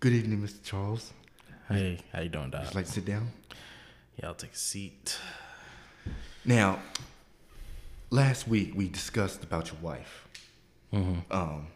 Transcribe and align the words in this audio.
Good 0.00 0.12
evening, 0.12 0.38
Mr. 0.38 0.62
Charles. 0.62 1.12
Hey, 1.66 1.98
how 2.12 2.20
you 2.20 2.28
doing, 2.28 2.50
Doc? 2.50 2.66
You 2.66 2.70
like 2.76 2.86
to 2.86 2.92
sit 2.92 3.04
down? 3.04 3.32
Yeah, 4.16 4.28
I'll 4.28 4.34
take 4.34 4.52
a 4.52 4.56
seat. 4.56 5.18
Now, 6.44 6.78
last 8.08 8.46
week 8.46 8.74
we 8.76 8.88
discussed 8.88 9.42
about 9.42 9.72
your 9.72 9.80
wife. 9.82 10.28
Mm-hmm. 10.92 11.32
Um, 11.36 11.66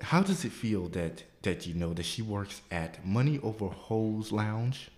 how 0.00 0.22
does 0.22 0.46
it 0.46 0.52
feel 0.52 0.88
that 0.88 1.24
that 1.42 1.66
you 1.66 1.74
know 1.74 1.92
that 1.92 2.04
she 2.06 2.22
works 2.22 2.62
at 2.70 3.04
Money 3.04 3.38
Over 3.42 3.66
Hose 3.66 4.32
Lounge? 4.32 4.90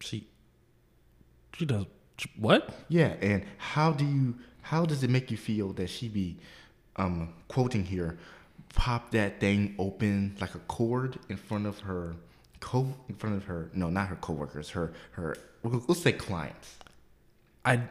She, 0.00 0.28
she 1.58 1.66
does 1.66 1.84
what? 2.38 2.70
Yeah, 2.88 3.16
and 3.20 3.44
how 3.58 3.92
do 3.92 4.06
you 4.06 4.34
how 4.62 4.86
does 4.86 5.02
it 5.04 5.10
make 5.10 5.30
you 5.30 5.36
feel 5.36 5.74
that 5.74 5.90
she 5.90 6.08
be 6.08 6.38
um 6.96 7.34
quoting 7.48 7.84
here 7.84 8.16
pop 8.72 9.10
that 9.10 9.40
thing 9.40 9.74
open 9.78 10.36
like 10.40 10.54
a 10.54 10.58
cord 10.60 11.18
in 11.28 11.36
front 11.36 11.66
of 11.66 11.80
her 11.80 12.14
co 12.60 12.94
in 13.08 13.14
front 13.14 13.36
of 13.36 13.44
her 13.44 13.70
no 13.74 13.90
not 13.90 14.08
her 14.08 14.16
coworkers 14.16 14.70
her 14.70 14.92
her 15.12 15.36
let's 15.62 16.02
say 16.02 16.12
clients 16.12 16.76
I, 17.64 17.82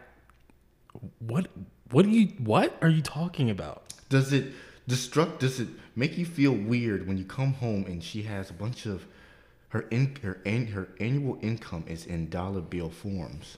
what? 1.20 1.48
What 1.92 2.04
do 2.04 2.12
you? 2.12 2.28
What 2.40 2.76
are 2.82 2.90
you 2.90 3.02
talking 3.02 3.50
about? 3.50 3.84
does 4.10 4.34
it 4.34 4.52
destruct 4.90 5.40
does 5.40 5.60
it 5.60 5.70
make 5.96 6.18
you 6.18 6.26
feel 6.26 6.52
weird 6.52 7.08
when 7.08 7.18
you 7.18 7.24
come 7.24 7.54
home 7.54 7.86
and 7.86 8.04
she 8.04 8.24
has 8.24 8.50
a 8.50 8.54
bunch 8.54 8.86
of 8.86 9.06
her 9.70 9.82
in 9.90 10.18
her 10.22 10.42
an, 10.46 10.68
her 10.68 10.90
annual 11.00 11.38
income 11.42 11.86
is 11.88 12.06
in 12.06 12.30
dollar 12.30 12.60
bill 12.60 12.90
forms 12.90 13.58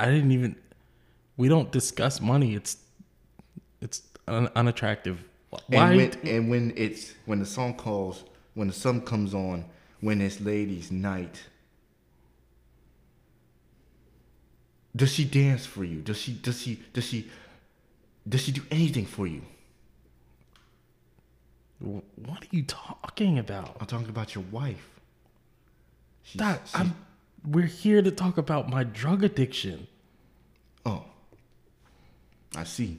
I 0.00 0.06
didn't 0.06 0.30
even. 0.32 0.56
We 1.36 1.48
don't 1.48 1.70
discuss 1.72 2.20
money. 2.20 2.54
It's, 2.54 2.76
it's 3.80 4.02
un, 4.28 4.48
unattractive. 4.54 5.24
Why? 5.50 5.88
And 5.88 5.96
when, 5.96 6.12
and 6.24 6.50
when 6.50 6.72
it's 6.76 7.14
when 7.26 7.38
the 7.38 7.46
song 7.46 7.74
calls, 7.74 8.24
when 8.54 8.68
the 8.68 8.74
sun 8.74 9.00
comes 9.02 9.34
on, 9.34 9.64
when 10.00 10.20
it's 10.20 10.40
ladies' 10.40 10.90
night, 10.92 11.42
does 14.94 15.12
she 15.12 15.24
dance 15.24 15.64
for 15.66 15.84
you? 15.84 16.00
Does 16.00 16.18
she 16.18 16.32
does 16.34 16.60
she 16.60 16.82
does 16.92 17.04
she 17.04 17.30
does 18.28 18.42
she 18.42 18.52
do 18.52 18.62
anything 18.70 19.06
for 19.06 19.26
you? 19.26 19.42
what 21.80 22.42
are 22.42 22.48
you 22.50 22.64
talking 22.64 23.38
about? 23.38 23.76
I'm 23.80 23.86
talking 23.86 24.08
about 24.08 24.34
your 24.34 24.42
wife. 24.50 24.98
She's- 26.24 26.38
Doc, 26.38 26.66
she- 26.66 26.76
I'm. 26.76 26.96
We're 27.46 27.66
here 27.66 28.02
to 28.02 28.10
talk 28.10 28.36
about 28.36 28.68
my 28.68 28.82
drug 28.82 29.22
addiction. 29.22 29.86
oh, 30.84 31.04
I 32.56 32.64
see. 32.64 32.98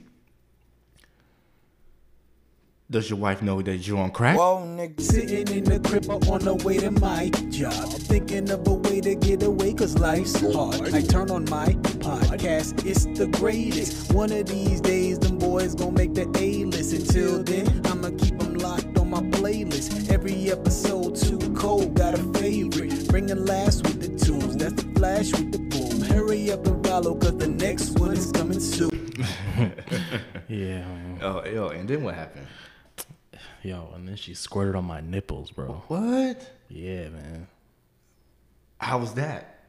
Does 2.90 3.08
your 3.08 3.20
wife 3.20 3.40
know 3.40 3.62
that 3.62 3.86
you're 3.86 3.98
on 3.98 4.10
crack? 4.10 4.36
Whoa, 4.36 4.64
nigga. 4.66 5.00
Sitting 5.00 5.46
in 5.56 5.62
the 5.62 5.78
crib 5.78 6.06
or 6.10 6.34
on 6.34 6.40
the 6.40 6.56
way 6.56 6.76
to 6.78 6.90
my 6.90 7.28
job. 7.48 7.88
Thinking 7.88 8.50
of 8.50 8.66
a 8.66 8.74
way 8.74 9.00
to 9.00 9.14
get 9.14 9.44
away, 9.44 9.74
cause 9.74 9.96
life's 9.96 10.40
hard. 10.40 10.92
I 10.92 11.00
turn 11.02 11.30
on 11.30 11.44
my 11.44 11.66
podcast, 12.02 12.84
it's 12.84 13.04
the 13.16 13.28
greatest. 13.28 14.12
One 14.12 14.32
of 14.32 14.46
these 14.46 14.80
days, 14.80 15.20
them 15.20 15.38
boys 15.38 15.76
gonna 15.76 15.92
make 15.92 16.14
the 16.14 16.28
A 16.36 16.64
list. 16.64 16.92
Until 16.92 17.44
then, 17.44 17.80
I'ma 17.86 18.10
keep 18.18 18.36
them 18.40 18.54
locked 18.54 18.98
on 18.98 19.10
my 19.10 19.20
playlist. 19.20 20.10
Every 20.10 20.50
episode 20.50 21.14
too 21.14 21.38
cold, 21.54 21.94
got 21.94 22.14
a 22.14 22.22
favorite. 22.40 23.06
Bring 23.06 23.26
the 23.26 23.36
last 23.36 23.84
with 23.84 24.00
the 24.00 24.08
tunes, 24.18 24.56
that's 24.56 24.82
the 24.82 24.92
flash 24.98 25.30
with 25.30 25.52
the 25.52 25.58
boom. 25.60 26.00
Hurry 26.00 26.50
up 26.50 26.66
and 26.66 26.84
follow, 26.84 27.14
cause 27.14 27.38
the 27.38 27.46
next 27.46 28.00
one 28.00 28.14
is 28.14 28.32
coming 28.32 28.58
soon. 28.58 28.90
Yeah. 30.48 30.78
man. 30.80 31.18
Oh, 31.22 31.44
yo, 31.44 31.68
and 31.68 31.88
then 31.88 32.02
what 32.02 32.14
happened? 32.16 32.46
Yo, 33.62 33.92
and 33.94 34.08
then 34.08 34.16
she 34.16 34.34
squirted 34.34 34.74
on 34.74 34.84
my 34.84 35.00
nipples, 35.00 35.50
bro. 35.50 35.82
What? 35.88 36.50
Yeah, 36.68 37.08
man. 37.10 37.46
How 38.78 38.98
was 38.98 39.14
that? 39.14 39.64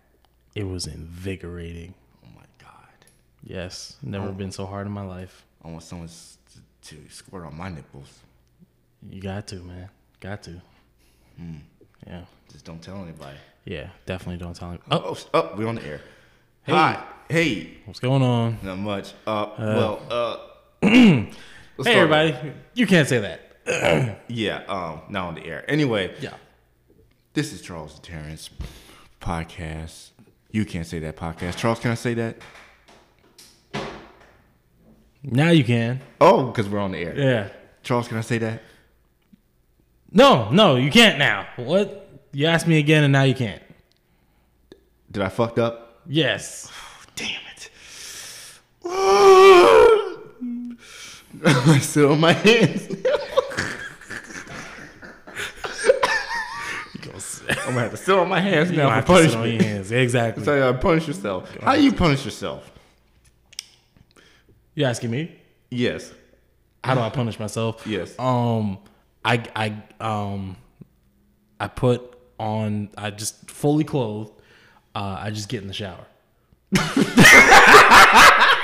It 0.56 0.64
was 0.64 0.88
invigorating. 0.88 1.94
Oh 2.24 2.30
my 2.36 2.46
god. 2.60 2.72
Yes, 3.44 3.98
never 4.02 4.32
been 4.32 4.52
so 4.52 4.66
hard 4.66 4.88
in 4.88 4.94
my 4.94 5.04
life. 5.06 5.46
I 5.64 5.68
want 5.70 5.84
someone 5.84 6.08
to, 6.08 6.96
to 6.96 7.10
squirt 7.10 7.46
on 7.46 7.58
my 7.58 7.70
nipples. 7.70 8.20
You 9.10 9.22
got 9.22 9.48
to, 9.48 9.56
man. 9.58 9.90
Got 10.20 10.44
to. 10.44 10.62
Yeah. 12.08 12.22
Just 12.52 12.66
don't 12.66 12.82
tell 12.82 12.98
anybody. 13.04 13.38
Yeah, 13.66 13.90
definitely 14.06 14.38
don't 14.38 14.56
tell 14.56 14.72
him. 14.72 14.80
Oh, 14.90 15.18
Oh, 15.18 15.18
oh, 15.34 15.56
we're 15.58 15.68
on 15.68 15.76
the 15.76 15.86
air. 15.86 16.02
Hi. 16.68 17.04
Hey. 17.30 17.78
what's 17.86 18.00
going 18.00 18.22
on? 18.22 18.58
Not 18.62 18.78
much. 18.78 19.14
Uh, 19.28 19.50
well, 19.58 20.02
uh. 20.10 20.38
Hey, 21.84 21.96
everybody. 21.96 22.54
You 22.76 22.86
can't 22.86 23.08
say 23.08 23.20
that. 23.20 23.51
Yeah, 24.28 24.64
um, 24.68 25.02
not 25.10 25.28
on 25.30 25.36
the 25.36 25.46
air. 25.46 25.64
Anyway, 25.70 26.14
Yeah. 26.20 26.34
this 27.34 27.54
is 27.54 27.62
Charles 27.62 27.94
and 27.96 28.04
Terrence 28.04 28.50
podcast. 29.22 30.10
You 30.52 30.66
can't 30.66 30.86
say 30.86 31.00
that 31.00 31.16
podcast. 31.16 31.56
Charles, 31.58 31.80
can 31.80 31.92
I 31.92 31.96
say 31.96 32.14
that? 32.16 32.38
Now 35.24 35.50
you 35.52 35.64
can. 35.64 36.02
Oh, 36.20 36.48
because 36.48 36.68
we're 36.68 36.80
on 36.80 36.92
the 36.92 36.98
air. 37.00 37.18
Yeah. 37.18 37.50
Charles, 37.84 38.08
can 38.08 38.18
I 38.18 38.22
say 38.22 38.38
that? 38.40 38.62
No, 40.12 40.50
no, 40.50 40.76
you 40.76 40.92
can't 40.92 41.18
now. 41.18 41.48
What? 41.56 42.10
You 42.34 42.48
asked 42.48 42.68
me 42.68 42.80
again 42.80 43.04
and 43.04 43.14
now 43.14 43.24
you 43.24 43.36
can't. 43.36 43.62
Did 45.12 45.24
I 45.24 45.30
fucked 45.30 45.60
up? 45.60 46.02
Yes. 46.08 46.70
Damn 47.16 47.30
it. 47.56 47.70
I 51.46 51.80
sit 51.82 52.06
on 52.06 52.20
my 52.20 52.34
hands. 52.34 52.88
I'm 57.72 57.76
gonna 57.76 57.90
have 57.90 57.98
to 57.98 58.06
sit 58.06 58.18
on 58.18 58.28
my 58.28 58.42
hands 58.42 58.70
You 58.70 58.78
now 58.78 58.90
have 58.90 59.06
for 59.06 59.18
to 59.22 59.30
sit 59.30 59.38
on 59.38 59.50
your 59.50 59.64
hands. 59.64 59.92
Exactly. 59.94 60.44
So 60.46 60.68
you 60.68 60.74
punish 60.78 61.08
yourself. 61.08 61.56
How 61.62 61.76
do 61.76 61.82
you 61.84 61.94
punish 61.94 62.26
yourself? 62.26 62.70
You 64.76 64.84
asking 64.86 65.10
me? 65.10 65.36
Yes. 65.70 66.12
How 66.84 66.96
do 66.96 67.00
I 67.02 67.10
punish 67.10 67.40
myself? 67.40 67.88
Yes. 67.88 68.14
Um, 68.20 68.80
I 69.24 69.42
I 69.56 69.82
um, 70.02 70.58
I 71.62 71.68
put 71.68 72.16
on. 72.38 72.90
I 72.98 73.12
just 73.12 73.50
fully 73.50 73.86
clothed. 73.86 74.32
Uh, 74.94 75.18
I 75.20 75.30
just 75.30 75.48
get 75.48 75.62
in 75.62 75.68
the 75.70 75.74
shower. 75.74 76.06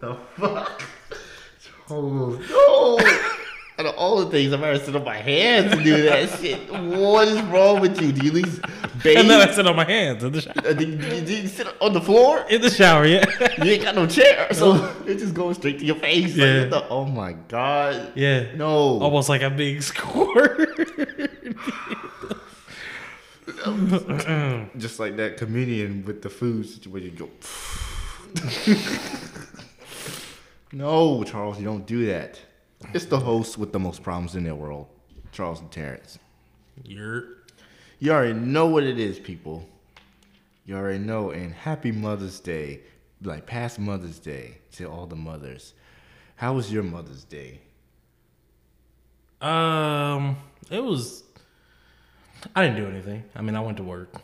The 0.00 0.14
fuck? 0.36 0.82
Oh 1.90 2.38
no! 2.48 2.98
Out 3.78 3.86
of 3.86 3.97
all 4.08 4.24
the 4.24 4.30
things, 4.30 4.52
I've 4.52 4.62
ever 4.62 4.78
sit 4.82 4.96
on 4.96 5.04
my 5.04 5.16
hands 5.18 5.72
to 5.76 5.82
do 5.84 6.02
that 6.04 6.30
shit. 6.38 6.72
What 6.72 7.28
is 7.28 7.40
wrong 7.42 7.80
with 7.80 8.00
you? 8.00 8.10
Do 8.12 8.22
you 8.24 8.28
at 8.30 8.34
least 8.34 8.62
bathe? 9.02 9.18
And 9.18 9.28
then 9.30 9.46
I 9.46 9.52
sit 9.52 9.66
on 9.66 9.76
my 9.76 9.84
hands 9.84 10.24
in 10.24 10.32
the 10.32 10.40
shower. 10.40 10.54
Uh, 10.64 10.72
do, 10.72 10.86
you, 10.86 10.96
do 10.96 11.34
you- 11.36 11.48
sit 11.48 11.66
on 11.82 11.92
the 11.92 12.00
floor? 12.00 12.44
In 12.48 12.62
the 12.62 12.70
shower, 12.70 13.04
yeah. 13.06 13.24
You 13.64 13.72
ain't 13.72 13.82
got 13.82 13.94
no 13.94 14.06
chair, 14.06 14.48
so 14.54 14.94
it 15.06 15.18
just 15.18 15.34
goes 15.34 15.56
straight 15.56 15.78
to 15.80 15.84
your 15.84 15.96
face. 15.96 16.34
Yeah. 16.34 16.60
what 16.62 16.70
the- 16.70 16.88
oh 16.88 17.04
my 17.04 17.32
god. 17.48 18.12
yeah. 18.14 18.54
No. 18.56 18.68
Almost 19.00 19.28
like 19.28 19.42
I'm 19.42 19.56
being 19.56 19.80
scored. 19.92 20.74
Just 24.76 25.00
like 25.00 25.16
that 25.16 25.36
comedian 25.38 26.04
with 26.04 26.22
the 26.22 26.28
food 26.30 26.66
situation. 26.68 27.14
Go. 27.16 27.28
no, 30.72 31.24
Charles, 31.24 31.58
you 31.58 31.64
don't 31.64 31.86
do 31.86 32.06
that. 32.06 32.38
It's 32.94 33.06
the 33.06 33.18
host 33.18 33.58
with 33.58 33.72
the 33.72 33.78
most 33.78 34.02
problems 34.02 34.36
in 34.36 34.44
their 34.44 34.54
world, 34.54 34.86
Charles 35.32 35.60
and 35.60 35.70
Terrence. 35.70 36.18
You're 36.84 37.24
You 37.98 38.12
already 38.12 38.34
know 38.34 38.66
what 38.66 38.84
it 38.84 38.98
is, 38.98 39.18
people. 39.18 39.68
You 40.64 40.76
already 40.76 40.98
know. 40.98 41.30
And 41.30 41.52
happy 41.52 41.90
Mother's 41.92 42.40
Day, 42.40 42.80
like 43.22 43.46
past 43.46 43.78
Mother's 43.78 44.18
Day 44.18 44.58
to 44.72 44.84
all 44.84 45.06
the 45.06 45.16
mothers. 45.16 45.74
How 46.36 46.54
was 46.54 46.72
your 46.72 46.84
Mother's 46.84 47.24
Day? 47.24 47.60
Um, 49.40 50.36
it 50.70 50.82
was. 50.82 51.24
I 52.54 52.62
didn't 52.64 52.76
do 52.76 52.88
anything. 52.88 53.24
I 53.34 53.42
mean, 53.42 53.56
I 53.56 53.60
went 53.60 53.76
to 53.78 53.82
work. 53.82 54.20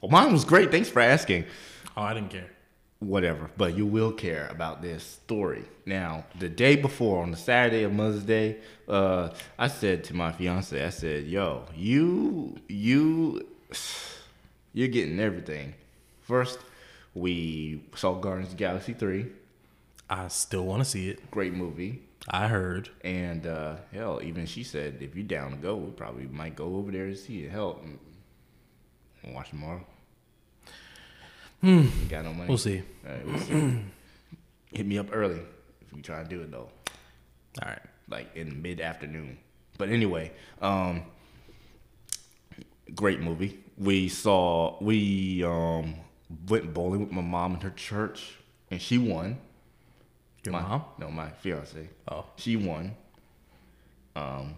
Well, 0.00 0.10
mine 0.10 0.32
was 0.32 0.44
great. 0.44 0.70
Thanks 0.70 0.88
for 0.88 1.00
asking. 1.00 1.44
Oh, 1.96 2.02
I 2.02 2.14
didn't 2.14 2.30
care. 2.30 2.50
Whatever, 3.00 3.50
but 3.56 3.76
you 3.76 3.86
will 3.86 4.12
care 4.12 4.46
about 4.50 4.82
this 4.82 5.02
story. 5.02 5.64
Now, 5.86 6.24
the 6.38 6.50
day 6.50 6.76
before, 6.76 7.22
on 7.22 7.30
the 7.30 7.36
Saturday 7.36 7.82
of 7.82 7.92
Mother's 7.94 8.24
Day, 8.24 8.58
uh, 8.86 9.30
I 9.58 9.68
said 9.68 10.04
to 10.04 10.14
my 10.14 10.32
fiance, 10.32 10.84
I 10.84 10.90
said, 10.90 11.24
"Yo, 11.24 11.64
you, 11.74 12.56
you, 12.68 13.46
you're 14.74 14.88
getting 14.88 15.18
everything." 15.18 15.72
First, 16.20 16.58
we 17.14 17.82
saw 17.94 18.14
Guardians 18.14 18.52
of 18.52 18.58
the 18.58 18.64
Galaxy 18.64 18.92
three, 18.92 19.26
I 20.10 20.26
still 20.26 20.66
want 20.66 20.82
to 20.82 20.88
see 20.88 21.08
it. 21.08 21.30
great 21.30 21.54
movie. 21.54 22.02
I 22.28 22.48
heard. 22.48 22.90
And 23.02 23.46
uh, 23.46 23.76
hell, 23.92 24.20
even 24.22 24.44
she 24.46 24.64
said, 24.64 24.98
if 25.00 25.14
you're 25.14 25.24
down 25.24 25.52
to 25.52 25.56
go, 25.56 25.76
we 25.76 25.90
probably 25.92 26.26
might 26.26 26.56
go 26.56 26.76
over 26.76 26.90
there 26.90 27.06
to 27.06 27.16
see 27.16 27.44
it. 27.44 27.50
Hell, 27.52 27.80
mm, 27.84 29.32
watch 29.32 29.50
tomorrow. 29.50 29.86
You 31.62 31.90
got 32.08 32.24
no 32.24 32.32
money. 32.32 32.48
We'll 32.48 32.58
see. 32.58 32.82
All 33.06 33.12
right, 33.12 33.26
we'll 33.26 33.38
see. 33.40 33.78
Hit 34.72 34.86
me 34.86 34.98
up 34.98 35.08
early 35.12 35.40
if 35.82 35.96
you 35.96 36.00
try 36.02 36.22
to 36.22 36.28
do 36.28 36.40
it 36.42 36.50
though, 36.50 36.68
All 37.62 37.68
right. 37.68 37.78
like 38.08 38.34
in 38.36 38.62
mid 38.62 38.80
afternoon. 38.80 39.36
But 39.76 39.88
anyway, 39.90 40.32
um, 40.62 41.02
great 42.94 43.20
movie. 43.20 43.58
We 43.76 44.08
saw 44.08 44.76
we 44.82 45.42
um 45.44 45.96
went 46.48 46.72
bowling 46.72 47.00
with 47.00 47.12
my 47.12 47.22
mom 47.22 47.54
in 47.54 47.60
her 47.60 47.70
church, 47.70 48.34
and 48.70 48.80
she 48.80 48.98
won. 48.98 49.38
Your 50.44 50.52
My- 50.52 50.62
mom? 50.62 50.84
No, 50.98 51.10
my 51.10 51.28
fiance. 51.30 51.88
Oh. 52.08 52.24
She 52.36 52.56
won. 52.56 52.94
Um, 54.16 54.54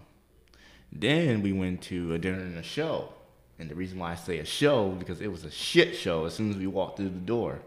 then 0.93 1.43
we 1.43 1.53
went 1.53 1.83
to 1.83 2.15
a 2.15 2.19
dinner 2.19 2.39
and 2.41 2.57
a 2.59 2.63
show. 2.63 3.13
And 3.59 3.71
the 3.71 3.75
reason 3.75 3.99
why 3.99 4.13
I 4.13 4.15
say 4.15 4.39
a 4.39 4.45
show 4.45 4.91
because 4.91 5.21
it 5.21 5.31
was 5.31 5.45
a 5.45 5.51
shit 5.51 5.97
show 5.97 6.25
as 6.25 6.35
soon 6.35 6.51
as 6.51 6.57
we 6.57 6.67
walked 6.67 6.97
through 6.97 7.11
the 7.11 7.19
door. 7.19 7.61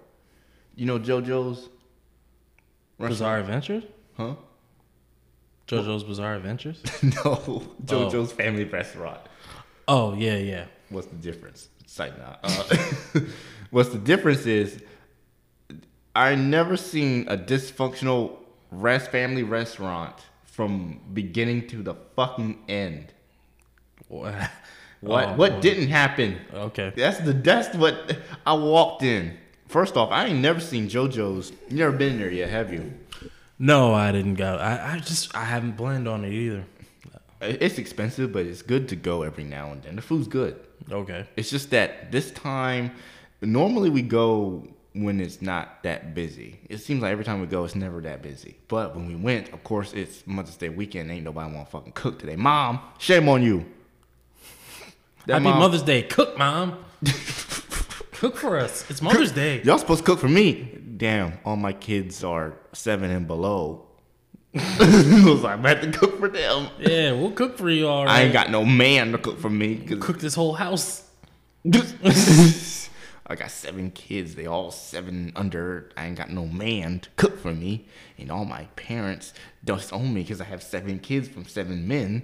You 0.76 0.86
know 0.86 1.00
JoJo's? 1.00 1.70
Bizarre 3.00 3.40
Adventures? 3.40 3.84
Huh? 4.18 4.36
JoJo's 5.68 6.04
Bizarre 6.04 6.36
Adventures? 6.36 6.82
no, 7.04 7.64
JoJo's 7.86 8.32
Family 8.32 8.66
Restaurant. 8.66 9.20
oh, 9.88 10.16
yeah, 10.16 10.38
yeah. 10.38 10.66
What's 10.90 11.08
the 11.08 11.16
difference? 11.16 11.70
It's 11.86 11.98
like 11.98 12.18
nah. 12.18 12.36
Uh, 12.44 13.22
what's 13.72 13.90
the 13.90 13.98
difference 13.98 14.46
is 14.46 14.82
I 16.16 16.36
never 16.36 16.78
seen 16.78 17.28
a 17.28 17.38
dysfunctional 17.38 18.38
rest 18.72 19.12
family 19.12 19.44
restaurant 19.44 20.16
from 20.46 21.00
beginning 21.14 21.68
to 21.68 21.84
the 21.84 21.96
fucking 22.16 22.64
end. 22.68 23.14
What? 24.08 24.36
What 25.06 25.30
Oh, 25.30 25.34
what 25.36 25.52
boy. 25.54 25.62
didn't 25.62 25.88
happen? 25.90 26.38
Okay. 26.54 26.92
That's 26.96 27.20
the 27.20 27.34
that's 27.34 27.76
what 27.76 28.18
I 28.46 28.54
walked 28.54 29.04
in. 29.04 29.38
First 29.68 29.98
off, 29.98 30.12
I 30.12 30.26
ain't 30.28 30.40
never 30.40 30.60
seen 30.60 30.88
JoJo's. 30.90 31.52
You 31.70 31.78
never 31.78 31.96
been 31.96 32.18
there 32.20 32.32
yet, 32.32 32.50
have 32.50 32.72
you? 32.74 32.94
No, 33.58 33.94
I 33.94 34.12
didn't 34.12 34.36
go. 34.36 34.56
I, 34.58 34.96
I 34.96 35.00
just, 35.00 35.36
I 35.36 35.46
haven't 35.46 35.78
planned 35.78 36.08
on 36.08 36.24
it 36.26 36.32
either. 36.34 36.66
It's 37.42 37.78
expensive, 37.78 38.32
but 38.34 38.46
it's 38.46 38.62
good 38.62 38.88
to 38.90 38.96
go 38.96 39.24
every 39.24 39.44
now 39.44 39.72
and 39.72 39.82
then. 39.84 39.96
The 39.96 40.02
food's 40.02 40.28
good. 40.28 40.60
Okay. 40.92 41.26
It's 41.36 41.50
just 41.50 41.70
that 41.72 42.12
this 42.12 42.32
time, 42.32 42.92
normally 43.42 43.90
we 43.90 44.02
go 44.02 44.68
when 44.94 45.20
it's 45.20 45.42
not 45.42 45.84
that 45.84 46.14
busy. 46.14 46.60
It 46.70 46.78
seems 46.78 47.02
like 47.02 47.12
every 47.12 47.26
time 47.26 47.42
we 47.42 47.48
go, 47.48 47.64
it's 47.66 47.76
never 47.76 48.02
that 48.02 48.22
busy. 48.22 48.56
But 48.68 48.96
when 48.96 49.08
we 49.08 49.16
went, 49.16 49.52
of 49.54 49.64
course, 49.64 49.94
it's 49.94 50.26
Mother's 50.28 50.58
Day 50.58 50.70
weekend. 50.70 51.10
Ain't 51.12 51.24
nobody 51.24 51.54
want 51.54 51.68
to 51.68 51.72
fucking 51.72 51.94
cook 51.94 52.20
today. 52.20 52.36
Mom, 52.36 52.80
shame 52.98 53.28
on 53.30 53.42
you. 53.44 53.66
That 55.28 55.34
Happy 55.34 55.44
mom- 55.46 55.60
Mother's 55.60 55.82
Day. 55.84 56.04
Cook, 56.04 56.38
Mom. 56.38 56.78
Cook 58.14 58.38
for 58.38 58.58
us. 58.58 58.90
It's 58.90 59.02
Mother's 59.02 59.32
Day. 59.32 59.62
Y'all 59.64 59.78
supposed 59.78 60.00
to 60.02 60.06
cook 60.06 60.20
for 60.20 60.30
me. 60.30 60.80
Damn, 60.98 61.34
all 61.44 61.56
my 61.58 61.74
kids 61.74 62.24
are 62.24 62.54
seven 62.74 63.12
and 63.12 63.28
below. 63.28 63.88
I 64.56 65.24
was 65.26 65.42
like, 65.42 65.60
I 65.66 65.70
have 65.70 65.82
to 65.82 65.92
cook 65.92 66.20
for 66.20 66.30
them. 66.30 66.70
Yeah, 66.80 67.12
we'll 67.12 67.32
cook 67.32 67.58
for 67.58 67.70
you 67.70 67.88
all 67.88 68.06
right. 68.06 68.16
I 68.16 68.22
ain't 68.24 68.34
got 68.34 68.50
no 68.52 68.64
man 68.64 69.12
to 69.12 69.18
cook 69.18 69.40
for 69.40 69.50
me. 69.50 69.78
'cause- 69.78 69.98
cook 70.00 70.20
this 70.20 70.34
whole 70.36 70.54
house. 70.54 71.04
I 73.28 73.34
got 73.36 73.50
seven 73.52 73.90
kids. 73.92 74.36
They 74.36 74.46
all 74.46 74.72
seven 74.72 75.34
under. 75.36 75.90
I 75.98 76.06
ain't 76.06 76.18
got 76.18 76.30
no 76.30 76.46
man 76.46 77.00
to 77.00 77.10
cook 77.18 77.40
for 77.40 77.52
me, 77.54 77.88
and 78.18 78.32
all 78.32 78.46
my 78.46 78.66
parents 78.76 79.34
don't 79.66 79.92
own 79.92 80.14
me 80.14 80.22
because 80.22 80.40
I 80.40 80.46
have 80.46 80.62
seven 80.64 81.00
kids 81.00 81.28
from 81.28 81.46
seven 81.46 81.88
men. 81.88 82.24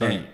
Hey, 0.00 0.24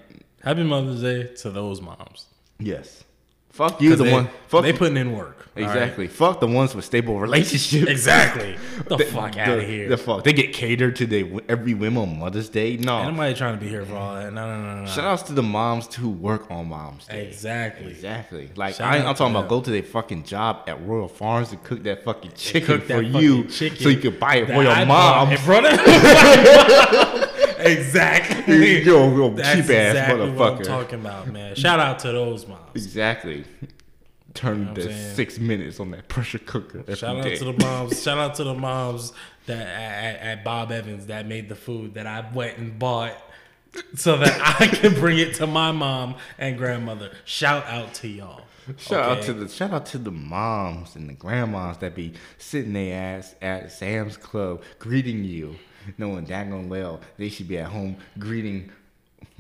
happy 0.43 0.63
Mother's 0.63 1.03
Day 1.03 1.35
to 1.43 1.51
those 1.51 1.81
moms. 1.83 2.27
Yes. 2.59 3.03
Fuck 3.51 3.81
you, 3.81 3.97
the 3.97 4.05
they, 4.05 4.13
one. 4.13 4.29
Fuck 4.49 4.65
they 4.65 4.73
putting 4.75 4.99
in 4.99 5.13
work. 5.17 5.49
all 5.57 5.63
right? 5.65 5.75
exactly. 5.75 6.09
Fuck 6.09 6.41
the 6.41 6.47
ones 6.47 6.75
with 6.75 6.85
stable 6.85 7.19
relationships. 7.19 7.91
Exactly. 7.91 8.55
the 8.87 8.97
The- 8.99 9.05
fuck 9.07 9.39
out 9.39 9.47
the- 9.47 9.59
of 9.63 9.67
here. 9.67 9.89
The 9.89 9.97
fuck. 9.97 10.25
They 10.25 10.35
get 10.35 10.53
catered 10.53 10.95
to 10.97 11.07
they 11.07 11.23
every 11.49 11.73
women 11.73 12.03
on 12.03 12.19
Mother's 12.19 12.51
Day. 12.51 12.77
No. 12.77 12.99
Ain't 12.99 13.13
nobody 13.13 13.33
trying 13.35 13.55
to 13.59 13.61
be 13.65 13.67
here 13.71 13.87
for 13.87 13.95
all 13.97 14.15
that. 14.15 14.31
No, 14.35 14.47
no, 14.47 14.63
no, 14.75 14.81
no. 14.83 14.87
Shout 14.87 15.07
outs 15.07 15.23
to 15.25 15.33
the 15.33 15.43
moms 15.43 15.95
who 15.95 16.11
work 16.11 16.51
on 16.51 16.69
Mom's 16.69 17.07
Day. 17.07 17.27
Exactly. 17.27 17.87
Exactly. 17.93 18.51
Like 18.57 18.75
Shout 18.75 18.93
I, 18.93 18.99
I'm 18.99 19.15
talking 19.15 19.33
them. 19.33 19.37
about 19.37 19.49
go 19.49 19.63
to 19.63 19.71
their 19.71 19.83
fucking 19.83 20.25
job 20.25 20.65
at 20.67 20.79
Royal 20.87 21.09
Farms 21.09 21.51
and 21.53 21.63
cook 21.65 21.83
that 21.85 22.05
fucking 22.05 22.33
chicken 22.37 22.67
Cook 22.67 22.83
for 22.83 23.01
that 23.01 23.05
you, 23.07 23.45
chicken 23.45 23.79
so 23.79 23.89
you 23.89 23.97
can 23.99 24.19
buy 24.19 24.37
it 24.37 24.47
for 24.49 24.63
your 24.63 24.71
I 24.71 24.85
mom. 24.85 24.89
bought 24.89 25.33
in 25.33 25.39
front 25.39 25.65
of 25.67 25.81
Exactly. 27.67 28.36
Yo, 28.85 29.31
cheap 29.31 29.45
ass 29.45 29.57
exactly 29.59 30.21
what 30.21 30.29
I'm 30.29 30.37
motherfucker. 30.37 30.65
talking 30.65 31.01
about, 31.01 31.29
man. 31.29 31.55
Shout 31.55 31.81
out 31.81 31.99
to 32.01 32.13
those 32.13 32.47
moms. 32.47 32.71
Exactly. 32.75 33.45
Turn 34.35 34.67
what 34.67 34.75
the 34.75 34.83
saying? 34.83 35.15
six 35.15 35.39
minutes 35.39 35.81
on 35.81 35.91
that 35.93 36.09
pressure 36.09 36.39
cooker. 36.39 36.85
Shout 36.95 37.17
out 37.17 37.25
day. 37.25 37.37
to 37.37 37.45
the 37.45 37.53
moms. 37.55 38.03
Shout 38.03 38.19
out 38.19 38.35
to 38.37 38.45
the 38.45 38.55
moms 38.55 39.13
that 39.47 39.67
at, 39.67 40.21
at 40.21 40.45
Bob 40.45 40.71
Evans 40.71 41.07
that 41.07 41.27
made 41.27 41.49
the 41.49 41.55
food 41.55 41.95
that 41.95 42.07
I 42.07 42.29
went 42.35 42.59
and 42.59 42.79
bought 42.79 43.17
so 43.95 44.17
that 44.19 44.61
I 44.61 44.67
can 44.67 44.95
bring 44.95 45.19
it 45.19 45.35
to 45.37 45.47
my 45.47 45.73
mom 45.73 46.17
and 46.39 46.59
grandmother. 46.59 47.13
Shout 47.25 47.65
out 47.67 47.95
to 47.95 48.09
y'all. 48.09 48.43
Shout 48.79 49.19
out 49.19 49.23
to 49.25 49.33
the 49.33 49.49
shout 49.49 49.71
out 49.71 49.87
to 49.87 49.99
the 49.99 50.11
moms 50.11 50.97
and 50.97 51.09
the 51.09 51.13
grandmas 51.15 51.79
that 51.79 51.95
be 51.95 52.15
sitting 52.37 52.73
their 52.73 53.19
ass 53.19 53.35
at 53.41 53.71
Sam's 53.71 54.17
Club 54.17 54.63
greeting 54.81 55.23
you, 55.25 55.57
knowing 55.99 56.27
daggone 56.27 56.69
well 56.69 57.01
they 57.17 57.29
should 57.29 57.49
be 57.49 57.59
at 57.59 57.67
home 57.67 57.97
greeting 58.19 58.71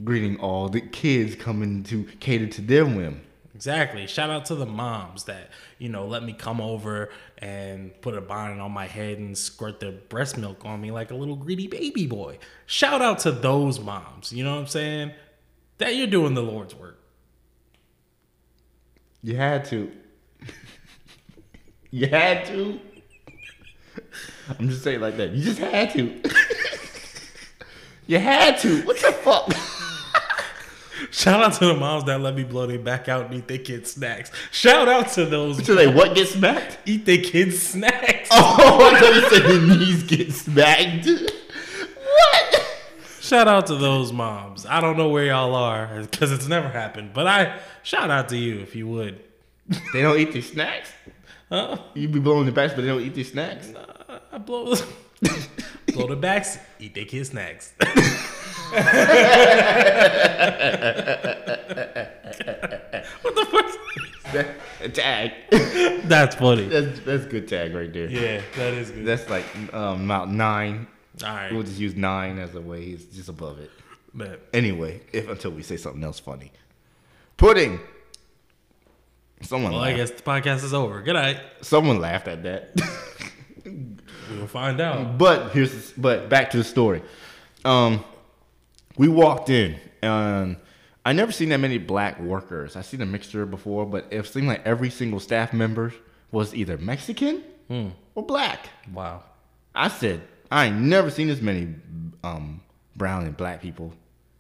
greeting 0.05 0.39
all 0.41 0.69
the 0.69 0.81
kids 0.81 1.35
coming 1.35 1.83
to 1.85 2.05
cater 2.21 2.47
to 2.47 2.61
their 2.61 2.85
whim. 2.85 3.21
Exactly. 3.55 4.07
Shout 4.07 4.29
out 4.29 4.45
to 4.47 4.55
the 4.55 4.67
moms 4.67 5.25
that, 5.25 5.49
you 5.79 5.89
know, 5.89 6.07
let 6.07 6.23
me 6.23 6.35
come 6.35 6.61
over 6.61 7.09
and 7.39 7.99
put 8.03 8.15
a 8.15 8.21
bonnet 8.21 8.61
on 8.61 8.71
my 8.71 8.87
head 8.87 9.19
and 9.19 9.37
squirt 9.37 9.81
their 9.81 9.93
breast 9.93 10.37
milk 10.37 10.67
on 10.67 10.79
me 10.81 10.91
like 10.91 11.11
a 11.11 11.15
little 11.15 11.37
greedy 11.37 11.67
baby 11.67 12.07
boy. 12.07 12.39
Shout 12.67 13.01
out 13.01 13.21
to 13.21 13.33
those 13.33 13.81
moms. 13.81 14.31
You 14.31 14.45
know 14.45 14.53
what 14.53 14.61
I'm 14.61 14.67
saying? 14.67 15.13
That 15.79 15.97
you're 15.97 16.07
doing 16.07 16.35
the 16.35 16.43
Lord's 16.43 16.75
work. 16.75 16.99
You 19.23 19.37
had 19.37 19.65
to. 19.67 19.91
you 21.91 22.09
had 22.09 22.45
to. 22.47 22.79
I'm 24.59 24.69
just 24.69 24.83
saying 24.85 25.01
like 25.01 25.17
that. 25.17 25.31
You 25.33 25.43
just 25.45 25.59
had 25.59 25.91
to. 25.93 26.21
you 28.07 28.19
had 28.19 28.59
to. 28.61 28.83
What 28.83 28.97
the 28.99 29.13
fuck? 29.13 29.53
Shout 31.11 31.43
out 31.43 31.53
to 31.55 31.67
the 31.67 31.75
moms 31.75 32.05
that 32.05 32.21
let 32.21 32.35
me 32.35 32.43
blow 32.45 32.67
their 32.67 32.79
back 32.79 33.09
out 33.09 33.27
and 33.27 33.35
eat 33.35 33.49
their 33.49 33.59
kids' 33.59 33.93
snacks. 33.93 34.31
Shout 34.51 34.89
out 34.89 35.09
to 35.13 35.25
those 35.27 35.65
So 35.65 35.75
they 35.75 35.87
what 35.87 36.15
get 36.15 36.29
smacked? 36.29 36.79
eat 36.87 37.05
their 37.07 37.19
kids' 37.23 37.63
snacks. 37.63 38.29
Oh, 38.33 38.91
I 38.95 38.99
thought 39.01 39.15
you 39.15 39.29
said 39.29 39.43
the 39.51 39.77
knees 39.77 40.03
get 40.05 40.33
smacked. 40.33 41.07
what? 41.07 42.63
Shout 43.21 43.47
out 43.49 43.67
to 43.69 43.77
those 43.77 44.13
moms. 44.13 44.67
I 44.67 44.81
don't 44.81 44.97
know 44.97 45.09
where 45.09 45.25
y'all 45.27 45.55
are 45.55 46.01
because 46.03 46.33
it's 46.33 46.47
never 46.49 46.69
happened, 46.69 47.11
but 47.13 47.27
I 47.27 47.59
shout 47.83 48.11
out 48.11 48.29
to 48.31 48.37
you 48.37 48.61
if 48.61 48.75
you 48.77 48.87
would. 48.89 49.21
They 49.93 50.01
don't 50.03 50.19
eat 50.19 50.33
their 50.33 50.43
snacks. 50.43 50.91
Huh? 51.51 51.77
You 51.95 52.09
be 52.09 52.21
blowing 52.21 52.47
the 52.47 52.53
backs, 52.53 52.73
but 52.75 52.83
they 52.83 52.89
don't 52.89 53.03
eat 53.03 53.15
their 53.15 53.25
snacks. 53.25 53.71
I 54.33 54.39
blow 54.39 54.75
blow 55.93 56.07
the 56.09 56.17
backs, 56.17 56.59
eat 56.79 56.95
their 56.95 57.05
kids' 57.05 57.31
snacks. 57.31 57.73
what 63.23 63.35
the 63.35 63.47
fuck? 63.51 64.33
That, 64.33 64.47
a 64.83 64.89
tag. 64.89 65.33
That's 66.09 66.35
funny. 66.37 66.67
that's 66.69 67.01
that's 67.01 67.25
good 67.27 67.49
tag 67.49 67.75
right 67.75 67.93
there. 67.93 68.09
Yeah, 68.09 68.41
that 68.57 68.75
is 68.75 68.91
good. 68.91 69.05
That's 69.07 69.29
like 69.31 69.45
um, 69.73 70.05
about 70.05 70.31
nine. 70.31 70.87
All 71.25 71.29
right, 71.31 71.53
We'll 71.53 71.63
just 71.63 71.79
use 71.79 71.97
nine 71.97 72.39
as 72.39 72.55
a 72.55 72.61
way. 72.61 72.85
He's 72.85 73.05
just 73.07 73.29
above 73.29 73.59
it. 73.59 73.71
man. 74.13 74.37
Anyway, 74.53 75.01
if 75.13 75.29
until 75.29 75.51
we 75.53 75.63
say 75.63 75.77
something 75.77 76.05
else 76.05 76.19
funny. 76.21 76.53
Pudding. 77.37 77.81
Someone 79.43 79.73
Well, 79.73 79.83
I 79.83 79.95
guess 79.95 80.11
the 80.11 80.23
podcast 80.23 80.63
is 80.65 80.73
over. 80.75 81.03
Good 81.03 81.15
night. 81.15 81.41
Someone 81.63 82.01
laughed 82.01 82.29
at 82.29 82.43
that. 82.45 82.71
We'll 84.31 84.47
find 84.47 84.81
out. 84.81 85.19
but 85.19 85.51
here's 85.53 85.93
but 85.93 86.29
back 86.29 86.51
to 86.51 86.59
the 86.59 86.65
story. 86.65 87.03
Um, 87.65 88.05
we 88.97 89.09
walked 89.09 89.51
in 89.51 89.77
and 90.03 90.57
I 91.05 91.13
never 91.13 91.31
seen 91.33 91.51
that 91.51 91.59
many 91.59 91.79
black 91.79 92.21
workers. 92.21 92.77
I 92.77 92.83
seen 92.83 93.01
a 93.03 93.07
mixture 93.07 93.47
before, 93.47 93.87
but 93.87 94.07
it 94.11 94.27
seemed 94.27 94.49
like 94.49 94.63
every 94.67 94.91
single 94.91 95.21
staff 95.21 95.53
member 95.53 95.93
was 96.33 96.55
either 96.55 96.77
Mexican 96.79 97.43
or 98.15 98.25
black. 98.27 98.69
Wow. 98.93 99.23
I 99.75 99.89
said, 99.89 100.23
I 100.51 100.67
ain't 100.67 100.77
never 100.81 101.11
seen 101.11 101.29
this 101.29 101.41
many 101.41 101.75
um, 102.25 102.61
brown 102.97 103.25
and 103.25 103.37
black 103.37 103.61
people 103.63 103.93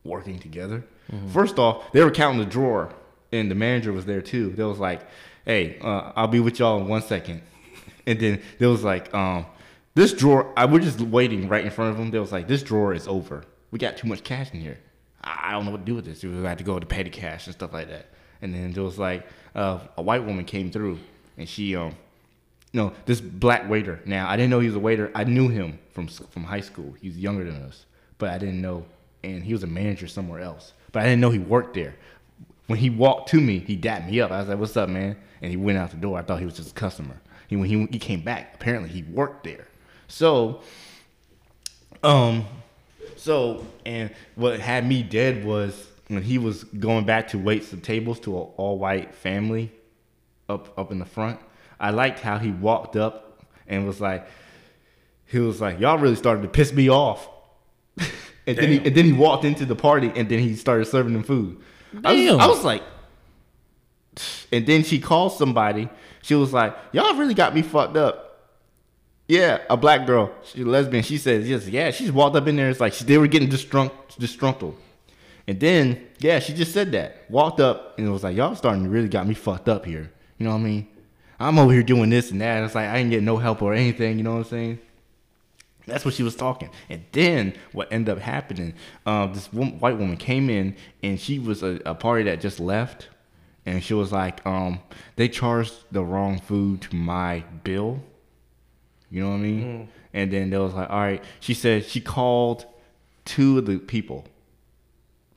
working 0.04 0.38
together. 0.38 0.84
First 1.32 1.58
off, 1.58 1.92
they 1.92 2.02
were 2.02 2.10
counting 2.10 2.40
the 2.40 2.46
drawer, 2.46 2.92
and 3.30 3.48
the 3.48 3.54
manager 3.54 3.92
was 3.92 4.06
there 4.06 4.20
too. 4.20 4.50
They 4.50 4.64
was 4.64 4.78
like, 4.80 5.02
"Hey, 5.44 5.78
uh, 5.80 6.10
I'll 6.16 6.26
be 6.26 6.40
with 6.40 6.58
y'all 6.58 6.80
in 6.80 6.88
one 6.88 7.02
second. 7.02 7.42
And 8.08 8.20
then 8.20 8.40
there 8.58 8.68
was 8.68 8.84
like, 8.84 9.12
um, 9.14 9.46
"This 9.96 10.12
drawer." 10.12 10.52
I 10.56 10.66
we're 10.66 10.78
just 10.78 11.00
waiting 11.00 11.48
right 11.48 11.64
in 11.64 11.70
front 11.70 11.90
of 11.90 11.96
them. 11.96 12.10
They 12.10 12.20
was 12.20 12.30
like, 12.30 12.46
"This 12.46 12.62
drawer 12.62 12.94
is 12.94 13.08
over. 13.08 13.44
We 13.70 13.78
got 13.78 13.96
too 13.96 14.06
much 14.06 14.22
cash 14.22 14.52
in 14.52 14.60
here. 14.60 14.78
I, 15.24 15.48
I 15.48 15.50
don't 15.52 15.64
know 15.64 15.72
what 15.72 15.80
to 15.80 15.84
do 15.84 15.96
with 15.96 16.04
this. 16.04 16.22
We 16.22 16.30
had 16.44 16.58
to 16.58 16.64
go 16.64 16.78
to 16.78 16.86
petty 16.86 17.10
cash 17.10 17.46
and 17.46 17.54
stuff 17.54 17.72
like 17.72 17.88
that." 17.88 18.10
And 18.42 18.54
then 18.54 18.72
there 18.72 18.84
was 18.84 18.98
like 18.98 19.26
uh, 19.54 19.80
a 19.96 20.02
white 20.02 20.24
woman 20.24 20.44
came 20.44 20.70
through, 20.70 20.98
and 21.38 21.48
she 21.48 21.74
um, 21.74 21.96
no, 22.72 22.92
this 23.06 23.22
black 23.22 23.68
waiter. 23.70 24.00
Now 24.04 24.28
I 24.28 24.36
didn't 24.36 24.50
know 24.50 24.60
he 24.60 24.66
was 24.66 24.76
a 24.76 24.80
waiter. 24.80 25.10
I 25.14 25.24
knew 25.24 25.48
him 25.48 25.78
from 25.92 26.08
from 26.08 26.44
high 26.44 26.60
school. 26.60 26.94
He's 27.00 27.16
younger 27.18 27.44
than 27.44 27.62
us, 27.62 27.86
but 28.18 28.28
I 28.28 28.38
didn't 28.38 28.60
know. 28.60 28.84
And 29.24 29.42
he 29.42 29.54
was 29.54 29.62
a 29.62 29.66
manager 29.66 30.06
somewhere 30.06 30.40
else, 30.40 30.74
but 30.92 31.00
I 31.00 31.06
didn't 31.06 31.20
know 31.20 31.30
he 31.30 31.38
worked 31.38 31.74
there. 31.74 31.96
When 32.66 32.78
he 32.78 32.90
walked 32.90 33.30
to 33.30 33.40
me, 33.40 33.60
he 33.60 33.76
dapped 33.76 34.10
me 34.10 34.20
up. 34.20 34.30
I 34.30 34.40
was 34.40 34.48
like, 34.48 34.58
"What's 34.58 34.76
up, 34.76 34.90
man?" 34.90 35.16
And 35.40 35.50
he 35.50 35.56
went 35.56 35.78
out 35.78 35.90
the 35.90 35.96
door. 35.96 36.18
I 36.18 36.22
thought 36.22 36.38
he 36.38 36.44
was 36.44 36.56
just 36.56 36.72
a 36.72 36.74
customer. 36.74 37.16
He 37.48 37.56
when 37.56 37.68
he 37.68 37.86
he 37.90 37.98
came 37.98 38.20
back, 38.20 38.56
apparently 38.56 38.90
he 38.90 39.02
worked 39.04 39.44
there. 39.44 39.66
So, 40.08 40.60
um, 42.02 42.46
so 43.16 43.66
and 43.84 44.10
what 44.34 44.60
had 44.60 44.86
me 44.86 45.02
dead 45.02 45.44
was 45.44 45.86
when 46.08 46.22
he 46.22 46.38
was 46.38 46.64
going 46.64 47.04
back 47.04 47.28
to 47.28 47.38
wait 47.38 47.64
some 47.64 47.80
tables 47.80 48.20
to 48.20 48.36
an 48.36 48.48
all 48.56 48.78
white 48.78 49.14
family 49.14 49.72
up 50.48 50.78
up 50.78 50.92
in 50.92 50.98
the 50.98 51.04
front. 51.04 51.40
I 51.78 51.90
liked 51.90 52.20
how 52.20 52.38
he 52.38 52.50
walked 52.50 52.96
up 52.96 53.42
and 53.66 53.86
was 53.86 54.00
like, 54.00 54.26
he 55.26 55.38
was 55.38 55.60
like, 55.60 55.80
"Y'all 55.80 55.98
really 55.98 56.16
started 56.16 56.42
to 56.42 56.48
piss 56.48 56.72
me 56.72 56.88
off." 56.88 57.28
and 57.98 58.56
then 58.56 58.70
he 58.70 58.76
and 58.78 58.94
then 58.94 59.04
he 59.04 59.12
walked 59.12 59.44
into 59.44 59.66
the 59.66 59.76
party 59.76 60.12
and 60.14 60.28
then 60.28 60.38
he 60.38 60.54
started 60.54 60.86
serving 60.86 61.12
them 61.12 61.24
food. 61.24 61.60
I 62.04 62.12
was, 62.12 62.20
Damn. 62.20 62.40
I 62.40 62.46
was 62.46 62.64
like, 62.64 62.82
and 64.52 64.66
then 64.66 64.84
she 64.84 64.98
called 65.00 65.32
somebody. 65.32 65.88
She 66.22 66.34
was 66.34 66.52
like, 66.52 66.76
"Y'all 66.92 67.14
really 67.16 67.34
got 67.34 67.54
me 67.54 67.62
fucked 67.62 67.96
up." 67.96 68.25
Yeah, 69.28 69.58
a 69.68 69.76
black 69.76 70.06
girl, 70.06 70.32
she's 70.44 70.64
a 70.64 70.68
lesbian. 70.68 71.02
She 71.02 71.18
says, 71.18 71.48
"Yes, 71.48 71.68
yeah." 71.68 71.90
She 71.90 72.04
just 72.04 72.14
walked 72.14 72.36
up 72.36 72.46
in 72.46 72.56
there. 72.56 72.70
It's 72.70 72.80
like 72.80 72.92
she, 72.92 73.04
they 73.04 73.18
were 73.18 73.26
getting 73.26 73.48
distrunk, 73.48 73.90
disgruntled. 74.18 74.76
And 75.48 75.58
then, 75.58 76.06
yeah, 76.18 76.38
she 76.38 76.52
just 76.52 76.72
said 76.72 76.92
that. 76.92 77.24
Walked 77.28 77.60
up 77.60 77.98
and 77.98 78.06
it 78.06 78.10
was 78.10 78.22
like, 78.22 78.36
"Y'all 78.36 78.54
starting 78.54 78.84
to 78.84 78.88
really 78.88 79.08
got 79.08 79.26
me 79.26 79.34
fucked 79.34 79.68
up 79.68 79.84
here." 79.84 80.10
You 80.38 80.44
know 80.44 80.52
what 80.52 80.60
I 80.60 80.64
mean? 80.64 80.88
I'm 81.40 81.58
over 81.58 81.72
here 81.72 81.82
doing 81.82 82.10
this 82.10 82.30
and 82.30 82.40
that. 82.40 82.62
It's 82.64 82.74
like 82.74 82.88
I 82.88 82.98
didn't 82.98 83.10
get 83.10 83.22
no 83.22 83.36
help 83.36 83.62
or 83.62 83.74
anything. 83.74 84.18
You 84.18 84.24
know 84.24 84.32
what 84.32 84.38
I'm 84.38 84.44
saying? 84.44 84.78
That's 85.86 86.04
what 86.04 86.14
she 86.14 86.22
was 86.22 86.34
talking. 86.34 86.70
And 86.88 87.04
then 87.12 87.54
what 87.72 87.92
ended 87.92 88.16
up 88.16 88.18
happening, 88.18 88.74
uh, 89.04 89.26
this 89.28 89.52
wo- 89.52 89.66
white 89.66 89.96
woman 89.96 90.16
came 90.16 90.50
in 90.50 90.74
and 91.02 91.18
she 91.18 91.38
was 91.38 91.62
a, 91.62 91.80
a 91.86 91.94
party 91.94 92.24
that 92.24 92.40
just 92.40 92.58
left. 92.58 93.08
And 93.64 93.82
she 93.82 93.94
was 93.94 94.12
like, 94.12 94.44
um, 94.46 94.80
they 95.16 95.28
charged 95.28 95.74
the 95.92 96.04
wrong 96.04 96.40
food 96.40 96.82
to 96.82 96.96
my 96.96 97.44
bill. 97.62 98.00
You 99.10 99.22
know 99.22 99.30
what 99.30 99.36
I 99.36 99.38
mean? 99.38 99.62
Mm. 99.62 99.88
And 100.12 100.32
then 100.32 100.50
they 100.50 100.58
was 100.58 100.74
like, 100.74 100.90
all 100.90 100.98
right. 100.98 101.22
She 101.40 101.54
said 101.54 101.84
she 101.84 102.00
called 102.00 102.64
two 103.24 103.58
of 103.58 103.66
the 103.66 103.78
people, 103.78 104.24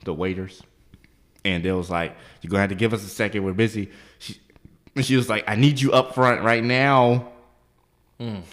the 0.04 0.14
waiters. 0.14 0.62
And 1.44 1.64
they 1.64 1.72
was 1.72 1.90
like, 1.90 2.16
you're 2.40 2.50
going 2.50 2.58
to 2.58 2.62
have 2.62 2.70
to 2.70 2.76
give 2.76 2.92
us 2.92 3.04
a 3.04 3.08
second. 3.08 3.44
We're 3.44 3.52
busy. 3.52 3.90
She, 4.18 4.38
and 4.94 5.04
she 5.04 5.16
was 5.16 5.28
like, 5.28 5.44
I 5.48 5.54
need 5.54 5.80
you 5.80 5.92
up 5.92 6.14
front 6.14 6.42
right 6.42 6.64
now. 6.64 7.30
Mm. 8.18 8.42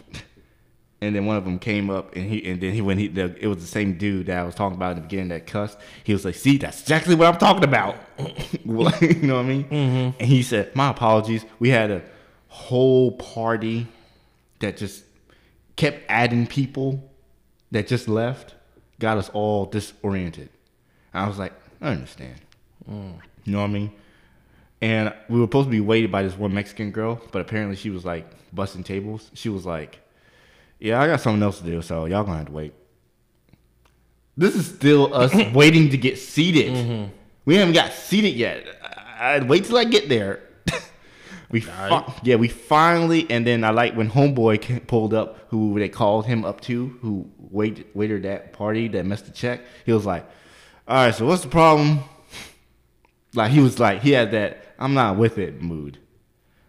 And 1.00 1.16
then 1.16 1.28
one 1.28 1.38
of 1.38 1.46
them 1.46 1.60
came 1.60 1.92
up, 1.92 2.16
and 2.16 2.28
he 2.28 2.44
and 2.50 2.60
then 2.60 2.74
he 2.74 2.82
when 2.82 2.98
he 2.98 3.08
the, 3.08 3.36
it 3.40 3.46
was 3.46 3.58
the 3.58 3.68
same 3.68 4.00
dude 4.00 4.26
that 4.26 4.40
I 4.40 4.44
was 4.44 4.56
talking 4.56 4.76
about 4.76 4.94
in 4.94 4.96
the 4.96 5.02
beginning 5.04 5.28
that 5.28 5.46
cussed. 5.46 5.78
He 6.04 6.12
was 6.12 6.26
like, 6.26 6.34
"See, 6.34 6.58
that's 6.58 6.82
exactly 6.82 7.14
what 7.14 7.28
I'm 7.28 7.40
talking 7.40 7.64
about." 7.64 7.98
You 8.18 9.28
know 9.28 9.36
what 9.36 9.42
I 9.42 9.44
mean? 9.44 9.64
Mm-hmm. 9.66 10.20
And 10.20 10.28
he 10.28 10.42
said, 10.42 10.76
"My 10.76 10.90
apologies. 10.90 11.46
We 11.60 11.70
had 11.70 11.92
a 11.92 12.02
whole 12.48 13.12
party 13.12 13.86
that 14.58 14.78
just 14.78 15.04
kept 15.78 16.04
adding 16.10 16.46
people 16.48 17.10
that 17.72 17.88
just 17.88 18.08
left, 18.10 18.56
got 19.00 19.18
us 19.18 19.30
all 19.30 19.66
disoriented." 19.66 20.50
I 21.14 21.28
was 21.28 21.40
like, 21.40 21.54
"I 21.82 21.90
understand." 21.92 22.36
You 22.88 23.54
know 23.54 23.60
what 23.60 23.66
I 23.66 23.74
mean? 23.74 23.92
And 24.82 25.14
we 25.30 25.40
were 25.40 25.46
supposed 25.46 25.68
to 25.68 25.72
be 25.72 25.80
waited 25.80 26.12
by 26.12 26.22
this 26.24 26.38
one 26.38 26.54
Mexican 26.54 26.92
girl, 26.92 27.20
but 27.32 27.42
apparently 27.42 27.76
she 27.76 27.90
was 27.90 28.04
like 28.06 28.30
busting 28.54 28.84
tables. 28.84 29.32
She 29.34 29.50
was 29.50 29.66
like, 29.66 30.00
"Yeah, 30.80 31.02
I 31.02 31.08
got 31.08 31.22
something 31.22 31.42
else 31.42 31.60
to 31.60 31.66
do, 31.66 31.82
so 31.82 32.06
y'all 32.06 32.24
gonna 32.24 32.38
have 32.38 32.48
to 32.48 32.52
wait." 32.52 32.74
This 34.36 34.56
is 34.56 34.68
still 34.68 35.14
us 35.14 35.34
waiting 35.54 35.90
to 35.90 35.98
get 35.98 36.18
seated. 36.20 36.74
Mm-hmm. 36.74 37.12
We 37.46 37.56
haven't 37.56 37.74
got 37.74 37.94
seated 37.94 38.36
yet. 38.36 38.66
I- 38.84 39.36
I'd 39.36 39.50
wait 39.50 39.66
till 39.66 39.78
I 39.78 39.84
get 39.84 40.10
there. 40.10 40.42
We 41.50 41.62
fi- 41.62 42.14
yeah, 42.24 42.36
we 42.36 42.48
finally, 42.48 43.26
and 43.30 43.46
then 43.48 43.64
I 43.64 43.70
like 43.70 43.96
when 43.96 44.10
Homeboy 44.10 44.86
pulled 44.88 45.14
up, 45.14 45.48
who 45.50 45.80
they 45.80 45.90
called 45.90 46.26
him 46.26 46.44
up 46.46 46.62
to, 46.62 46.88
who 47.02 47.30
wait 47.38 47.88
waitered 47.96 48.24
that 48.24 48.54
party 48.54 48.88
that 48.90 49.06
messed 49.06 49.26
the 49.26 49.32
check. 49.32 49.62
He 49.86 49.94
was 49.94 50.06
like, 50.06 50.26
"All 50.88 50.96
right, 51.06 51.16
so 51.16 51.26
what's 51.26 51.44
the 51.44 51.50
problem?" 51.50 52.00
Like 53.34 53.52
he 53.52 53.60
was 53.60 53.80
like 53.80 54.02
he 54.02 54.12
had 54.12 54.32
that 54.32 54.64
I'm 54.80 54.94
not 54.94 55.18
with 55.18 55.38
it 55.38 55.62
mood. 55.62 56.00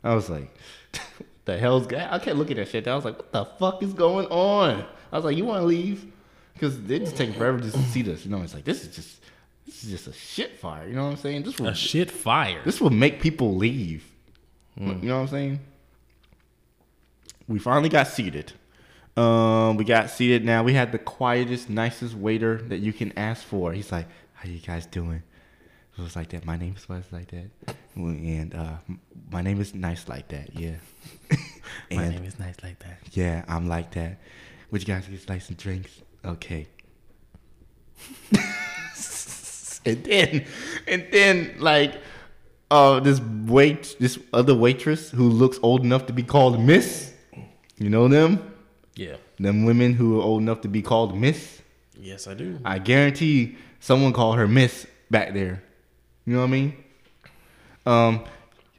I 0.04 0.14
was 0.14 0.28
like, 0.30 0.54
the 1.44 1.58
hell's 1.58 1.87
going? 1.87 2.02
I 2.02 2.18
kept 2.18 2.37
looking 2.37 2.58
at 2.58 2.68
shit. 2.68 2.87
I 2.87 2.94
was 2.94 3.04
like, 3.04 3.16
what 3.18 3.32
the 3.32 3.44
fuck 3.44 3.82
is 3.82 3.92
going 3.92 4.26
on? 4.26 4.85
I 5.11 5.16
was 5.16 5.25
like, 5.25 5.37
you 5.37 5.44
want 5.44 5.61
to 5.62 5.66
leave? 5.66 6.06
Because 6.54 6.80
they 6.82 6.99
just 6.99 7.16
take 7.16 7.35
forever 7.35 7.58
just 7.58 7.75
to 7.76 7.82
see 7.85 8.02
this. 8.02 8.25
You 8.25 8.30
know, 8.30 8.42
it's 8.42 8.54
like 8.54 8.64
this 8.64 8.82
is 8.85 8.94
just 8.94 9.20
this 9.66 9.85
is 9.85 9.90
just 9.90 10.06
a 10.08 10.12
shit 10.12 10.58
fire. 10.58 10.87
You 10.88 10.94
know 10.94 11.04
what 11.04 11.11
I'm 11.11 11.16
saying? 11.16 11.42
This 11.44 11.58
will 11.58 11.68
A 11.68 11.75
shit 11.75 12.11
fire. 12.11 12.61
this 12.64 12.80
will 12.80 12.90
make 12.90 13.20
people 13.20 13.54
leave. 13.56 14.04
You 14.78 14.94
know 14.94 15.16
what 15.16 15.23
I'm 15.23 15.28
saying? 15.28 15.61
We 17.49 17.58
finally 17.58 17.88
got 17.88 18.06
seated. 18.06 18.52
Um, 19.16 19.76
we 19.76 19.85
got 19.85 20.11
seated 20.11 20.44
now. 20.44 20.62
We 20.62 20.75
had 20.75 20.92
the 20.92 20.99
quietest, 20.99 21.68
nicest 21.68 22.14
waiter 22.14 22.58
that 22.68 22.78
you 22.78 22.92
can 22.92 23.16
ask 23.18 23.42
for. 23.44 23.73
He's 23.73 23.90
like, 23.90 24.06
"How 24.35 24.49
you 24.49 24.61
guys 24.61 24.87
doing?" 24.87 25.23
It 25.97 26.02
was 26.02 26.14
like 26.14 26.28
that. 26.28 26.44
My 26.44 26.56
name 26.56 26.76
is 26.76 26.88
like 26.88 27.28
that, 27.32 27.50
and 27.97 28.54
uh, 28.54 28.76
my 29.32 29.42
name 29.42 29.61
is 29.61 29.75
nice 29.75 30.06
like 30.08 30.28
that. 30.28 30.54
Yeah. 30.54 30.76
My 31.90 32.02
And- 32.04 32.14
name 32.14 32.25
is 32.25 32.38
nice 32.38 32.54
like 32.62 32.78
that. 32.80 32.99
yeah, 33.12 33.44
I'm 33.49 33.66
like 33.68 33.90
that. 33.92 34.18
Would 34.70 34.82
you 34.82 34.87
guys 34.94 35.06
get 35.08 35.28
like 35.28 35.42
some 35.42 35.56
drinks? 35.56 36.00
Okay. 36.25 36.66
and 39.85 40.04
then, 40.04 40.44
and 40.87 41.06
then, 41.11 41.54
like, 41.58 41.94
uh, 42.70 43.00
this 43.00 43.20
wait, 43.20 43.96
this 43.98 44.18
other 44.32 44.54
waitress 44.54 45.10
who 45.10 45.28
looks 45.28 45.58
old 45.62 45.82
enough 45.84 46.06
to 46.06 46.12
be 46.12 46.22
called 46.22 46.60
Miss. 46.60 47.12
You 47.78 47.90
know 47.90 48.08
them? 48.08 48.54
Yeah. 48.94 49.16
Them 49.38 49.64
women 49.64 49.94
who 49.94 50.20
are 50.20 50.22
old 50.22 50.42
enough 50.42 50.60
to 50.62 50.68
be 50.68 50.82
called 50.82 51.16
Miss. 51.16 51.62
Yes, 51.94 52.26
I 52.26 52.34
do. 52.34 52.58
I 52.64 52.78
guarantee 52.78 53.56
someone 53.80 54.12
called 54.12 54.37
her 54.37 54.48
Miss 54.48 54.87
back 55.10 55.32
there. 55.32 55.62
You 56.26 56.34
know 56.34 56.40
what 56.40 56.46
I 56.46 56.50
mean? 56.50 56.76
Um, 57.87 58.25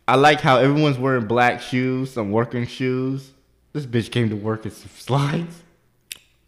I 0.07 0.15
like 0.15 0.41
how 0.41 0.57
everyone's 0.57 0.97
wearing 0.99 1.25
black 1.25 1.61
shoes, 1.61 2.11
some 2.11 2.31
working 2.31 2.67
shoes. 2.67 3.31
This 3.73 3.85
bitch 3.85 4.11
came 4.11 4.29
to 4.29 4.35
work 4.35 4.65
in 4.65 4.71
some 4.71 4.89
slides. 4.95 5.63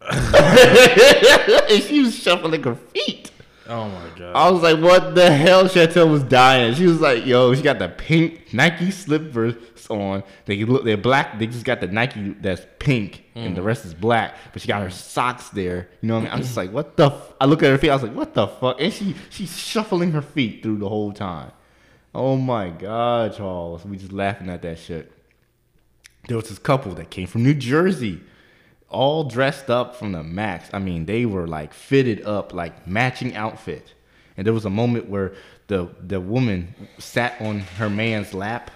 and 0.10 1.82
she 1.82 2.02
was 2.02 2.14
shuffling 2.14 2.62
her 2.62 2.74
feet. 2.74 3.31
Oh 3.72 3.88
my 3.88 4.18
god. 4.18 4.36
I 4.36 4.50
was 4.50 4.62
like, 4.62 4.78
what 4.80 5.14
the 5.14 5.30
hell? 5.30 5.64
Chantel 5.64 6.10
was 6.10 6.22
dying. 6.24 6.74
She 6.74 6.84
was 6.84 7.00
like, 7.00 7.24
yo, 7.24 7.54
she 7.54 7.62
got 7.62 7.78
the 7.78 7.88
pink 7.88 8.52
Nike 8.52 8.90
slippers 8.90 9.54
on. 9.88 10.22
They 10.44 10.62
look, 10.64 10.84
they're 10.84 10.98
black. 10.98 11.38
They 11.38 11.46
just 11.46 11.64
got 11.64 11.80
the 11.80 11.86
Nike 11.86 12.36
that's 12.40 12.66
pink, 12.78 13.24
and 13.34 13.48
hmm. 13.48 13.54
the 13.54 13.62
rest 13.62 13.86
is 13.86 13.94
black. 13.94 14.36
But 14.52 14.60
she 14.60 14.68
got 14.68 14.82
her 14.82 14.90
socks 14.90 15.48
there. 15.48 15.88
You 16.02 16.08
know 16.08 16.14
what 16.16 16.20
I 16.20 16.24
mean? 16.24 16.32
I'm 16.34 16.42
just 16.42 16.56
like, 16.56 16.70
what 16.70 16.98
the? 16.98 17.06
F-? 17.06 17.32
I 17.40 17.46
look 17.46 17.62
at 17.62 17.70
her 17.70 17.78
feet. 17.78 17.88
I 17.88 17.94
was 17.94 18.02
like, 18.02 18.14
what 18.14 18.34
the 18.34 18.46
fuck? 18.46 18.76
And 18.78 18.92
she 18.92 19.14
she's 19.30 19.56
shuffling 19.56 20.12
her 20.12 20.22
feet 20.22 20.62
through 20.62 20.76
the 20.76 20.88
whole 20.88 21.12
time. 21.12 21.52
Oh 22.14 22.36
my 22.36 22.68
god, 22.68 23.34
Charles. 23.34 23.86
We 23.86 23.96
just 23.96 24.12
laughing 24.12 24.50
at 24.50 24.60
that 24.62 24.80
shit. 24.80 25.10
There 26.28 26.36
was 26.36 26.50
this 26.50 26.58
couple 26.58 26.94
that 26.96 27.08
came 27.08 27.26
from 27.26 27.42
New 27.42 27.54
Jersey 27.54 28.20
all 28.92 29.24
dressed 29.24 29.70
up 29.70 29.96
from 29.96 30.12
the 30.12 30.22
max. 30.22 30.68
I 30.72 30.78
mean, 30.78 31.06
they 31.06 31.26
were 31.26 31.46
like 31.46 31.74
fitted 31.74 32.24
up, 32.24 32.52
like 32.52 32.86
matching 32.86 33.34
outfit. 33.34 33.94
And 34.36 34.46
there 34.46 34.54
was 34.54 34.64
a 34.64 34.70
moment 34.70 35.08
where 35.08 35.34
the 35.66 35.88
the 36.06 36.20
woman 36.20 36.74
sat 36.98 37.40
on 37.40 37.60
her 37.78 37.90
man's 37.90 38.34
lap. 38.34 38.70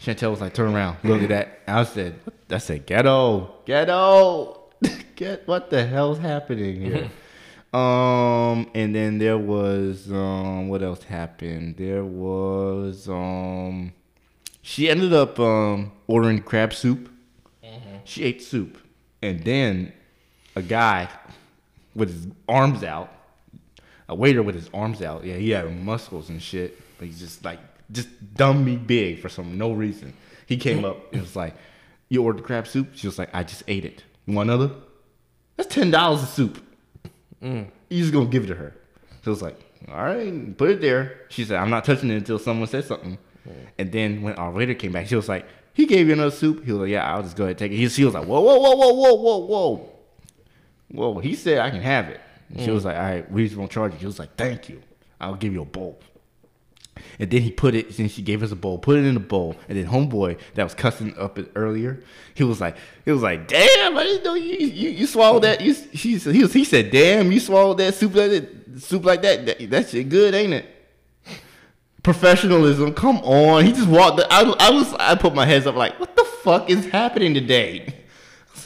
Chantel 0.00 0.30
was 0.30 0.40
like, 0.40 0.54
"Turn 0.54 0.74
around, 0.74 0.98
look 1.02 1.22
at 1.22 1.28
that." 1.30 1.60
I 1.66 1.84
said, 1.84 2.14
"I 2.50 2.58
said, 2.58 2.86
ghetto, 2.86 3.56
ghetto, 3.64 4.70
get 5.16 5.46
what 5.48 5.70
the 5.70 5.84
hell's 5.84 6.18
happening 6.18 6.80
here?" 6.80 7.10
um, 7.78 8.70
and 8.74 8.94
then 8.94 9.18
there 9.18 9.38
was 9.38 10.10
um, 10.12 10.68
what 10.68 10.82
else 10.82 11.02
happened? 11.02 11.76
There 11.76 12.04
was 12.04 13.08
um, 13.08 13.92
she 14.62 14.88
ended 14.88 15.12
up 15.12 15.40
um 15.40 15.92
ordering 16.06 16.42
crab 16.42 16.72
soup. 16.74 17.10
She 18.04 18.24
ate 18.24 18.42
soup, 18.42 18.78
and 19.22 19.42
then 19.44 19.92
a 20.56 20.62
guy 20.62 21.08
with 21.94 22.08
his 22.10 22.26
arms 22.48 22.84
out, 22.84 23.12
a 24.08 24.14
waiter 24.14 24.42
with 24.42 24.54
his 24.54 24.70
arms 24.72 25.02
out. 25.02 25.24
Yeah, 25.24 25.36
he 25.36 25.50
had 25.50 25.74
muscles 25.84 26.28
and 26.28 26.42
shit, 26.42 26.80
but 26.98 27.06
he's 27.06 27.18
just 27.18 27.44
like 27.44 27.58
just 27.90 28.08
dummy 28.34 28.76
big 28.76 29.20
for 29.20 29.28
some 29.28 29.58
no 29.58 29.72
reason. 29.72 30.12
He 30.46 30.56
came 30.56 30.84
up 30.84 31.12
and 31.12 31.20
was 31.22 31.36
like, 31.36 31.54
"You 32.08 32.22
ordered 32.22 32.44
crab 32.44 32.66
soup?" 32.66 32.90
She 32.94 33.06
was 33.06 33.18
like, 33.18 33.30
"I 33.34 33.42
just 33.42 33.62
ate 33.68 33.84
it. 33.84 34.02
You 34.26 34.34
want 34.34 34.50
another?" 34.50 34.72
That's 35.56 35.72
ten 35.74 35.90
dollars 35.90 36.22
a 36.22 36.26
soup. 36.26 36.62
Mm. 37.42 37.68
You 37.88 38.00
just 38.00 38.12
gonna 38.12 38.26
give 38.26 38.44
it 38.44 38.48
to 38.48 38.54
her. 38.54 38.74
So 39.22 39.32
it's 39.32 39.42
like, 39.42 39.58
all 39.88 40.04
right, 40.04 40.56
put 40.56 40.70
it 40.70 40.80
there. 40.80 41.20
She 41.28 41.44
said, 41.44 41.58
I'm 41.58 41.70
not 41.70 41.84
touching 41.84 42.10
it 42.10 42.16
until 42.16 42.38
someone 42.38 42.68
says 42.68 42.86
something. 42.86 43.18
Mm. 43.46 43.52
And 43.78 43.92
then 43.92 44.22
when 44.22 44.34
our 44.34 44.50
waiter 44.50 44.74
came 44.74 44.92
back, 44.92 45.06
she 45.06 45.16
was 45.16 45.28
like, 45.28 45.46
he 45.78 45.86
gave 45.86 46.08
you 46.08 46.12
another 46.12 46.32
soup. 46.32 46.64
He 46.64 46.72
was 46.72 46.80
like, 46.80 46.90
yeah, 46.90 47.08
I'll 47.08 47.22
just 47.22 47.36
go 47.36 47.44
ahead 47.44 47.52
and 47.52 47.58
take 47.60 47.70
it. 47.70 47.76
He, 47.76 47.88
she 47.88 48.04
was 48.04 48.12
like, 48.12 48.26
whoa, 48.26 48.40
whoa, 48.40 48.58
whoa, 48.58 48.74
whoa, 48.74 48.92
whoa, 48.94 49.14
whoa, 49.14 49.38
whoa. 49.38 49.88
Whoa, 50.90 51.20
he 51.20 51.36
said 51.36 51.58
I 51.58 51.70
can 51.70 51.80
have 51.82 52.08
it. 52.08 52.20
And 52.48 52.60
she 52.62 52.66
mm. 52.66 52.74
was 52.74 52.84
like, 52.84 52.96
all 52.96 53.02
right, 53.02 53.30
we 53.30 53.44
just 53.44 53.56
won't 53.56 53.70
charge 53.70 53.92
you. 53.92 54.00
He 54.00 54.06
was 54.06 54.18
like, 54.18 54.34
thank 54.34 54.68
you. 54.68 54.82
I'll 55.20 55.36
give 55.36 55.52
you 55.52 55.62
a 55.62 55.64
bowl. 55.64 56.00
And 57.20 57.30
then 57.30 57.42
he 57.42 57.52
put 57.52 57.76
it, 57.76 57.96
then 57.96 58.08
she 58.08 58.22
gave 58.22 58.42
us 58.42 58.50
a 58.50 58.56
bowl, 58.56 58.76
put 58.76 58.98
it 58.98 59.04
in 59.04 59.16
a 59.16 59.20
bowl. 59.20 59.54
And 59.68 59.78
then 59.78 59.86
homeboy 59.86 60.40
that 60.54 60.64
was 60.64 60.74
cussing 60.74 61.16
up 61.16 61.38
it 61.38 61.52
earlier, 61.54 62.02
he 62.34 62.42
was 62.42 62.60
like, 62.60 62.76
he 63.04 63.12
was 63.12 63.22
like, 63.22 63.46
damn, 63.46 63.96
I 63.96 64.02
didn't 64.02 64.24
know 64.24 64.34
you 64.34 64.56
you, 64.56 64.90
you 64.90 65.06
swallowed 65.06 65.44
that. 65.44 65.60
You, 65.60 65.74
he, 65.74 66.16
he, 66.18 66.42
was, 66.42 66.52
he 66.52 66.64
said, 66.64 66.90
damn, 66.90 67.30
you 67.30 67.38
swallowed 67.38 67.78
that 67.78 67.94
soup 67.94 68.16
like 68.16 68.30
that, 68.32 68.80
soup 68.80 69.04
like 69.04 69.22
that. 69.22 69.46
That, 69.46 69.70
that 69.70 69.88
shit 69.90 70.08
good, 70.08 70.34
ain't 70.34 70.54
it? 70.54 70.74
Professionalism, 72.08 72.94
come 72.94 73.18
on. 73.18 73.66
He 73.66 73.72
just 73.72 73.86
walked. 73.86 74.22
I, 74.30 74.40
I 74.58 74.70
was, 74.70 74.94
I 74.94 75.14
put 75.14 75.34
my 75.34 75.44
heads 75.44 75.66
up 75.66 75.74
like, 75.74 76.00
what 76.00 76.16
the 76.16 76.24
fuck 76.24 76.70
is 76.70 76.86
happening 76.86 77.34
today? 77.34 77.94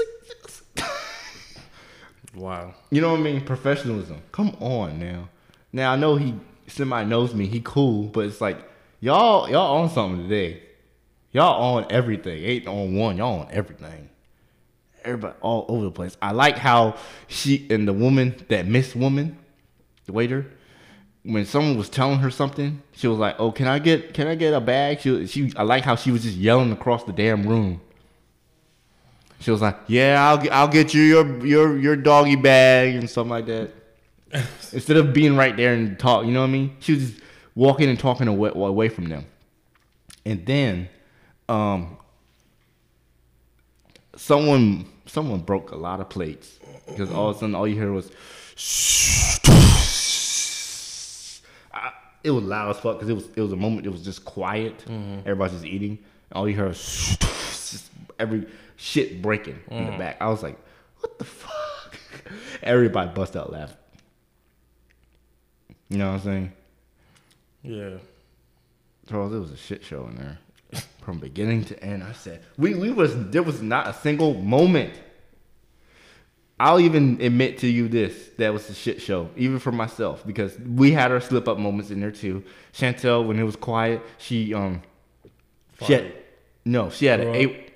Like, 0.78 0.86
Wow. 2.36 2.74
you 2.92 3.00
know 3.00 3.10
what 3.10 3.18
I 3.18 3.22
mean? 3.24 3.40
Professionalism. 3.40 4.22
Come 4.30 4.50
on 4.60 5.00
now. 5.00 5.28
Now 5.72 5.90
I 5.92 5.96
know 5.96 6.14
he 6.14 6.36
somebody 6.68 7.08
knows 7.08 7.34
me. 7.34 7.48
He 7.48 7.60
cool, 7.64 8.04
but 8.04 8.26
it's 8.26 8.40
like 8.40 8.58
y'all 9.00 9.50
y'all 9.50 9.78
on 9.82 9.90
something 9.90 10.22
today. 10.28 10.62
Y'all 11.32 11.60
on 11.78 11.86
everything. 11.90 12.44
Eight 12.44 12.68
on 12.68 12.94
one. 12.94 13.16
Y'all 13.16 13.40
on 13.40 13.48
everything. 13.50 14.08
Everybody 15.04 15.34
all 15.40 15.66
over 15.68 15.86
the 15.86 15.90
place. 15.90 16.16
I 16.22 16.30
like 16.30 16.58
how 16.58 16.94
she 17.26 17.66
and 17.70 17.88
the 17.88 17.92
woman 17.92 18.36
that 18.50 18.66
Miss 18.68 18.94
Woman, 18.94 19.36
the 20.06 20.12
waiter, 20.12 20.46
when 21.24 21.46
someone 21.46 21.76
was 21.76 21.88
telling 21.88 22.18
her 22.18 22.30
something, 22.30 22.82
she 22.92 23.06
was 23.06 23.18
like, 23.18 23.36
"Oh, 23.38 23.52
can 23.52 23.68
I 23.68 23.78
get 23.78 24.12
can 24.14 24.26
I 24.26 24.34
get 24.34 24.52
a 24.54 24.60
bag?" 24.60 25.00
She 25.00 25.26
she 25.26 25.52
I 25.56 25.62
like 25.62 25.84
how 25.84 25.96
she 25.96 26.10
was 26.10 26.22
just 26.22 26.36
yelling 26.36 26.72
across 26.72 27.04
the 27.04 27.12
damn 27.12 27.46
room. 27.46 27.80
She 29.40 29.50
was 29.50 29.62
like, 29.62 29.78
"Yeah, 29.86 30.26
I'll 30.28 30.38
get, 30.38 30.52
I'll 30.52 30.68
get 30.68 30.94
you 30.94 31.02
your 31.02 31.46
your 31.46 31.78
your 31.78 31.96
doggy 31.96 32.36
bag 32.36 32.96
and 32.96 33.08
something 33.08 33.30
like 33.30 33.46
that." 33.46 33.70
Instead 34.72 34.96
of 34.96 35.12
being 35.12 35.36
right 35.36 35.56
there 35.56 35.74
and 35.74 35.98
talk, 35.98 36.24
you 36.24 36.32
know 36.32 36.40
what 36.40 36.48
I 36.48 36.50
mean? 36.50 36.76
She 36.80 36.94
was 36.94 37.10
just 37.10 37.22
walking 37.54 37.88
and 37.88 37.98
talking 37.98 38.28
away, 38.28 38.50
away 38.54 38.88
from 38.88 39.08
them. 39.08 39.26
And 40.24 40.46
then, 40.46 40.88
um, 41.48 41.98
someone 44.16 44.86
someone 45.06 45.40
broke 45.40 45.70
a 45.72 45.76
lot 45.76 46.00
of 46.00 46.08
plates 46.08 46.58
because 46.88 47.10
all 47.12 47.30
of 47.30 47.36
a 47.36 47.38
sudden 47.38 47.54
all 47.54 47.68
you 47.68 47.76
hear 47.76 47.92
was. 47.92 48.10
It 52.24 52.30
was 52.30 52.44
loud 52.44 52.70
as 52.70 52.80
fuck 52.80 52.98
because 52.98 53.08
it 53.08 53.14
was 53.14 53.28
it 53.34 53.40
was 53.40 53.52
a 53.52 53.56
moment. 53.56 53.86
It 53.86 53.90
was 53.90 54.02
just 54.02 54.24
quiet. 54.24 54.78
Mm-hmm. 54.86 55.20
Everybody's 55.20 55.54
just 55.54 55.64
eating. 55.64 55.98
And 56.30 56.36
all 56.36 56.48
you 56.48 56.56
heard 56.56 56.68
was 56.68 57.16
just 57.20 57.90
every 58.18 58.46
shit 58.76 59.22
breaking 59.22 59.58
in 59.68 59.86
the 59.86 59.92
mm. 59.92 59.98
back. 59.98 60.16
I 60.20 60.28
was 60.28 60.42
like, 60.42 60.58
"What 61.00 61.18
the 61.18 61.24
fuck?" 61.24 61.98
Everybody 62.62 63.12
bust 63.12 63.36
out 63.36 63.52
laughing. 63.52 63.76
You 65.88 65.98
know 65.98 66.12
what 66.12 66.14
I'm 66.14 66.20
saying? 66.20 66.52
Yeah. 67.62 67.90
Charles, 69.08 69.34
it 69.34 69.38
was 69.38 69.50
a 69.50 69.56
shit 69.56 69.84
show 69.84 70.06
in 70.06 70.16
there 70.16 70.38
from 71.02 71.18
beginning 71.18 71.64
to 71.64 71.84
end. 71.84 72.02
I 72.02 72.12
said 72.12 72.42
we 72.56 72.74
we 72.74 72.90
was 72.90 73.14
there 73.30 73.42
was 73.42 73.60
not 73.60 73.88
a 73.88 73.94
single 73.94 74.34
moment. 74.34 74.94
I'll 76.62 76.78
even 76.78 77.20
admit 77.20 77.58
to 77.58 77.66
you 77.66 77.88
this 77.88 78.30
that 78.38 78.52
was 78.52 78.70
a 78.70 78.74
shit 78.74 79.02
show, 79.02 79.28
even 79.36 79.58
for 79.58 79.72
myself, 79.72 80.24
because 80.24 80.56
we 80.60 80.92
had 80.92 81.10
our 81.10 81.20
slip 81.20 81.48
up 81.48 81.58
moments 81.58 81.90
in 81.90 81.98
there 81.98 82.12
too. 82.12 82.44
Chantel, 82.72 83.26
when 83.26 83.36
it 83.36 83.42
was 83.42 83.56
quiet, 83.56 84.00
she 84.18 84.54
um 84.54 84.80
she 85.84 85.92
had, 85.94 86.12
no, 86.64 86.88
she 86.88 87.06
had 87.06 87.18
an 87.18 87.34
A 87.34 87.72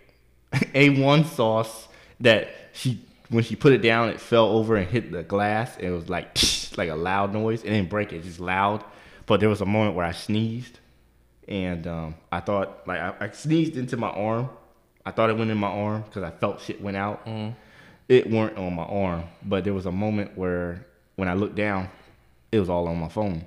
A 0.75 1.03
one 1.03 1.25
sauce 1.25 1.88
that 2.20 2.49
she 2.75 3.01
when 3.29 3.42
she 3.42 3.57
put 3.57 3.72
it 3.72 3.83
down, 3.83 4.09
it 4.09 4.20
fell 4.20 4.46
over 4.46 4.77
and 4.77 4.88
hit 4.88 5.11
the 5.11 5.25
glass. 5.25 5.77
It 5.79 5.90
was 5.90 6.09
like 6.09 6.38
like 6.77 6.88
a 6.88 6.94
loud 6.94 7.33
noise. 7.33 7.64
It 7.64 7.70
didn't 7.70 7.90
break 7.90 8.12
it, 8.12 8.22
just 8.22 8.38
loud. 8.38 8.85
But 9.27 9.40
there 9.40 9.49
was 9.49 9.62
a 9.62 9.66
moment 9.66 9.96
where 9.96 10.07
I 10.07 10.12
sneezed, 10.12 10.79
and 11.49 11.88
um, 11.88 12.14
I 12.31 12.38
thought 12.38 12.87
like 12.87 13.01
I, 13.01 13.14
I 13.18 13.31
sneezed 13.31 13.77
into 13.77 13.96
my 13.96 14.11
arm. 14.11 14.49
I 15.05 15.11
thought 15.11 15.29
it 15.29 15.37
went 15.37 15.51
in 15.51 15.59
my 15.59 15.70
arm 15.70 16.03
because 16.03 16.22
I 16.22 16.31
felt 16.31 16.61
shit 16.61 16.81
went 16.81 16.96
out. 16.96 17.27
It 18.09 18.31
weren't 18.31 18.57
on 18.57 18.75
my 18.75 18.85
arm, 18.85 19.25
but 19.45 19.64
there 19.64 19.75
was 19.75 19.87
a 19.87 19.92
moment 19.92 20.37
where 20.37 20.87
when 21.16 21.29
I 21.29 21.35
looked 21.35 21.57
down, 21.57 21.88
it 22.53 22.61
was 22.61 22.71
all 22.71 22.87
on 22.87 22.99
my 22.99 23.09
phone. 23.09 23.45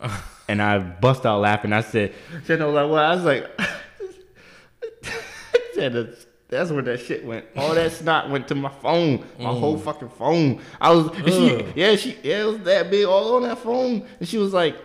and 0.48 0.62
I 0.62 0.78
bust 0.78 1.26
out 1.26 1.40
laughing. 1.40 1.72
I 1.72 1.82
said, 1.82 2.14
"Shit, 2.46 2.60
I 2.60 2.64
was 2.64 2.74
like, 2.74 2.90
well, 2.90 3.04
I 3.04 3.14
was 3.14 3.24
like, 3.24 3.50
I 5.04 5.70
said, 5.74 6.16
that's, 6.48 6.70
where 6.70 6.82
that 6.82 7.00
shit 7.00 7.24
went. 7.24 7.44
All 7.56 7.74
that 7.74 7.92
snot 7.92 8.30
went 8.30 8.48
to 8.48 8.54
my 8.54 8.70
phone, 8.70 9.24
my 9.38 9.50
whole 9.50 9.76
mm. 9.76 9.82
fucking 9.82 10.08
phone. 10.10 10.60
I 10.80 10.92
was, 10.92 11.10
she, 11.26 11.66
yeah, 11.74 11.96
she, 11.96 12.16
yeah, 12.22 12.42
it 12.42 12.46
was 12.46 12.58
that 12.60 12.90
big 12.90 13.04
all 13.04 13.36
on 13.36 13.42
that 13.42 13.58
phone. 13.58 14.06
And 14.18 14.26
she 14.26 14.38
was 14.38 14.54
like, 14.54 14.76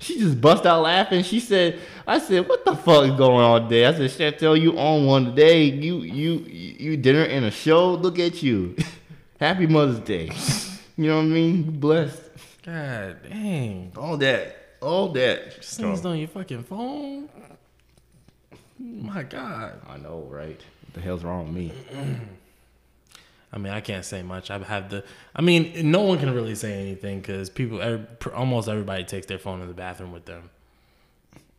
she 0.00 0.18
just 0.18 0.40
bust 0.40 0.66
out 0.66 0.82
laughing. 0.82 1.22
She 1.22 1.40
said, 1.40 1.78
I 2.06 2.18
said, 2.18 2.48
what 2.48 2.64
the 2.64 2.74
fuck 2.74 3.04
is 3.04 3.12
going 3.12 3.44
on 3.44 3.62
today? 3.64 3.86
I 3.86 3.94
said, 3.94 4.38
Chantel, 4.38 4.60
you 4.60 4.78
on 4.78 5.06
one 5.06 5.26
today. 5.26 5.64
You, 5.64 5.98
you, 5.98 6.38
you 6.46 6.96
dinner 6.96 7.24
in 7.24 7.44
a 7.44 7.50
show. 7.50 7.92
Look 7.94 8.18
at 8.18 8.42
you. 8.42 8.76
Happy 9.40 9.66
Mother's 9.66 10.00
Day. 10.00 10.30
You 10.96 11.06
know 11.06 11.16
what 11.16 11.22
I 11.22 11.28
mean? 11.28 11.80
Blessed. 11.80 12.20
God 12.62 13.22
dang. 13.22 13.90
All 13.96 14.18
that. 14.18 14.54
All 14.82 15.08
that. 15.12 15.64
Sneezed 15.64 16.04
on 16.04 16.18
your 16.18 16.28
fucking 16.28 16.64
phone. 16.64 17.26
My 18.78 19.22
God. 19.22 19.80
I 19.88 19.96
know, 19.96 20.26
right? 20.28 20.60
What 20.82 20.92
the 20.92 21.00
hell's 21.00 21.24
wrong 21.24 21.46
with 21.46 21.54
me? 21.54 21.72
I 23.52 23.58
mean, 23.58 23.72
I 23.72 23.80
can't 23.80 24.04
say 24.04 24.22
much. 24.22 24.50
I 24.50 24.58
have 24.58 24.90
the. 24.90 25.04
I 25.34 25.42
mean, 25.42 25.90
no 25.90 26.02
one 26.02 26.18
can 26.18 26.32
really 26.32 26.54
say 26.54 26.72
anything 26.80 27.20
because 27.20 27.50
people, 27.50 27.80
every, 27.82 28.06
almost 28.32 28.68
everybody 28.68 29.04
takes 29.04 29.26
their 29.26 29.38
phone 29.40 29.60
in 29.60 29.68
the 29.68 29.74
bathroom 29.74 30.12
with 30.12 30.24
them. 30.24 30.50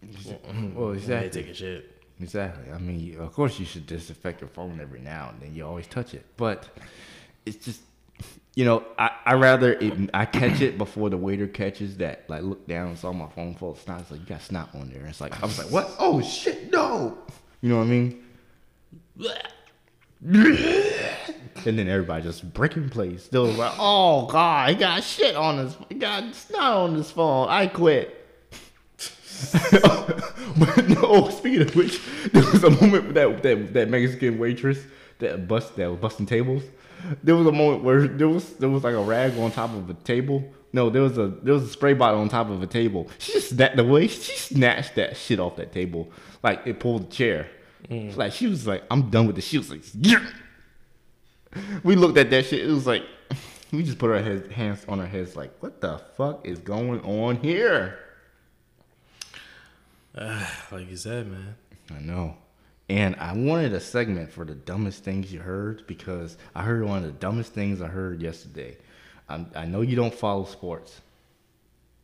Well, 0.01 0.39
when 0.43 0.93
They 0.93 0.97
exactly. 0.97 1.29
take 1.43 1.51
a 1.51 1.53
shit. 1.53 2.01
Exactly. 2.21 2.71
I 2.71 2.77
mean, 2.77 3.17
of 3.19 3.33
course, 3.33 3.59
you 3.59 3.65
should 3.65 3.87
disinfect 3.87 4.41
your 4.41 4.47
phone 4.49 4.79
every 4.79 4.99
now 5.01 5.29
and 5.31 5.41
then. 5.41 5.55
You 5.55 5.65
always 5.65 5.87
touch 5.87 6.13
it, 6.13 6.25
but 6.37 6.69
it's 7.45 7.63
just, 7.65 7.81
you 8.55 8.63
know, 8.63 8.83
I 8.97 9.11
I 9.25 9.33
rather 9.33 9.73
it, 9.73 10.09
I 10.13 10.25
catch 10.25 10.61
it 10.61 10.77
before 10.77 11.09
the 11.09 11.17
waiter 11.17 11.47
catches 11.47 11.97
that. 11.97 12.29
Like, 12.29 12.43
look 12.43 12.67
down 12.67 12.89
and 12.89 12.97
saw 12.97 13.11
my 13.11 13.27
phone 13.29 13.55
full 13.55 13.71
of 13.71 13.79
snot. 13.79 14.01
It's 14.01 14.11
like 14.11 14.19
you 14.21 14.25
got 14.27 14.41
snot 14.41 14.69
on 14.75 14.91
there. 14.91 15.05
It's 15.07 15.19
like 15.19 15.41
I 15.41 15.45
was 15.45 15.57
like, 15.57 15.71
what? 15.71 15.93
Oh 15.99 16.21
shit, 16.21 16.71
no. 16.71 17.17
You 17.61 17.69
know 17.69 17.77
what 17.77 17.83
I 17.83 17.87
mean? 17.87 18.23
And 21.65 21.77
then 21.77 21.87
everybody 21.87 22.23
just 22.23 22.53
breaking 22.53 22.89
plates. 22.89 23.23
Still 23.25 23.45
like, 23.45 23.73
oh 23.77 24.25
god, 24.27 24.69
he 24.69 24.75
got 24.75 25.03
shit 25.03 25.35
on 25.35 25.57
his, 25.57 25.77
he 25.89 25.95
got 25.95 26.33
snot 26.33 26.77
on 26.77 26.95
his 26.95 27.11
phone. 27.11 27.47
I 27.49 27.67
quit. 27.67 28.17
but 29.71 30.87
no, 30.89 31.29
speaking 31.29 31.61
of 31.63 31.75
which, 31.75 31.99
there 32.31 32.43
was 32.43 32.63
a 32.63 32.69
moment 32.69 33.07
with 33.07 33.13
that 33.15 33.41
that 33.43 33.73
that 33.73 33.89
Mexican 33.89 34.37
waitress 34.37 34.79
that 35.19 35.47
bust 35.47 35.75
that 35.77 35.89
was 35.89 35.99
busting 35.99 36.25
tables. 36.25 36.63
There 37.23 37.35
was 37.35 37.47
a 37.47 37.51
moment 37.51 37.83
where 37.83 38.07
there 38.07 38.27
was 38.27 38.53
there 38.53 38.69
was 38.69 38.83
like 38.83 38.93
a 38.93 39.01
rag 39.01 39.37
on 39.37 39.51
top 39.51 39.73
of 39.73 39.89
a 39.89 39.93
table. 39.93 40.43
No, 40.73 40.89
there 40.89 41.01
was 41.01 41.17
a 41.17 41.27
there 41.27 41.53
was 41.53 41.63
a 41.63 41.69
spray 41.69 41.93
bottle 41.93 42.19
on 42.19 42.29
top 42.29 42.49
of 42.49 42.61
a 42.61 42.67
table. 42.67 43.09
She 43.17 43.33
just 43.33 43.49
snatched 43.49 43.77
the 43.77 43.83
way 43.83 44.07
she 44.07 44.35
snatched 44.37 44.95
that 44.95 45.17
shit 45.17 45.39
off 45.39 45.55
that 45.55 45.71
table, 45.71 46.11
like 46.43 46.61
it 46.65 46.79
pulled 46.79 47.09
the 47.09 47.15
chair. 47.15 47.47
Mm. 47.89 48.15
Like 48.15 48.33
she 48.33 48.47
was 48.47 48.67
like, 48.67 48.83
I'm 48.91 49.09
done 49.09 49.27
with 49.27 49.35
this. 49.35 49.45
She 49.45 49.57
was 49.57 49.69
like, 49.69 49.81
yeah. 49.93 50.23
We 51.83 51.95
looked 51.95 52.17
at 52.17 52.29
that 52.29 52.45
shit. 52.45 52.65
It 52.67 52.71
was 52.71 52.87
like 52.87 53.03
we 53.71 53.83
just 53.83 53.97
put 53.97 54.11
our 54.11 54.19
heads, 54.19 54.51
hands 54.51 54.85
on 54.87 54.99
our 54.99 55.05
heads, 55.05 55.35
like, 55.35 55.51
what 55.61 55.81
the 55.81 55.97
fuck 56.15 56.45
is 56.45 56.59
going 56.59 57.01
on 57.01 57.37
here? 57.37 57.99
Like 60.71 60.89
you 60.89 60.97
said, 60.97 61.27
man. 61.27 61.55
I 61.89 61.99
know. 61.99 62.37
And 62.89 63.15
I 63.17 63.33
wanted 63.33 63.73
a 63.73 63.79
segment 63.79 64.31
for 64.31 64.43
the 64.43 64.55
dumbest 64.55 65.03
things 65.03 65.31
you 65.31 65.39
heard 65.39 65.87
because 65.87 66.37
I 66.53 66.63
heard 66.63 66.83
one 66.83 66.97
of 66.97 67.03
the 67.03 67.11
dumbest 67.11 67.53
things 67.53 67.81
I 67.81 67.87
heard 67.87 68.21
yesterday. 68.21 68.77
I, 69.29 69.45
I 69.55 69.65
know 69.65 69.81
you 69.81 69.95
don't 69.95 70.13
follow 70.13 70.43
sports. 70.43 70.99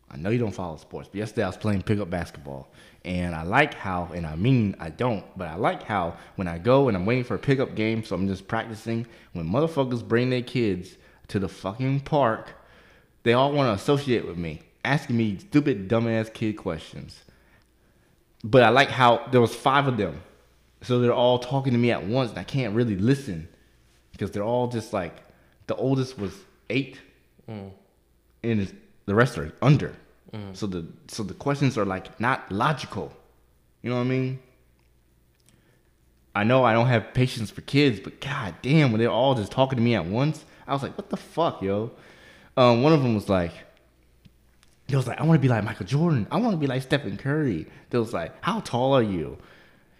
I 0.09 0.15
know 0.15 0.29
you 0.29 0.39
don't 0.39 0.53
follow 0.53 0.77
sports, 0.77 1.09
but 1.11 1.17
yesterday 1.17 1.43
I 1.43 1.47
was 1.47 1.57
playing 1.57 1.81
pickup 1.81 2.09
basketball. 2.09 2.71
And 3.07 3.33
I 3.33 3.43
like 3.43 3.73
how, 3.73 4.11
and 4.13 4.27
I 4.27 4.35
mean 4.35 4.75
I 4.81 4.89
don't, 4.89 5.23
but 5.37 5.47
I 5.47 5.55
like 5.55 5.81
how 5.83 6.17
when 6.35 6.49
I 6.49 6.57
go 6.57 6.89
and 6.89 6.97
I'm 6.97 7.05
waiting 7.05 7.23
for 7.23 7.35
a 7.35 7.39
pickup 7.39 7.73
game, 7.73 8.03
so 8.03 8.13
I'm 8.13 8.27
just 8.27 8.49
practicing, 8.49 9.07
when 9.31 9.47
motherfuckers 9.47 10.05
bring 10.05 10.29
their 10.29 10.41
kids 10.41 10.97
to 11.29 11.39
the 11.39 11.47
fucking 11.47 12.01
park, 12.01 12.49
they 13.23 13.31
all 13.31 13.53
want 13.53 13.69
to 13.69 13.81
associate 13.81 14.27
with 14.27 14.35
me, 14.35 14.61
asking 14.83 15.15
me 15.15 15.37
stupid, 15.37 15.87
dumbass 15.87 16.33
kid 16.33 16.57
questions. 16.57 17.23
But 18.43 18.63
I 18.63 18.69
like 18.69 18.89
how 18.89 19.25
there 19.31 19.39
was 19.39 19.55
five 19.55 19.87
of 19.87 19.95
them, 19.95 20.21
so 20.81 20.99
they're 20.99 21.13
all 21.13 21.39
talking 21.39 21.71
to 21.71 21.79
me 21.79 21.91
at 21.91 22.05
once, 22.05 22.31
and 22.31 22.39
I 22.39 22.43
can't 22.43 22.75
really 22.75 22.97
listen 22.97 23.47
because 24.11 24.31
they're 24.31 24.43
all 24.43 24.67
just 24.67 24.91
like 24.91 25.15
the 25.67 25.75
oldest 25.75 26.19
was 26.19 26.33
eight, 26.69 26.99
mm. 27.49 27.71
and 28.43 28.77
the 29.05 29.15
rest 29.15 29.37
are 29.37 29.53
under. 29.61 29.95
So 30.53 30.67
the 30.67 30.85
so 31.07 31.23
the 31.23 31.33
questions 31.33 31.77
are 31.77 31.85
like 31.85 32.19
not 32.19 32.51
logical. 32.51 33.13
You 33.81 33.89
know 33.89 33.97
what 33.97 34.03
I 34.03 34.09
mean? 34.09 34.39
I 36.35 36.43
know 36.43 36.63
I 36.63 36.73
don't 36.73 36.87
have 36.87 37.13
patience 37.13 37.49
for 37.49 37.61
kids, 37.61 37.99
but 37.99 38.21
god 38.21 38.55
damn, 38.61 38.91
when 38.91 38.99
they're 38.99 39.09
all 39.09 39.33
just 39.33 39.51
talking 39.51 39.77
to 39.77 39.83
me 39.83 39.95
at 39.95 40.05
once, 40.05 40.45
I 40.67 40.73
was 40.73 40.83
like, 40.83 40.95
what 40.95 41.09
the 41.09 41.17
fuck, 41.17 41.61
yo? 41.63 41.91
Um, 42.55 42.83
one 42.83 42.93
of 42.93 43.01
them 43.01 43.15
was 43.15 43.27
like, 43.27 43.51
he 44.87 44.95
was 44.95 45.07
like, 45.07 45.19
I 45.19 45.23
want 45.23 45.37
to 45.37 45.41
be 45.41 45.47
like 45.47 45.63
Michael 45.63 45.85
Jordan. 45.85 46.27
I 46.29 46.37
want 46.37 46.51
to 46.51 46.57
be 46.57 46.67
like 46.67 46.83
Stephen 46.83 47.17
Curry. 47.17 47.65
They 47.89 47.97
was 47.97 48.13
like, 48.13 48.33
how 48.41 48.59
tall 48.59 48.93
are 48.93 49.03
you? 49.03 49.37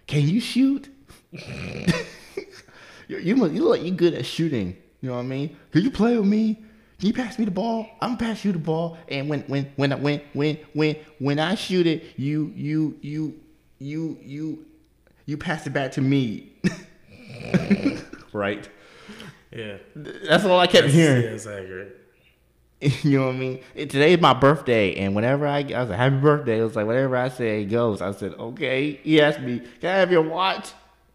Can 0.06 0.28
you 0.28 0.40
shoot? 0.40 0.88
you, 1.32 1.86
you, 3.08 3.18
you 3.18 3.36
look 3.36 3.78
like 3.78 3.82
you 3.82 3.90
good 3.90 4.14
at 4.14 4.24
shooting. 4.24 4.76
You 5.00 5.10
know 5.10 5.16
what 5.16 5.22
I 5.22 5.26
mean? 5.26 5.56
Could 5.72 5.82
you 5.82 5.90
play 5.90 6.16
with 6.16 6.26
me? 6.26 6.62
You 7.00 7.12
pass 7.12 7.38
me 7.38 7.44
the 7.44 7.52
ball? 7.52 7.86
I'm 8.00 8.16
gonna 8.16 8.32
pass 8.32 8.44
you 8.44 8.52
the 8.52 8.58
ball. 8.58 8.98
And 9.08 9.28
when 9.28 9.42
when 9.42 9.70
when 9.76 9.92
I 9.92 9.96
when 9.96 10.20
when 10.32 10.58
when 10.72 10.96
when 11.18 11.38
I 11.38 11.54
shoot 11.54 11.86
it, 11.86 12.04
you 12.16 12.52
you 12.56 12.98
you 13.00 13.38
you 13.78 14.18
you 14.20 14.66
you 15.24 15.36
pass 15.36 15.66
it 15.66 15.70
back 15.70 15.92
to 15.92 16.00
me. 16.00 16.52
right? 18.32 18.68
Yeah. 19.52 19.76
That's 19.94 20.44
all 20.44 20.58
I 20.58 20.66
kept 20.66 20.88
hearing. 20.88 21.22
Yeah, 21.22 21.28
it's 21.30 21.46
accurate. 21.46 21.94
You 22.80 23.18
know 23.18 23.26
what 23.26 23.34
I 23.34 23.38
mean? 23.38 23.60
And 23.74 23.90
today's 23.90 24.20
my 24.20 24.34
birthday, 24.34 24.94
and 24.96 25.16
whenever 25.16 25.48
I, 25.48 25.66
I 25.74 25.80
was 25.80 25.88
like, 25.88 25.98
"Happy 25.98 26.16
birthday!" 26.16 26.60
It 26.60 26.62
was 26.62 26.76
like 26.76 26.86
whatever 26.86 27.16
I 27.16 27.28
say 27.28 27.64
goes. 27.64 28.00
I 28.00 28.12
said, 28.12 28.34
"Okay." 28.34 29.00
He 29.02 29.20
asked 29.20 29.40
me, 29.40 29.62
"Can 29.80 29.90
I 29.90 29.98
have 29.98 30.12
your 30.12 30.22
watch?" 30.22 30.70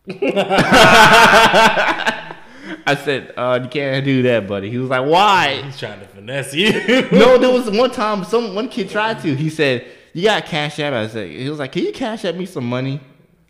I 2.87 2.95
said, 2.95 3.33
uh, 3.37 3.59
"You 3.61 3.69
can't 3.69 4.05
do 4.05 4.21
that, 4.23 4.47
buddy." 4.47 4.69
He 4.69 4.77
was 4.77 4.89
like, 4.89 5.05
"Why?" 5.05 5.61
He's 5.65 5.79
trying 5.79 5.99
to 5.99 6.07
finesse 6.07 6.53
you. 6.53 6.71
no, 7.11 7.37
there 7.37 7.51
was 7.51 7.69
one 7.69 7.91
time 7.91 8.23
some 8.23 8.55
one 8.55 8.69
kid 8.69 8.89
tried 8.89 9.21
to. 9.21 9.35
He 9.35 9.49
said, 9.49 9.85
"You 10.13 10.23
got 10.23 10.45
cash 10.45 10.79
app?" 10.79 10.93
I 10.93 11.07
said, 11.07 11.29
"He 11.29 11.49
was 11.49 11.59
like, 11.59 11.71
can 11.71 11.83
you 11.83 11.91
cash 11.91 12.25
at 12.25 12.37
me 12.37 12.45
some 12.45 12.65
money?" 12.65 12.99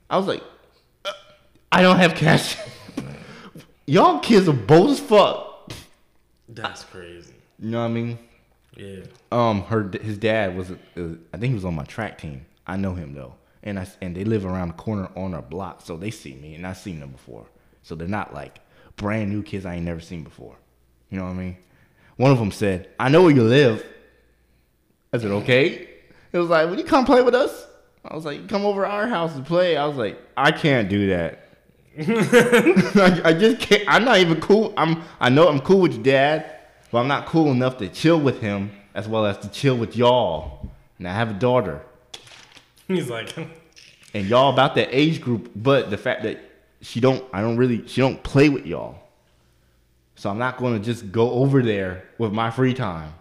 I 0.10 0.18
was 0.18 0.28
like, 0.28 0.44
uh, 1.06 1.12
"I 1.72 1.82
don't 1.82 1.98
have 1.98 2.16
cash." 2.16 2.58
Y'all 3.86 4.20
kids 4.20 4.48
are 4.48 4.54
bold 4.54 4.92
as 4.92 5.00
fuck. 5.00 5.72
That's 6.48 6.84
crazy. 6.86 7.34
You 7.60 7.72
know 7.72 7.80
what 7.80 7.86
I 7.86 7.90
mean? 7.90 8.20
Yeah. 8.76 9.02
Um, 9.32 9.64
her 9.64 9.92
his 10.02 10.18
dad 10.18 10.56
was, 10.56 10.72
uh, 10.72 10.76
I 11.34 11.38
think 11.38 11.50
he 11.50 11.54
was 11.54 11.66
on 11.66 11.76
my 11.76 11.84
track 11.84 12.18
team. 12.18 12.46
I 12.66 12.78
know 12.78 12.94
him 12.94 13.14
though, 13.14 13.36
and 13.62 13.78
I 13.78 13.88
and 14.02 14.16
they 14.16 14.24
live 14.24 14.46
around 14.46 14.70
the 14.70 14.74
corner 14.76 15.10
on 15.16 15.34
our 15.34 15.42
block, 15.42 15.82
so 15.82 15.98
they 15.98 16.12
see 16.12 16.34
me, 16.36 16.56
and 16.56 16.66
I've 16.66 16.78
seen 16.78 17.00
them 17.00 17.12
before. 17.12 17.46
So 17.82 17.96
they're 17.96 18.08
not 18.08 18.34
like 18.34 18.60
brand 18.96 19.32
new 19.32 19.44
kids 19.44 19.66
I 19.66 19.76
ain't 19.76 19.86
never 19.86 20.00
seen 20.00 20.24
before. 20.24 20.56
You 21.10 21.20
know 21.20 21.26
what 21.26 21.32
I 21.32 21.36
mean? 21.36 21.58
One 22.18 22.32
of 22.32 22.40
them 22.40 22.52
said, 22.52 22.90
"I 23.00 23.10
know 23.10 23.24
where 23.24 23.32
you 23.32 23.44
live." 23.44 23.86
I 25.12 25.18
said, 25.18 25.32
"Okay." 25.32 25.90
It 26.32 26.38
was 26.38 26.50
like, 26.50 26.70
"Will 26.70 26.78
you 26.78 26.84
come 26.84 27.06
play 27.06 27.22
with 27.22 27.36
us?" 27.36 27.68
I 28.06 28.16
was 28.16 28.26
like, 28.26 28.48
"Come 28.48 28.66
over 28.66 28.82
to 28.82 28.88
our 28.88 29.08
house 29.08 29.36
and 29.36 29.46
play." 29.46 29.78
I 29.78 29.86
was 29.86 29.98
like, 29.98 30.20
"I 30.36 30.52
can't 30.52 30.90
do 30.90 31.08
that." 31.10 31.48
I, 31.98 33.22
I 33.26 33.34
just 33.34 33.60
can't. 33.60 33.84
I'm 33.88 34.06
not 34.06 34.18
even 34.20 34.42
cool. 34.42 34.74
I'm. 34.78 35.04
I 35.20 35.30
know 35.30 35.48
I'm 35.48 35.60
cool 35.60 35.80
with 35.80 35.94
your 35.94 36.04
dad, 36.04 36.60
but 36.92 37.00
I'm 37.00 37.08
not 37.08 37.26
cool 37.26 37.52
enough 37.52 37.78
to 37.78 37.90
chill 37.90 38.20
with 38.20 38.42
him 38.42 38.72
as 38.96 39.08
well 39.08 39.26
as 39.26 39.38
to 39.40 39.50
chill 39.50 39.78
with 39.78 39.96
y'all. 39.96 40.70
And 40.98 41.08
I 41.08 41.14
have 41.14 41.32
a 41.32 41.34
daughter, 41.34 41.82
He's 42.88 43.10
like, 43.10 43.36
and 44.14 44.28
y'all 44.28 44.54
about 44.54 44.76
that 44.76 44.90
age 44.92 45.22
group. 45.22 45.52
But 45.56 45.90
the 45.90 45.98
fact 45.98 46.24
that 46.24 46.40
she 46.84 47.00
don't, 47.00 47.24
I 47.34 47.42
don't 47.42 47.58
really, 47.58 47.88
she 47.88 48.02
don't 48.02 48.22
play 48.24 48.50
with 48.50 48.66
y'all. 48.66 48.98
So 50.16 50.30
I'm 50.30 50.38
not 50.38 50.58
going 50.58 50.78
to 50.78 50.84
just 50.84 51.12
go 51.12 51.32
over 51.32 51.64
there 51.64 52.04
with 52.18 52.32
my 52.32 52.52
free 52.52 52.74
time 52.74 53.14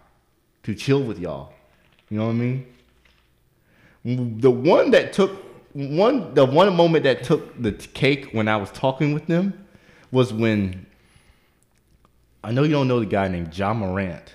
to 0.64 0.75
chill 0.75 1.03
with 1.03 1.18
y'all. 1.18 1.53
You 2.11 2.18
know 2.18 2.27
what 2.27 2.33
I 2.33 2.35
mean? 2.35 2.66
The 4.40 4.51
one 4.51 4.90
that 4.90 5.12
took 5.12 5.42
one, 5.72 6.35
the 6.35 6.44
one 6.44 6.75
moment 6.77 7.05
that 7.05 7.22
took 7.22 7.61
the 7.61 7.72
cake 7.72 8.31
when 8.33 8.46
I 8.48 8.57
was 8.57 8.70
talking 8.72 9.14
with 9.14 9.27
them 9.27 9.66
was 10.11 10.33
when 10.33 10.85
I 12.44 12.53
know 12.53 12.64
you 12.64 12.72
don't 12.72 12.88
know 12.88 13.01
the 13.01 13.07
guy 13.07 13.29
named 13.29 13.57
Ja 13.57 13.72
Morant. 13.72 14.35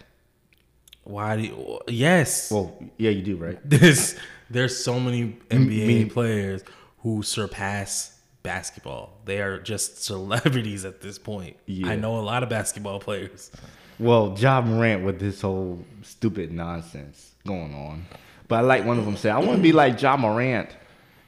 why 1.03 1.35
do 1.35 1.43
you, 1.43 1.79
yes. 1.87 2.49
Well, 2.51 2.75
yeah, 2.97 3.11
you 3.11 3.21
do, 3.21 3.35
right? 3.35 3.59
There's 3.65 4.15
there's 4.49 4.81
so 4.81 4.97
many 4.99 5.37
NBA 5.49 5.87
me- 5.87 6.05
players 6.05 6.63
who 6.99 7.21
surpass 7.21 8.16
basketball. 8.43 9.13
They 9.25 9.41
are 9.41 9.59
just 9.59 10.03
celebrities 10.03 10.85
at 10.85 11.01
this 11.01 11.17
point. 11.17 11.57
Yeah. 11.65 11.89
I 11.89 11.95
know 11.95 12.19
a 12.19 12.21
lot 12.21 12.43
of 12.43 12.49
basketball 12.49 12.99
players. 12.99 13.51
Well, 13.99 14.35
Ja 14.37 14.61
Morant 14.61 15.03
with 15.03 15.19
this 15.19 15.41
whole 15.41 15.83
stupid 16.03 16.51
nonsense 16.51 17.31
going 17.45 17.73
on. 17.73 18.05
But 18.47 18.57
I 18.57 18.61
like 18.61 18.85
one 18.85 18.99
of 18.99 19.05
them 19.05 19.17
said, 19.17 19.33
I 19.33 19.39
want 19.39 19.57
to 19.57 19.63
be 19.63 19.71
like 19.71 20.01
Ja 20.01 20.15
Morant. 20.17 20.69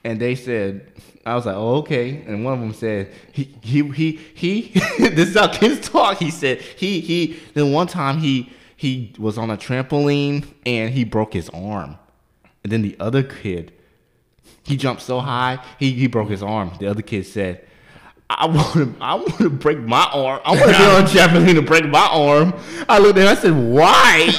And 0.03 0.19
they 0.19 0.35
said, 0.35 0.91
I 1.25 1.35
was 1.35 1.45
like, 1.45 1.55
oh, 1.55 1.75
okay. 1.77 2.23
And 2.25 2.45
one 2.45 2.53
of 2.53 2.59
them 2.59 2.73
said, 2.73 3.13
he, 3.33 3.55
he, 3.61 3.83
he, 3.89 4.11
he, 4.33 4.61
this 5.09 5.29
is 5.29 5.35
how 5.35 5.49
kids 5.49 5.89
talk. 5.89 6.17
He 6.17 6.31
said, 6.31 6.61
he, 6.61 7.01
he, 7.01 7.39
then 7.53 7.73
one 7.73 7.87
time 7.87 8.19
he, 8.19 8.51
he 8.77 9.13
was 9.19 9.37
on 9.37 9.49
a 9.49 9.57
trampoline 9.57 10.45
and 10.65 10.93
he 10.93 11.03
broke 11.03 11.33
his 11.33 11.49
arm. 11.49 11.97
And 12.63 12.71
then 12.71 12.81
the 12.81 12.95
other 12.99 13.23
kid, 13.23 13.73
he 14.69 14.77
jumped 14.77 15.01
so 15.01 15.19
high, 15.19 15.57
he, 15.79 15.91
he 15.93 16.05
broke 16.05 16.29
his 16.29 16.43
arm. 16.43 16.71
The 16.79 16.85
other 16.85 17.01
kid 17.01 17.25
said, 17.25 17.65
I 18.29 18.45
want 18.45 18.73
to, 18.73 18.95
I 19.01 19.15
want 19.15 19.35
to 19.39 19.49
break 19.49 19.79
my 19.79 20.07
arm. 20.13 20.39
I 20.45 20.51
want 20.51 20.61
to 20.61 20.67
be 20.67 20.83
on 20.83 21.03
a 21.03 21.07
trampoline 21.07 21.55
to 21.55 21.63
break 21.63 21.85
my 21.85 22.07
arm. 22.11 22.53
I 22.87 22.99
looked 22.99 23.17
at 23.17 23.23
him. 23.23 23.27
I 23.27 23.33
said, 23.33 23.55
"Why?" 23.55 24.29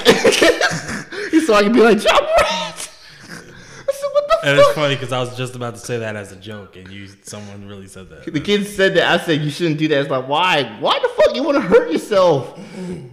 so 1.45 1.55
I 1.55 1.65
can 1.65 1.73
be 1.73 1.81
like 1.81 2.01
Ja 2.05 2.13
Morant. 2.13 2.31
I 2.47 3.93
said, 3.93 4.09
"What 4.13 4.29
the 4.29 4.30
And 4.43 4.59
it's 4.59 4.73
funny 4.73 4.95
because 4.95 5.13
I 5.13 5.21
was 5.21 5.37
just 5.37 5.55
about 5.55 5.75
to 5.75 5.81
say 5.81 5.99
that 5.99 6.17
as 6.17 6.33
a 6.33 6.37
joke, 6.37 6.77
and 6.77 6.89
you 6.91 7.09
someone 7.23 7.67
really 7.67 7.87
said 7.87 8.09
that. 8.11 8.33
The 8.33 8.41
kids 8.41 8.75
said 8.75 8.95
that. 8.95 9.21
I 9.21 9.25
said, 9.25 9.41
"You 9.43 9.51
shouldn't 9.51 9.79
do 9.79 9.89
that." 9.89 10.01
It's 10.01 10.11
like, 10.11 10.27
why? 10.29 10.63
Why 10.81 10.99
the 10.99 11.09
fuck 11.09 11.35
you 11.35 11.43
want 11.43 11.57
to 11.57 11.61
hurt 11.63 11.91
yourself? 11.91 12.59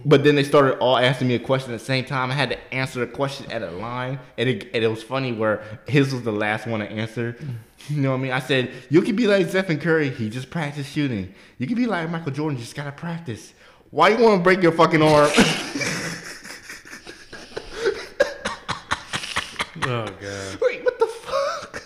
But 0.04 0.24
then 0.24 0.36
they 0.36 0.44
started 0.44 0.78
all 0.78 0.96
asking 0.96 1.28
me 1.28 1.34
a 1.34 1.38
question 1.38 1.72
at 1.72 1.80
the 1.80 1.84
same 1.84 2.04
time. 2.04 2.30
I 2.30 2.34
had 2.34 2.50
to 2.50 2.74
answer 2.74 3.00
the 3.00 3.06
question 3.06 3.50
at 3.52 3.62
a 3.62 3.70
line, 3.72 4.18
and 4.38 4.48
it, 4.48 4.70
and 4.72 4.82
it 4.82 4.88
was 4.88 5.02
funny 5.02 5.32
where 5.32 5.62
his 5.86 6.12
was 6.12 6.22
the 6.22 6.32
last 6.32 6.66
one 6.66 6.80
to 6.80 6.90
answer. 6.90 7.36
You 7.88 8.00
know 8.00 8.10
what 8.10 8.16
I 8.16 8.20
mean? 8.20 8.32
I 8.32 8.40
said, 8.40 8.70
"You 8.88 9.02
could 9.02 9.16
be 9.16 9.26
like 9.26 9.48
Stephen 9.48 9.78
Curry. 9.78 10.10
He 10.10 10.30
just 10.30 10.50
practiced 10.50 10.92
shooting. 10.92 11.34
You 11.58 11.66
could 11.66 11.76
be 11.76 11.86
like 11.86 12.08
Michael 12.10 12.32
Jordan. 12.32 12.58
You 12.58 12.64
just 12.64 12.76
gotta 12.76 12.92
practice. 12.92 13.52
Why 13.90 14.08
you 14.10 14.18
want 14.22 14.40
to 14.40 14.42
break 14.42 14.62
your 14.62 14.72
fucking 14.72 15.02
arm?" 15.02 15.30
Oh 19.90 20.04
god. 20.04 20.58
Wait, 20.60 20.84
what 20.84 20.98
the 20.98 21.06
fuck? 21.06 21.82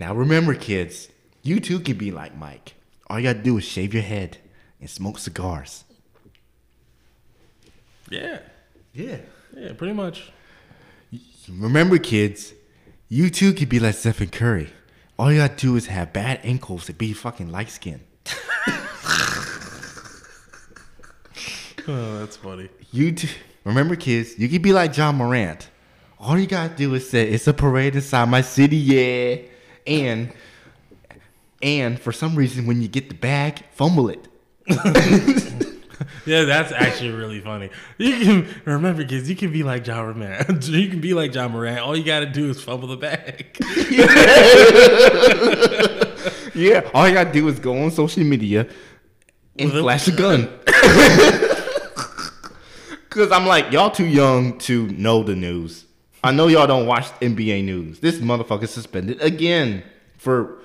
Now 0.00 0.14
remember, 0.14 0.54
kids, 0.54 1.08
you 1.42 1.60
too 1.60 1.78
can 1.78 1.98
be 1.98 2.10
like 2.10 2.34
Mike. 2.34 2.74
All 3.08 3.20
you 3.20 3.24
gotta 3.24 3.38
do 3.40 3.58
is 3.58 3.64
shave 3.64 3.92
your 3.92 4.02
head 4.02 4.38
and 4.80 4.88
smoke 4.88 5.18
cigars. 5.18 5.84
Yeah. 8.08 8.38
Yeah. 8.94 9.18
Yeah, 9.54 9.74
pretty 9.74 9.92
much. 9.92 10.32
Remember, 11.48 11.98
kids, 11.98 12.54
you 13.08 13.28
too 13.28 13.52
can 13.52 13.68
be 13.68 13.78
like 13.78 13.94
Stephen 13.94 14.28
Curry. 14.30 14.70
All 15.18 15.30
you 15.30 15.38
gotta 15.38 15.54
do 15.54 15.76
is 15.76 15.86
have 15.86 16.14
bad 16.14 16.40
ankles 16.42 16.88
and 16.88 16.96
be 16.96 17.12
fucking 17.12 17.52
light 17.52 17.70
skinned. 17.70 18.00
Oh, 21.88 22.18
that's 22.18 22.36
funny. 22.36 22.68
You 22.92 23.10
too. 23.10 23.28
Remember, 23.64 23.96
kids, 23.96 24.38
you 24.38 24.48
can 24.48 24.62
be 24.62 24.72
like 24.72 24.96
Ja 24.96 25.10
Morant. 25.10 25.70
All 26.20 26.38
you 26.38 26.46
gotta 26.46 26.72
do 26.72 26.94
is 26.94 27.08
say 27.08 27.28
it's 27.28 27.48
a 27.48 27.54
parade 27.54 27.96
inside 27.96 28.28
my 28.28 28.42
city, 28.42 28.76
yeah. 28.76 29.49
And 29.86 30.32
and 31.62 32.00
for 32.00 32.12
some 32.12 32.36
reason, 32.36 32.66
when 32.66 32.82
you 32.82 32.88
get 32.88 33.08
the 33.08 33.14
bag, 33.14 33.62
fumble 33.72 34.08
it. 34.08 34.26
Yeah, 36.24 36.44
that's 36.44 36.72
actually 36.72 37.10
really 37.10 37.40
funny. 37.40 37.68
You 37.98 38.20
can 38.20 38.62
remember, 38.64 39.04
kids. 39.04 39.28
You 39.28 39.36
can 39.36 39.52
be 39.52 39.62
like 39.62 39.84
John 39.84 40.18
Moran. 40.18 40.60
you 40.64 40.88
can 40.88 41.00
be 41.00 41.12
like 41.12 41.32
John 41.32 41.52
Moran. 41.52 41.78
All 41.78 41.94
you 41.94 42.04
got 42.04 42.20
to 42.20 42.26
do 42.26 42.48
is 42.48 42.62
fumble 42.62 42.88
the 42.88 42.96
bag. 42.96 43.58
Yeah, 46.54 46.88
all 46.92 47.08
you 47.08 47.14
gotta 47.14 47.32
do 47.32 47.48
is 47.48 47.58
go 47.58 47.82
on 47.82 47.90
social 47.90 48.22
media 48.22 48.68
and 49.58 49.72
With 49.72 49.82
flash 49.82 50.08
a 50.08 50.12
gun. 50.12 50.50
Cause 53.08 53.32
I'm 53.32 53.46
like, 53.46 53.72
y'all 53.72 53.90
too 53.90 54.06
young 54.06 54.58
to 54.60 54.86
know 54.88 55.22
the 55.22 55.34
news. 55.34 55.86
I 56.22 56.32
know 56.32 56.48
y'all 56.48 56.66
don't 56.66 56.86
watch 56.86 57.06
NBA 57.20 57.64
news. 57.64 58.00
This 58.00 58.18
motherfucker 58.18 58.68
suspended 58.68 59.20
again 59.22 59.82
for 60.18 60.58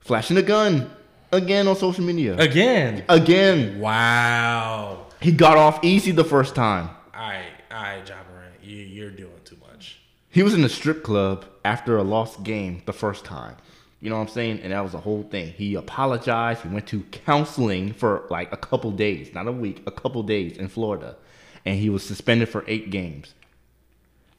flashing 0.00 0.36
a 0.38 0.42
gun 0.42 0.90
again 1.32 1.68
on 1.68 1.76
social 1.76 2.04
media. 2.04 2.36
Again. 2.38 3.04
Again, 3.08 3.78
Wow. 3.78 5.06
he 5.20 5.32
got 5.32 5.58
off 5.58 5.84
easy 5.84 6.12
the 6.12 6.24
first 6.24 6.54
time. 6.54 6.88
All 7.14 7.20
right, 7.20 7.44
all 7.70 7.82
right, 7.82 8.06
John. 8.06 8.16
You, 8.62 8.76
you're 8.78 9.10
doing 9.10 9.30
too 9.44 9.56
much. 9.70 10.00
He 10.30 10.42
was 10.42 10.52
in 10.54 10.64
a 10.64 10.68
strip 10.68 11.04
club 11.04 11.44
after 11.64 11.96
a 11.98 12.02
lost 12.02 12.42
game 12.42 12.82
the 12.84 12.92
first 12.92 13.24
time. 13.24 13.56
You 14.00 14.10
know 14.10 14.16
what 14.16 14.22
I'm 14.22 14.28
saying? 14.28 14.60
And 14.62 14.72
that 14.72 14.82
was 14.82 14.90
the 14.92 14.98
whole 14.98 15.22
thing. 15.22 15.52
He 15.52 15.76
apologized. 15.76 16.62
He 16.62 16.68
went 16.68 16.86
to 16.88 17.02
counseling 17.04 17.92
for 17.92 18.24
like 18.28 18.52
a 18.52 18.56
couple 18.56 18.90
days, 18.90 19.32
not 19.34 19.46
a 19.46 19.52
week, 19.52 19.82
a 19.86 19.90
couple 19.92 20.22
days 20.24 20.56
in 20.58 20.66
Florida. 20.68 21.14
And 21.64 21.78
he 21.78 21.90
was 21.90 22.04
suspended 22.04 22.48
for 22.48 22.64
eight 22.66 22.90
games. 22.90 23.34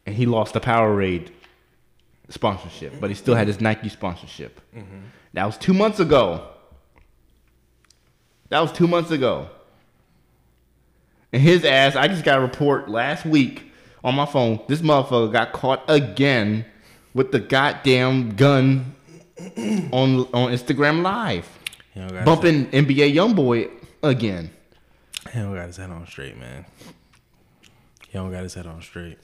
And 0.07 0.15
he 0.15 0.25
lost 0.25 0.53
the 0.53 0.59
Powerade 0.59 1.27
sponsorship, 2.29 2.99
but 2.99 3.09
he 3.09 3.15
still 3.15 3.35
had 3.35 3.45
his 3.47 3.61
Nike 3.61 3.89
sponsorship. 3.89 4.59
That 5.33 5.45
was 5.45 5.57
two 5.57 5.73
months 5.73 5.99
ago. 5.99 6.47
That 8.49 8.61
was 8.61 8.71
two 8.71 8.87
months 8.87 9.11
ago. 9.11 9.49
And 11.33 11.41
his 11.41 11.65
ass, 11.65 11.95
I 11.97 12.07
just 12.07 12.23
got 12.23 12.39
a 12.39 12.41
report 12.41 12.89
last 12.89 13.25
week 13.25 13.69
on 14.03 14.15
my 14.15 14.25
phone. 14.25 14.61
This 14.69 14.79
motherfucker 14.81 15.31
got 15.31 15.51
caught 15.51 15.83
again 15.89 16.65
with 17.13 17.33
the 17.33 17.39
goddamn 17.39 18.35
gun 18.37 18.95
on 19.91 20.21
on 20.33 20.51
Instagram 20.53 21.01
Live, 21.03 21.47
bumping 22.23 22.67
NBA 22.67 23.13
YoungBoy 23.13 23.69
again. 24.03 24.51
He 25.33 25.39
don't 25.39 25.53
got 25.53 25.67
his 25.67 25.75
head 25.77 25.89
on 25.89 26.07
straight, 26.07 26.37
man. 26.39 26.65
He 28.07 28.13
don't 28.13 28.31
got 28.31 28.43
his 28.43 28.53
head 28.53 28.65
on 28.65 28.81
straight. 28.81 29.17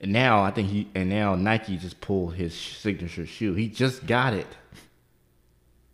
And 0.00 0.12
now 0.12 0.42
I 0.42 0.50
think 0.50 0.68
he 0.68 0.88
and 0.94 1.08
now 1.08 1.34
Nike 1.34 1.76
just 1.76 2.00
pulled 2.00 2.34
his 2.34 2.54
signature 2.54 3.26
shoe. 3.26 3.54
He 3.54 3.68
just 3.68 4.06
got 4.06 4.32
it. 4.32 4.46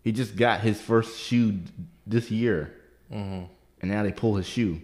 He 0.02 0.12
just 0.12 0.36
got 0.36 0.60
his 0.60 0.80
first 0.80 1.18
shoe 1.18 1.60
this 2.06 2.30
year, 2.30 2.74
mm-hmm. 3.10 3.44
and 3.80 3.90
now 3.90 4.02
they 4.02 4.12
pull 4.12 4.36
his 4.36 4.46
shoe. 4.46 4.82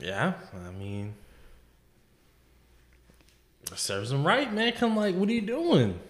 Yeah, 0.00 0.32
I 0.66 0.70
mean, 0.72 1.14
serves 3.76 4.10
him 4.10 4.26
right, 4.26 4.52
man. 4.52 4.72
Come 4.72 4.96
like, 4.96 5.14
what 5.14 5.28
are 5.28 5.32
you 5.32 5.42
doing? 5.42 6.00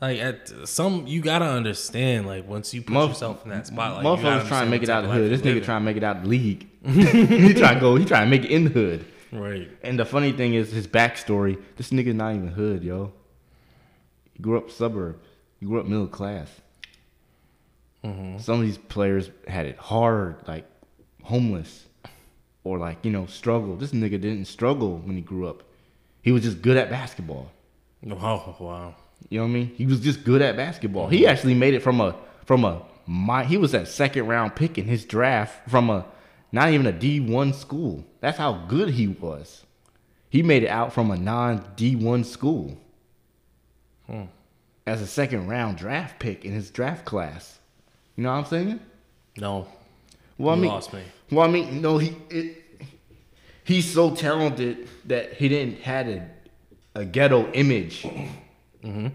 Like 0.00 0.18
at 0.20 0.68
some, 0.68 1.06
you 1.06 1.20
gotta 1.20 1.46
understand. 1.46 2.26
Like 2.26 2.46
once 2.46 2.72
you 2.72 2.80
put 2.80 2.94
Motherf- 2.94 3.08
yourself 3.08 3.44
in 3.44 3.50
that 3.50 3.66
spot, 3.66 3.96
like 3.96 4.04
you 4.04 4.10
Motherfuckers 4.10 4.48
trying 4.48 4.64
to 4.66 4.70
make 4.70 4.82
it 4.82 4.88
out 4.88 5.04
of 5.04 5.10
the 5.10 5.16
hood. 5.16 5.30
This 5.30 5.40
nigga 5.40 5.64
trying 5.64 5.80
to 5.80 5.84
make 5.84 5.96
it 5.96 6.04
out 6.04 6.22
the 6.22 6.28
league. 6.28 6.68
he 6.84 7.54
trying 7.54 7.74
to 7.74 7.80
go. 7.80 7.96
He 7.96 8.04
trying 8.04 8.26
to 8.26 8.30
make 8.30 8.44
it 8.44 8.50
in 8.50 8.64
the 8.64 8.70
hood. 8.70 9.06
Right. 9.32 9.70
And 9.82 9.98
the 9.98 10.04
funny 10.04 10.32
thing 10.32 10.54
is 10.54 10.72
his 10.72 10.86
backstory. 10.86 11.62
This 11.76 11.90
nigga 11.90 12.14
not 12.14 12.34
even 12.34 12.48
hood, 12.48 12.82
yo. 12.82 13.12
He 14.34 14.42
grew 14.42 14.58
up 14.58 14.70
suburb. 14.70 15.18
He 15.60 15.66
grew 15.66 15.80
up 15.80 15.86
middle 15.86 16.06
class. 16.06 16.48
Mm-hmm. 18.04 18.38
Some 18.38 18.60
of 18.60 18.66
these 18.66 18.78
players 18.78 19.30
had 19.48 19.66
it 19.66 19.76
hard, 19.78 20.36
like 20.46 20.64
homeless, 21.22 21.84
or 22.64 22.78
like 22.78 23.04
you 23.04 23.10
know 23.10 23.26
struggle. 23.26 23.76
This 23.76 23.92
nigga 23.92 24.20
didn't 24.20 24.46
struggle 24.46 24.98
when 24.98 25.16
he 25.16 25.22
grew 25.22 25.48
up. 25.48 25.62
He 26.22 26.32
was 26.32 26.42
just 26.42 26.62
good 26.62 26.76
at 26.76 26.90
basketball. 26.90 27.50
Oh 28.10 28.56
wow. 28.60 28.94
You 29.28 29.38
know 29.38 29.44
what 29.44 29.50
I 29.50 29.54
mean? 29.54 29.74
He 29.74 29.86
was 29.86 30.00
just 30.00 30.24
good 30.24 30.42
at 30.42 30.56
basketball. 30.56 31.08
He 31.08 31.20
mm-hmm. 31.20 31.30
actually 31.30 31.54
made 31.54 31.74
it 31.74 31.80
from 31.82 32.00
a 32.00 32.14
from 32.44 32.64
a 32.64 32.82
my 33.06 33.44
he 33.44 33.56
was 33.56 33.72
that 33.72 33.88
second 33.88 34.26
round 34.26 34.54
pick 34.54 34.78
in 34.78 34.84
his 34.84 35.04
draft 35.04 35.68
from 35.68 35.90
a 35.90 36.04
not 36.56 36.70
even 36.70 36.86
a 36.86 36.92
D 36.92 37.20
one 37.20 37.52
school. 37.52 38.02
That's 38.20 38.38
how 38.38 38.64
good 38.66 38.88
he 38.88 39.08
was. 39.08 39.66
He 40.30 40.42
made 40.42 40.62
it 40.62 40.70
out 40.70 40.90
from 40.90 41.10
a 41.10 41.16
non 41.16 41.62
D 41.76 41.94
one 41.94 42.24
school 42.24 42.78
hmm. 44.06 44.22
as 44.86 45.02
a 45.02 45.06
second 45.06 45.48
round 45.48 45.76
draft 45.76 46.18
pick 46.18 46.46
in 46.46 46.54
his 46.54 46.70
draft 46.70 47.04
class. 47.04 47.58
You 48.16 48.22
know 48.22 48.30
what 48.30 48.38
I'm 48.38 48.44
saying? 48.46 48.80
No, 49.36 49.68
Well, 50.38 50.54
I 50.54 50.58
mean, 50.58 50.70
lost 50.70 50.94
me. 50.94 51.02
well, 51.30 51.46
I 51.46 51.50
mean, 51.52 51.82
no, 51.82 51.98
he 51.98 52.16
it, 52.30 52.64
he's 53.62 53.92
so 53.92 54.14
talented 54.14 54.88
that 55.04 55.34
he 55.34 55.50
didn't 55.50 55.82
had 55.82 56.08
a, 56.08 56.30
a 56.94 57.04
ghetto 57.04 57.52
image. 57.52 58.00
Mm-hmm. 58.82 59.08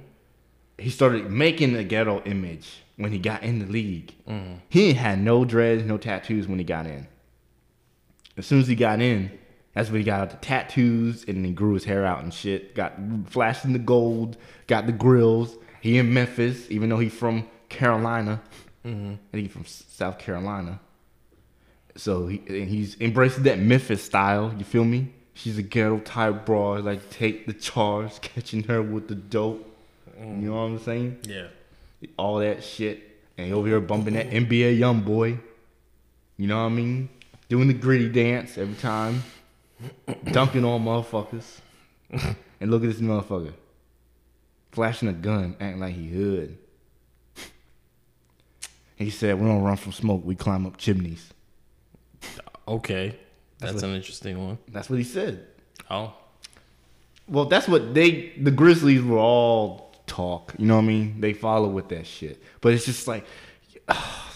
He 0.77 0.89
started 0.91 1.31
making 1.31 1.75
a 1.75 1.83
ghetto 1.83 2.21
image 2.23 2.83
when 2.97 3.11
he 3.11 3.17
got 3.17 3.41
in 3.41 3.57
the 3.57 3.65
league. 3.65 4.13
Mm-hmm. 4.27 4.57
He 4.69 4.93
had 4.93 5.19
no 5.19 5.43
dreads, 5.43 5.83
no 5.83 5.97
tattoos 5.97 6.47
when 6.47 6.59
he 6.59 6.63
got 6.63 6.85
in. 6.85 7.07
As 8.37 8.45
soon 8.45 8.59
as 8.59 8.67
he 8.67 8.75
got 8.75 9.01
in, 9.01 9.31
that's 9.73 9.89
when 9.89 10.01
he 10.01 10.05
got 10.05 10.21
out 10.21 10.29
the 10.31 10.37
tattoos 10.37 11.23
and 11.27 11.45
then 11.45 11.53
grew 11.53 11.73
his 11.73 11.85
hair 11.85 12.05
out 12.05 12.23
and 12.23 12.33
shit. 12.33 12.75
Got 12.75 12.93
flashing 13.27 13.73
the 13.73 13.79
gold, 13.79 14.37
got 14.67 14.85
the 14.85 14.91
grills. 14.91 15.55
He 15.81 15.97
in 15.97 16.13
Memphis, 16.13 16.69
even 16.69 16.89
though 16.89 16.99
he's 16.99 17.13
from 17.13 17.47
Carolina. 17.69 18.41
Mm-hmm. 18.85 19.13
I 19.13 19.31
think 19.31 19.47
he's 19.47 19.51
from 19.51 19.65
South 19.65 20.19
Carolina. 20.19 20.79
So 21.95 22.27
he 22.27 22.41
and 22.47 22.69
he's 22.69 22.99
embracing 22.99 23.43
that 23.43 23.59
Memphis 23.59 24.03
style. 24.03 24.53
You 24.57 24.65
feel 24.65 24.83
me? 24.83 25.13
She's 25.33 25.57
a 25.57 25.63
ghetto 25.63 25.99
type 25.99 26.45
broad, 26.45 26.83
like 26.83 27.09
take 27.09 27.47
the 27.47 27.53
charge, 27.53 28.21
catching 28.21 28.63
her 28.63 28.81
with 28.81 29.07
the 29.07 29.15
dope. 29.15 29.67
You 30.19 30.25
mm. 30.25 30.41
know 30.43 30.53
what 30.53 30.59
I'm 30.59 30.79
saying? 30.79 31.17
Yeah. 31.23 31.47
All 32.17 32.39
that 32.39 32.63
shit, 32.63 33.01
and 33.37 33.53
over 33.53 33.67
here 33.67 33.79
bumping 33.79 34.15
that 34.15 34.29
NBA 34.29 34.79
YoungBoy. 34.79 35.39
You 36.37 36.47
know 36.47 36.57
what 36.57 36.71
I 36.71 36.75
mean? 36.75 37.09
Doing 37.51 37.67
the 37.67 37.73
Griddy 37.73 38.07
dance 38.07 38.57
every 38.57 38.75
time, 38.75 39.23
dunking 40.31 40.63
on 40.63 40.85
motherfuckers. 40.85 41.59
and 42.61 42.71
look 42.71 42.81
at 42.81 42.87
this 42.89 43.01
motherfucker, 43.01 43.51
flashing 44.71 45.09
a 45.09 45.11
gun, 45.13 45.57
acting 45.59 45.81
like 45.81 45.93
he 45.93 46.07
hood. 46.07 46.57
He 48.95 49.09
said, 49.09 49.37
"We 49.37 49.45
don't 49.47 49.63
run 49.63 49.75
from 49.75 49.91
smoke. 49.91 50.21
We 50.23 50.33
climb 50.33 50.65
up 50.65 50.77
chimneys." 50.77 51.33
Okay, 52.69 53.17
That's 53.59 53.73
that's 53.73 53.83
what- 53.83 53.89
an 53.89 53.95
interesting 53.97 54.41
one. 54.47 54.57
That's 54.69 54.89
what 54.89 54.99
he 54.99 55.03
said. 55.03 55.45
Oh, 55.89 56.13
Well, 57.27 57.45
that's 57.47 57.67
what 57.67 57.93
they 57.93 58.29
the 58.37 58.51
Grizzlies 58.51 59.01
were 59.01 59.17
all 59.17 59.93
talk. 60.07 60.53
You 60.57 60.67
know 60.67 60.75
what 60.77 60.83
I 60.83 60.87
mean? 60.87 61.19
They 61.19 61.33
follow 61.33 61.67
with 61.67 61.89
that 61.89 62.07
shit. 62.07 62.41
But 62.61 62.71
it's 62.75 62.85
just 62.85 63.09
like 63.09 63.25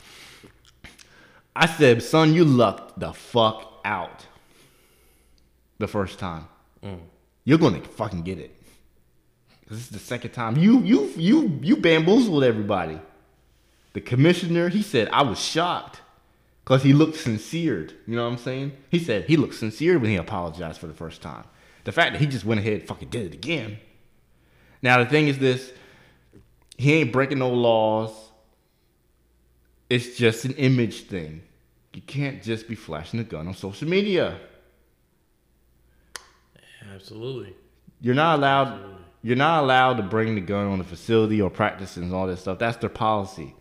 I 1.55 1.67
said, 1.67 2.03
son, 2.03 2.33
you 2.33 2.43
lucked 2.45 2.99
the 2.99 3.13
fuck 3.13 3.79
out 3.85 4.25
the 5.77 5.87
first 5.87 6.19
time. 6.19 6.47
Mm. 6.83 6.99
You're 7.43 7.57
gonna 7.57 7.81
fucking 7.81 8.23
get 8.23 8.39
it. 8.39 8.55
'Cause 9.67 9.77
This 9.77 9.85
is 9.85 9.89
the 9.89 9.99
second 9.99 10.31
time 10.31 10.57
you 10.57 10.79
you 10.81 11.11
you 11.15 11.59
you 11.61 11.77
bamboozled 11.77 12.43
everybody. 12.43 12.99
The 13.93 14.01
commissioner, 14.01 14.69
he 14.69 14.81
said, 14.81 15.07
I 15.11 15.23
was 15.23 15.39
shocked. 15.39 16.01
Cause 16.65 16.81
he 16.81 16.93
looked 16.93 17.17
sincere. 17.17 17.89
You 18.07 18.15
know 18.15 18.23
what 18.25 18.31
I'm 18.33 18.37
saying? 18.39 18.71
He 18.89 18.97
said 18.99 19.25
he 19.25 19.37
looked 19.37 19.53
sincere 19.55 19.99
when 19.99 20.09
he 20.09 20.15
apologized 20.17 20.79
for 20.79 20.87
the 20.87 20.93
first 20.95 21.21
time. 21.21 21.45
The 21.83 21.91
fact 21.91 22.13
that 22.13 22.19
he 22.19 22.25
just 22.25 22.43
went 22.43 22.59
ahead 22.59 22.79
and 22.79 22.87
fucking 22.87 23.09
did 23.09 23.27
it 23.27 23.33
again. 23.35 23.77
Now 24.81 24.97
the 24.97 25.05
thing 25.09 25.27
is 25.27 25.37
this, 25.37 25.71
he 26.77 26.93
ain't 26.93 27.11
breaking 27.13 27.37
no 27.39 27.49
laws. 27.51 28.24
It's 29.89 30.17
just 30.17 30.45
an 30.45 30.53
image 30.53 31.01
thing. 31.01 31.41
You 31.93 32.01
can't 32.01 32.41
just 32.43 32.67
be 32.67 32.75
flashing 32.75 33.19
a 33.19 33.23
gun 33.23 33.47
on 33.47 33.53
social 33.53 33.87
media. 33.87 34.37
absolutely. 36.93 37.55
You're 38.01 38.15
not 38.15 38.39
allowed. 38.39 38.79
You're 39.23 39.35
not 39.37 39.63
allowed 39.63 39.97
to 39.97 40.03
bring 40.03 40.35
the 40.35 40.41
gun 40.41 40.67
on 40.67 40.77
the 40.77 40.83
facility 40.83 41.41
or 41.41 41.49
practice 41.49 41.97
and 41.97 42.13
all 42.13 42.27
that 42.27 42.37
stuff. 42.37 42.59
That's 42.59 42.77
their 42.77 42.89
policy. 42.89 43.55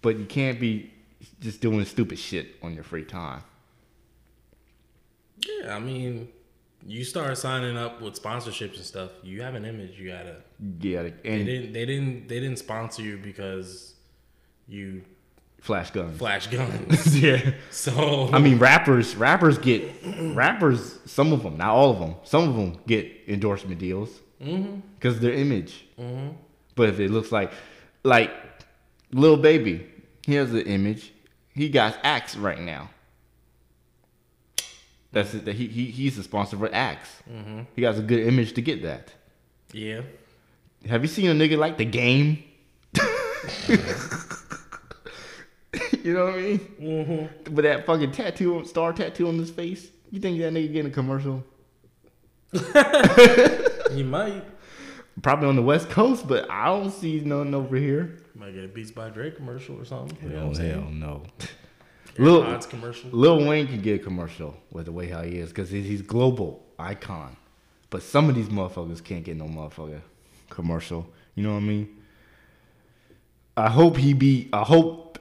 But 0.00 0.18
you 0.18 0.24
can't 0.24 0.58
be 0.58 0.92
just 1.40 1.60
doing 1.60 1.84
stupid 1.84 2.18
shit 2.18 2.56
on 2.62 2.74
your 2.74 2.82
free 2.82 3.04
time. 3.04 3.42
Yeah, 5.38 5.76
I 5.76 5.78
mean, 5.78 6.28
you 6.86 7.04
start 7.04 7.36
signing 7.38 7.76
up 7.76 8.00
with 8.00 8.20
sponsorships 8.20 8.76
and 8.76 8.84
stuff. 8.84 9.10
You 9.22 9.42
have 9.42 9.54
an 9.54 9.64
image. 9.64 9.98
You 9.98 10.10
gotta. 10.10 10.36
Yeah, 10.80 11.00
and 11.00 11.14
They 11.22 11.44
didn't. 11.44 11.72
They 11.72 11.86
didn't. 11.86 12.28
They 12.28 12.40
didn't 12.40 12.58
sponsor 12.58 13.02
you 13.02 13.18
because 13.18 13.94
you 14.66 15.02
flash 15.62 15.90
guns. 15.92 16.18
flash 16.18 16.48
guns. 16.48 17.16
yeah. 17.22 17.52
So 17.70 18.28
I 18.32 18.38
mean, 18.38 18.58
rappers, 18.58 19.16
rappers 19.16 19.56
get 19.56 19.90
rappers. 20.34 20.98
Some 21.06 21.32
of 21.32 21.42
them, 21.42 21.56
not 21.56 21.70
all 21.70 21.90
of 21.90 21.98
them. 21.98 22.16
Some 22.24 22.48
of 22.48 22.54
them 22.54 22.78
get 22.86 23.10
endorsement 23.26 23.78
deals 23.78 24.10
mm-hmm. 24.42 24.80
because 24.96 25.20
their 25.20 25.32
image. 25.32 25.86
Mm-hmm. 25.98 26.34
But 26.74 26.88
if 26.90 27.00
it 27.00 27.10
looks 27.10 27.32
like, 27.32 27.52
like, 28.02 28.30
Lil 29.12 29.36
Baby, 29.36 29.86
he 30.26 30.34
has 30.34 30.52
an 30.52 30.62
image. 30.62 31.12
He 31.54 31.68
got 31.68 31.98
Axe 32.02 32.36
right 32.36 32.58
now. 32.58 32.90
That's 35.12 35.34
it. 35.34 35.46
He, 35.46 35.66
he 35.68 35.84
he's 35.86 36.16
the 36.16 36.22
sponsor 36.22 36.56
for 36.56 36.74
Axe. 36.74 37.22
Mm-hmm. 37.30 37.60
He 37.76 37.82
got 37.82 37.96
a 37.96 38.00
good 38.00 38.26
image 38.26 38.54
to 38.54 38.62
get 38.62 38.82
that. 38.82 39.12
yeah, 39.72 40.00
Have 40.88 41.02
you 41.02 41.08
seen 41.08 41.28
a 41.28 41.34
nigga 41.34 41.58
like 41.58 41.76
the 41.76 41.84
game? 41.84 42.42
you 46.04 46.14
know 46.14 46.24
what 46.24 46.34
I 46.34 46.40
mean? 46.40 46.58
Mm-hmm. 46.80 47.54
But 47.54 47.62
that 47.62 47.86
fucking 47.86 48.12
tattoo, 48.12 48.64
star 48.64 48.92
tattoo 48.92 49.28
on 49.28 49.38
his 49.38 49.50
face. 49.50 49.88
You 50.10 50.20
think 50.20 50.38
that 50.40 50.52
nigga 50.52 50.72
getting 50.72 50.90
a 50.90 50.94
commercial? 50.94 51.44
you 53.92 54.04
might. 54.04 54.44
Probably 55.22 55.48
on 55.48 55.56
the 55.56 55.62
West 55.62 55.90
Coast, 55.90 56.26
but 56.26 56.50
I 56.50 56.66
don't 56.66 56.90
see 56.90 57.20
nothing 57.20 57.54
over 57.54 57.76
here. 57.76 58.18
Might 58.34 58.54
get 58.54 58.64
a 58.64 58.68
Beats 58.68 58.90
by 58.90 59.10
Dre 59.10 59.30
commercial 59.30 59.80
or 59.80 59.84
something. 59.84 60.16
You 60.22 60.36
know 60.36 60.48
what 60.48 60.58
I'm 60.58 60.64
hell 60.64 60.80
saying? 60.82 61.00
no. 61.00 61.22
Lil, 62.18 62.42
AirPods 62.42 62.68
commercial. 62.68 63.10
Lil 63.10 63.46
Wayne 63.46 63.66
can 63.66 63.80
get 63.80 64.00
a 64.00 64.04
commercial 64.04 64.56
with 64.70 64.86
the 64.86 64.92
way 64.92 65.08
how 65.08 65.22
he 65.22 65.38
is 65.38 65.50
because 65.50 65.70
he's 65.70 66.02
global 66.02 66.66
icon. 66.78 67.36
But 67.90 68.02
some 68.02 68.28
of 68.28 68.34
these 68.34 68.48
motherfuckers 68.48 69.02
can't 69.02 69.24
get 69.24 69.36
no 69.36 69.44
motherfucker 69.44 70.00
commercial. 70.50 71.06
You 71.34 71.44
know 71.44 71.52
what 71.52 71.58
I 71.58 71.66
mean? 71.66 72.02
I 73.56 73.70
hope 73.70 73.96
he 73.96 74.14
be. 74.14 74.48
I 74.52 74.62
hope 74.62 75.11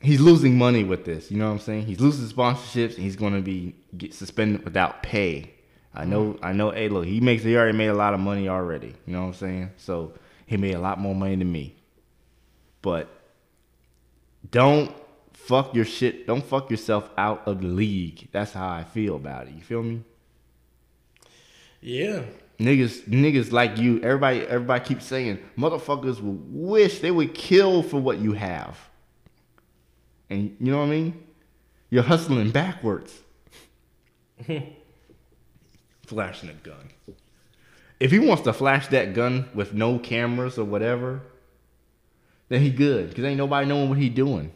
he's 0.00 0.20
losing 0.20 0.56
money 0.56 0.84
with 0.84 1.04
this. 1.04 1.30
You 1.30 1.38
know 1.38 1.46
what 1.46 1.52
I'm 1.52 1.58
saying? 1.60 1.86
He's 1.86 2.00
losing 2.00 2.26
sponsorships 2.26 2.94
and 2.94 3.04
he's 3.04 3.16
going 3.16 3.34
to 3.34 3.40
be 3.40 3.74
get 3.96 4.14
suspended 4.14 4.64
without 4.64 5.02
pay. 5.02 5.54
I 5.94 6.04
know, 6.04 6.38
I 6.42 6.52
know. 6.52 6.70
Hey, 6.70 6.88
look, 6.88 7.06
he 7.06 7.20
makes. 7.20 7.42
He 7.42 7.56
already 7.56 7.76
made 7.76 7.88
a 7.88 7.94
lot 7.94 8.14
of 8.14 8.20
money 8.20 8.48
already. 8.48 8.94
You 9.06 9.12
know 9.12 9.22
what 9.22 9.28
I'm 9.28 9.34
saying? 9.34 9.70
So 9.78 10.12
he 10.46 10.56
made 10.56 10.74
a 10.74 10.80
lot 10.80 11.00
more 11.00 11.14
money 11.14 11.36
than 11.36 11.50
me. 11.50 11.76
But 12.82 13.08
don't 14.50 14.94
fuck 15.32 15.74
your 15.74 15.84
shit. 15.84 16.26
Don't 16.26 16.44
fuck 16.44 16.70
yourself 16.70 17.10
out 17.16 17.42
of 17.46 17.60
the 17.62 17.66
league. 17.68 18.28
That's 18.32 18.52
how 18.52 18.68
I 18.68 18.84
feel 18.84 19.16
about 19.16 19.48
it. 19.48 19.54
You 19.54 19.62
feel 19.62 19.82
me? 19.82 20.04
Yeah. 21.80 22.22
Niggas, 22.58 23.08
niggas 23.08 23.50
like 23.50 23.78
you. 23.78 24.00
Everybody, 24.02 24.40
everybody 24.42 24.84
keeps 24.84 25.04
saying 25.04 25.38
motherfuckers 25.56 26.20
would 26.20 26.40
wish 26.48 27.00
they 27.00 27.10
would 27.10 27.34
kill 27.34 27.82
for 27.82 28.00
what 28.00 28.18
you 28.18 28.32
have. 28.32 28.78
And 30.30 30.56
you 30.60 30.72
know 30.72 30.78
what 30.78 30.84
I 30.84 30.90
mean? 30.90 31.24
You're 31.90 32.02
hustling 32.02 32.50
backwards. 32.50 33.18
Flashing 36.06 36.50
a 36.50 36.54
gun. 36.54 36.90
If 38.00 38.10
he 38.10 38.18
wants 38.18 38.42
to 38.42 38.52
flash 38.52 38.88
that 38.88 39.14
gun 39.14 39.48
with 39.54 39.74
no 39.74 39.98
cameras 39.98 40.58
or 40.58 40.64
whatever, 40.64 41.22
then 42.48 42.60
he 42.60 42.70
good. 42.70 43.14
Cause 43.14 43.24
ain't 43.24 43.38
nobody 43.38 43.66
knowing 43.66 43.88
what 43.88 43.98
he 43.98 44.08
doing. 44.08 44.52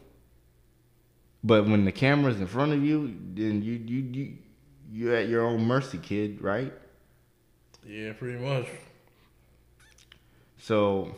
But 1.43 1.67
when 1.67 1.83
the 1.85 1.91
camera's 1.91 2.39
in 2.39 2.47
front 2.47 2.71
of 2.71 2.83
you, 2.83 3.15
then 3.33 3.61
you 3.61 3.73
you 3.73 4.01
you 4.11 4.37
you're 4.91 5.15
at 5.15 5.27
your 5.27 5.45
own 5.45 5.65
mercy, 5.65 5.97
kid, 5.97 6.41
right? 6.41 6.71
Yeah, 7.85 8.13
pretty 8.13 8.39
much. 8.39 8.67
So 10.57 11.15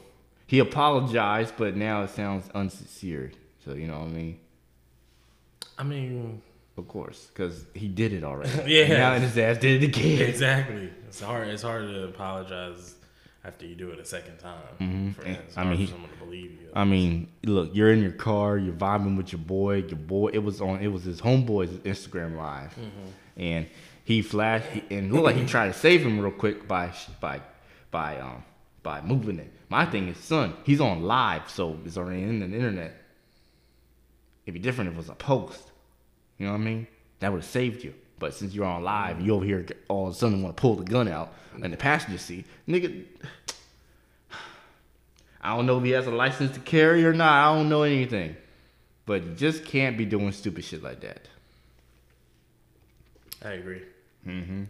he 0.48 0.60
apologized, 0.60 1.54
but 1.58 1.76
now 1.76 2.04
it 2.04 2.10
sounds 2.10 2.48
unsincere. 2.50 3.34
So 3.64 3.74
you 3.74 3.88
know 3.88 4.00
what 4.00 4.08
I 4.08 4.12
mean? 4.12 4.40
I 5.78 5.84
mean, 5.84 6.42
Of 6.78 6.88
course, 6.88 7.28
because 7.34 7.66
he 7.74 7.88
did 7.88 8.14
it 8.14 8.24
already. 8.24 8.52
Yeah. 8.72 8.88
Now 8.98 9.20
his 9.20 9.38
ass 9.38 9.58
did 9.58 9.84
it 9.84 9.88
again. 9.88 10.28
exactly. 10.30 10.90
It's 11.08 11.22
hard. 11.22 11.48
It's 11.48 11.64
hard 11.64 11.88
to 11.88 12.04
apologize 12.06 12.96
after 13.44 13.66
you 13.66 13.76
do 13.76 13.92
it 13.92 14.00
a 14.00 14.06
second 14.06 14.38
time. 14.40 15.14
For 15.14 15.26
And, 15.26 15.38
it's 15.38 15.58
I 15.58 15.64
mean, 15.64 15.78
he- 15.78 15.88
someone 15.88 16.10
to 16.10 16.18
believe 16.18 16.52
you. 16.52 16.70
I 16.74 16.84
mean, 16.84 17.30
look, 17.46 17.74
you're 17.74 17.92
in 17.94 18.02
your 18.02 18.12
car, 18.12 18.58
you're 18.58 18.74
vibing 18.74 19.16
with 19.16 19.32
your 19.32 19.40
boy. 19.40 19.76
Your 19.88 19.98
boy, 19.98 20.30
it 20.34 20.40
was 20.44 20.60
on, 20.62 20.82
it 20.82 20.88
was 20.90 21.04
his 21.04 21.22
homeboy's 21.22 21.70
Instagram 21.86 22.36
live, 22.38 22.74
and 23.38 23.66
he 24.04 24.22
flashed, 24.22 24.66
he, 24.68 24.84
and 24.98 25.12
looked 25.14 25.24
like 25.26 25.36
he 25.38 25.46
tried 25.46 25.68
to 25.68 25.74
save 25.74 26.02
him 26.06 26.20
real 26.20 26.32
quick 26.32 26.68
by 26.68 26.92
by 27.22 27.40
by 27.92 28.20
um 28.20 28.44
by 28.84 29.00
moving 29.02 29.40
it. 29.40 29.52
My 29.70 29.86
thing 29.86 30.10
is, 30.10 30.18
son, 30.18 30.54
he's 30.66 30.82
on 30.82 31.04
live, 31.04 31.50
so 31.50 31.78
it's 31.86 31.96
already 31.98 32.24
in 32.24 32.40
the 32.40 32.46
internet. 32.48 32.92
It'd 34.46 34.54
be 34.54 34.60
different 34.60 34.90
if 34.90 34.96
it 34.96 34.98
was 34.98 35.10
a 35.10 35.16
post. 35.16 35.72
You 36.38 36.46
know 36.46 36.54
what 36.54 36.62
I 36.62 36.64
mean? 36.64 36.88
That 37.20 37.32
would 37.32 37.42
have 37.42 37.50
saved 37.50 37.84
you. 37.84 37.94
But 38.20 38.34
since 38.34 38.54
you're 38.54 38.66
on 38.66 38.84
live, 38.84 39.18
and 39.18 39.26
you 39.26 39.36
over 39.36 39.46
here 39.46 39.66
all 39.88 40.08
of 40.08 40.14
a 40.14 40.18
sudden 40.18 40.42
want 40.42 40.56
to 40.56 40.62
pull 40.62 40.76
the 40.76 40.84
gun 40.84 41.08
out 41.08 41.34
in 41.62 41.72
the 41.72 41.78
passenger 41.78 42.18
seat, 42.18 42.46
nigga. 42.68 43.06
I 45.42 45.56
don't 45.56 45.66
know 45.66 45.78
if 45.78 45.84
he 45.84 45.92
has 45.92 46.08
a 46.08 46.12
license 46.12 46.54
to 46.56 46.60
carry 46.60 47.06
or 47.06 47.14
not. 47.14 47.32
I 47.32 47.56
don't 47.56 47.70
know 47.70 47.84
anything. 47.84 48.36
But 49.06 49.24
you 49.24 49.34
just 49.36 49.66
can't 49.66 49.98
be 49.98 50.06
doing 50.06 50.32
stupid 50.32 50.64
shit 50.64 50.82
like 50.82 51.02
that. 51.02 51.28
I 53.44 53.52
agree. 53.52 53.84
Mm-hmm. 54.26 54.64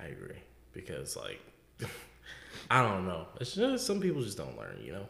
I 0.00 0.06
agree 0.06 0.36
because 0.72 1.16
like 1.16 1.40
I 2.70 2.82
don't 2.82 3.06
know. 3.06 3.26
It's 3.40 3.54
just 3.54 3.86
some 3.86 4.00
people 4.00 4.22
just 4.22 4.36
don't 4.36 4.58
learn. 4.58 4.78
You 4.82 4.92
know, 4.92 5.08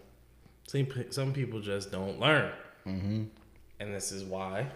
some 0.67 0.87
some 1.11 1.33
people 1.33 1.61
just 1.61 1.91
don't 1.91 2.21
learn. 2.21 2.53
Mm-hmm. 2.87 3.25
And 3.81 3.95
this 3.95 4.13
is 4.13 4.25
why. 4.25 4.67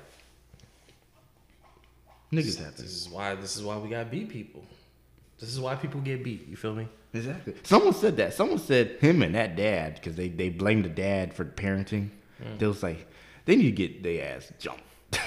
Niggas 2.33 2.63
have 2.63 2.77
This 2.77 2.95
is 2.95 3.09
why. 3.09 3.35
This 3.35 3.57
is 3.57 3.63
why 3.63 3.79
we 3.79 3.89
got 3.89 4.11
beat 4.11 4.29
people. 4.29 4.63
This 5.39 5.51
is 5.51 5.61
why 5.61 5.77
people 5.77 6.01
get 6.01 6.23
beat. 6.25 6.49
You 6.49 6.57
feel 6.57 6.75
me? 6.75 6.89
Exactly. 7.15 7.55
Someone 7.63 7.95
said 7.95 8.17
that. 8.17 8.35
Someone 8.35 8.59
said 8.59 8.99
him 9.01 9.23
and 9.23 9.35
that 9.35 9.57
dad, 9.57 9.95
because 9.95 10.17
they, 10.17 10.29
they 10.29 10.51
blamed 10.51 10.85
the 10.85 10.91
dad 10.91 11.33
for 11.33 11.45
parenting. 11.45 12.11
They 12.59 12.67
was 12.67 12.83
like, 12.83 13.07
they 13.47 13.57
need 13.57 13.65
to 13.65 13.73
get 13.73 14.03
their 14.03 14.37
ass 14.37 14.53
jumped. 14.59 14.83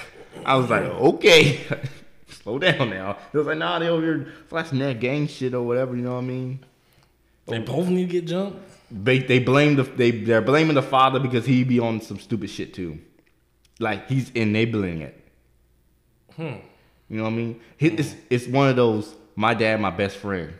I 0.46 0.56
was 0.56 0.70
like, 0.70 0.84
okay. 0.84 1.60
Slow 2.28 2.58
down 2.58 2.90
now. 2.90 3.18
They 3.32 3.38
was 3.38 3.46
like, 3.46 3.58
nah, 3.58 3.78
they 3.78 3.88
over 3.88 4.02
here 4.02 4.32
flashing 4.48 4.78
that 4.78 5.00
gang 5.00 5.26
shit 5.26 5.54
or 5.54 5.62
whatever, 5.62 5.94
you 5.94 6.02
know 6.02 6.14
what 6.14 6.24
I 6.24 6.26
mean? 6.26 6.64
They 7.46 7.58
both 7.58 7.88
need 7.88 8.06
to 8.06 8.12
get 8.12 8.26
jumped. 8.26 8.60
They 8.92 9.20
they 9.20 9.38
blame 9.38 9.76
the 9.76 9.84
they 9.84 10.10
they're 10.10 10.42
blaming 10.42 10.74
the 10.74 10.82
father 10.82 11.18
because 11.18 11.46
he 11.46 11.64
be 11.64 11.80
on 11.80 12.00
some 12.00 12.18
stupid 12.18 12.50
shit 12.50 12.74
too, 12.74 12.98
like 13.78 14.08
he's 14.08 14.30
enabling 14.30 15.00
it. 15.00 15.18
Hmm. 16.36 16.56
You 17.08 17.18
know 17.18 17.24
what 17.24 17.30
I 17.30 17.36
mean? 17.36 17.60
It's 17.78 18.14
it's 18.28 18.46
one 18.46 18.68
of 18.68 18.76
those 18.76 19.14
my 19.34 19.54
dad 19.54 19.80
my 19.80 19.90
best 19.90 20.16
friend, 20.16 20.52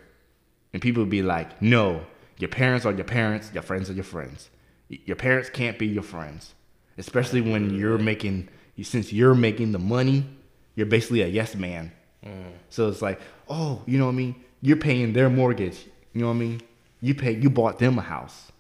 and 0.73 0.81
people 0.81 1.05
be 1.05 1.23
like, 1.23 1.61
no, 1.61 2.07
your 2.39 2.49
parents 2.49 2.87
are 2.87 2.93
your 2.93 3.05
parents, 3.05 3.51
your 3.53 3.63
friends 3.63 3.91
are 3.91 3.95
your 3.95 4.05
friends. 4.05 4.49
Your 4.89 5.17
parents 5.17 5.49
can't 5.49 5.79
be 5.79 5.87
your 5.87 6.03
friends, 6.03 6.55
especially 6.99 7.41
when 7.41 7.75
you're 7.75 7.99
mm. 7.99 8.05
making 8.05 8.49
since 8.83 9.13
you're 9.13 9.35
making 9.35 9.73
the 9.73 9.79
money, 9.79 10.27
you're 10.75 10.87
basically 10.87 11.23
a 11.23 11.29
yes 11.29 11.55
man. 11.55 11.93
Mm. 12.25 12.53
So 12.69 12.89
it's 12.89 13.03
like, 13.03 13.21
oh, 13.49 13.83
you 13.87 13.99
know 13.99 14.07
what 14.07 14.13
I 14.13 14.17
mean? 14.17 14.35
You're 14.61 14.77
paying 14.77 15.13
their 15.13 15.29
mortgage. 15.29 15.87
You 16.13 16.23
know 16.23 16.29
what 16.29 16.35
I 16.35 16.39
mean? 16.39 16.61
You 17.03 17.15
pay. 17.15 17.33
You 17.33 17.51
bought 17.51 17.79
them 17.79 17.99
a 17.99 18.03
house. 18.03 18.51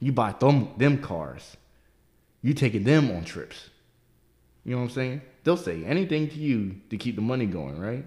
You 0.00 0.12
bought 0.12 0.40
them 0.40 0.68
them 0.76 0.98
cars. 0.98 1.56
You 2.42 2.52
taking 2.52 2.84
them 2.84 3.10
on 3.10 3.24
trips. 3.24 3.70
You 4.64 4.72
know 4.72 4.78
what 4.78 4.84
I'm 4.84 4.90
saying? 4.90 5.22
They'll 5.44 5.56
say 5.56 5.84
anything 5.84 6.28
to 6.28 6.34
you 6.34 6.76
to 6.90 6.96
keep 6.98 7.16
the 7.16 7.22
money 7.22 7.46
going, 7.46 7.78
right? 7.78 8.04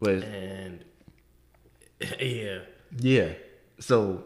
But 0.00 0.24
And 0.24 0.84
yeah, 2.20 2.58
yeah, 2.98 3.32
so 3.78 4.24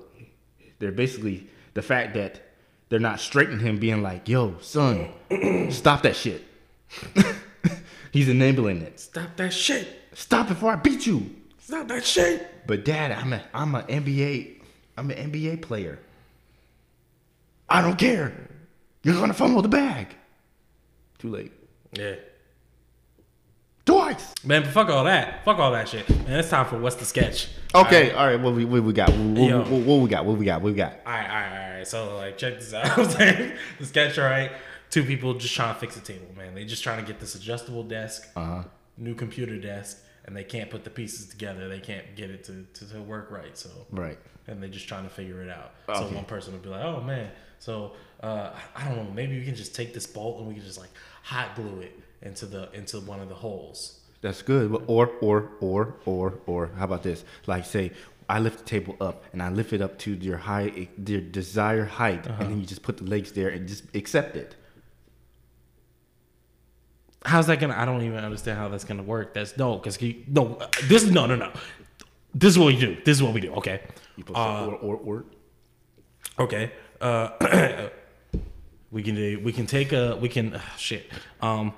they're 0.78 0.92
basically 0.92 1.48
the 1.74 1.82
fact 1.82 2.14
that 2.14 2.40
they're 2.88 2.98
not 2.98 3.20
straightening 3.20 3.60
him, 3.60 3.78
being 3.78 4.02
like, 4.02 4.28
"Yo, 4.28 4.56
son, 4.60 5.08
stop 5.70 6.02
that 6.02 6.16
shit." 6.16 6.44
He's 8.12 8.28
enabling 8.28 8.82
it. 8.82 8.98
stop 8.98 9.36
that 9.36 9.52
shit. 9.52 9.86
Stop 10.14 10.48
before 10.48 10.72
I 10.72 10.76
beat 10.76 11.06
you. 11.06 11.30
Stop 11.70 11.86
that 11.86 12.04
shit. 12.04 12.66
But 12.66 12.84
dad, 12.84 13.12
I'm 13.12 13.32
a 13.32 13.40
I'm 13.54 13.76
a 13.76 13.82
NBA 13.84 14.60
I'm 14.98 15.08
an 15.08 15.30
NBA 15.30 15.62
player. 15.62 16.00
I 17.68 17.80
don't 17.80 17.96
care. 17.96 18.32
You're 19.04 19.14
gonna 19.14 19.32
fumble 19.32 19.62
the 19.62 19.68
bag. 19.68 20.08
Too 21.20 21.28
late. 21.30 21.52
Yeah. 21.92 22.16
Twice. 23.86 24.34
Man, 24.44 24.62
but 24.62 24.72
fuck 24.72 24.88
all 24.88 25.04
that. 25.04 25.44
Fuck 25.44 25.60
all 25.60 25.70
that 25.70 25.88
shit. 25.88 26.08
Man, 26.26 26.40
it's 26.40 26.50
time 26.50 26.66
for 26.66 26.76
what's 26.76 26.96
the 26.96 27.04
sketch. 27.04 27.46
Okay, 27.72 28.10
all 28.10 28.26
right. 28.26 28.40
What 28.40 28.54
we 28.54 28.64
what 28.64 28.82
we 28.82 28.92
got? 28.92 29.10
What, 29.10 29.48
Yo. 29.48 29.58
what, 29.60 29.70
what 29.70 30.00
we 30.00 30.08
got? 30.08 30.24
What 30.26 30.38
we 30.38 30.44
got? 30.44 30.62
What 30.62 30.70
we 30.72 30.76
got? 30.76 30.94
All 31.06 31.12
right, 31.12 31.28
all 31.28 31.36
right, 31.36 31.64
all 31.70 31.76
right. 31.76 31.86
So 31.86 32.16
like, 32.16 32.36
check 32.36 32.58
this 32.58 32.74
out. 32.74 32.96
The 33.78 33.86
sketch, 33.86 34.18
all 34.18 34.24
right. 34.24 34.50
Two 34.90 35.04
people 35.04 35.34
just 35.34 35.54
trying 35.54 35.72
to 35.72 35.78
fix 35.78 35.96
a 35.96 36.00
table, 36.00 36.26
man. 36.36 36.56
They 36.56 36.64
just 36.64 36.82
trying 36.82 37.00
to 37.00 37.06
get 37.06 37.20
this 37.20 37.36
adjustable 37.36 37.84
desk, 37.84 38.26
Uh-huh. 38.34 38.64
new 38.96 39.14
computer 39.14 39.56
desk, 39.56 39.98
and 40.30 40.36
they 40.36 40.44
can't 40.44 40.70
put 40.70 40.84
the 40.84 40.90
pieces 40.90 41.26
together. 41.26 41.68
They 41.68 41.80
can't 41.80 42.14
get 42.14 42.30
it 42.30 42.44
to, 42.44 42.64
to, 42.74 42.88
to 42.92 43.02
work 43.02 43.32
right. 43.32 43.58
So 43.58 43.68
Right. 43.90 44.16
and 44.46 44.62
they're 44.62 44.70
just 44.70 44.86
trying 44.86 45.02
to 45.02 45.10
figure 45.10 45.42
it 45.42 45.50
out. 45.50 45.72
So 45.88 46.04
one 46.14 46.24
person 46.24 46.52
would 46.52 46.62
be 46.62 46.68
like, 46.68 46.84
"Oh 46.84 47.00
man, 47.02 47.32
so 47.58 47.92
uh, 48.22 48.50
I 48.76 48.84
don't 48.86 48.96
know, 48.96 49.10
maybe 49.12 49.36
we 49.38 49.44
can 49.44 49.56
just 49.56 49.74
take 49.74 49.92
this 49.92 50.06
bolt 50.06 50.38
and 50.38 50.46
we 50.46 50.54
can 50.54 50.62
just 50.62 50.78
like 50.78 50.90
hot 51.24 51.56
glue 51.56 51.80
it 51.80 51.98
into 52.22 52.46
the 52.46 52.70
into 52.72 53.00
one 53.00 53.18
of 53.20 53.28
the 53.28 53.34
holes." 53.34 53.98
That's 54.20 54.40
good. 54.42 54.70
Or 54.86 55.08
or 55.20 55.50
or 55.60 55.96
or 56.06 56.38
or 56.46 56.70
how 56.78 56.84
about 56.84 57.02
this? 57.02 57.24
Like 57.48 57.64
say 57.66 57.90
I 58.28 58.38
lift 58.38 58.58
the 58.60 58.64
table 58.64 58.94
up 59.00 59.24
and 59.32 59.42
I 59.42 59.48
lift 59.50 59.72
it 59.72 59.82
up 59.82 59.98
to 60.04 60.12
your 60.12 60.36
high 60.36 60.88
your 61.06 61.20
desired 61.22 61.88
height, 61.88 62.24
and 62.28 62.38
then 62.50 62.60
you 62.60 62.66
just 62.66 62.82
put 62.82 62.98
the 62.98 63.04
legs 63.04 63.32
there 63.32 63.48
and 63.48 63.66
just 63.66 63.82
accept 63.96 64.36
it. 64.36 64.54
How's 67.24 67.46
that 67.48 67.60
gonna? 67.60 67.76
I 67.76 67.84
don't 67.84 68.02
even 68.02 68.24
understand 68.24 68.58
how 68.58 68.68
that's 68.68 68.84
gonna 68.84 69.02
work. 69.02 69.34
That's 69.34 69.56
no, 69.56 69.76
because 69.76 69.98
no, 70.26 70.56
uh, 70.56 70.68
this 70.84 71.04
no, 71.04 71.26
no, 71.26 71.36
no. 71.36 71.52
This 72.34 72.52
is 72.52 72.58
what 72.58 72.66
we 72.66 72.76
do. 72.78 72.96
This 73.04 73.18
is 73.18 73.22
what 73.22 73.34
we 73.34 73.40
do. 73.40 73.52
Okay. 73.54 73.82
You 74.16 74.24
put 74.24 74.36
Uh, 74.36 74.66
or 74.66 74.74
or 74.76 74.96
or. 74.96 75.24
Okay. 76.38 76.72
Uh, 77.00 77.88
we 78.90 79.02
can 79.02 79.14
do. 79.14 79.40
We 79.40 79.52
can 79.52 79.66
take 79.66 79.92
a. 79.92 80.16
We 80.16 80.28
can. 80.28 80.54
Uh, 80.54 80.60
shit. 80.76 81.10
Um. 81.42 81.74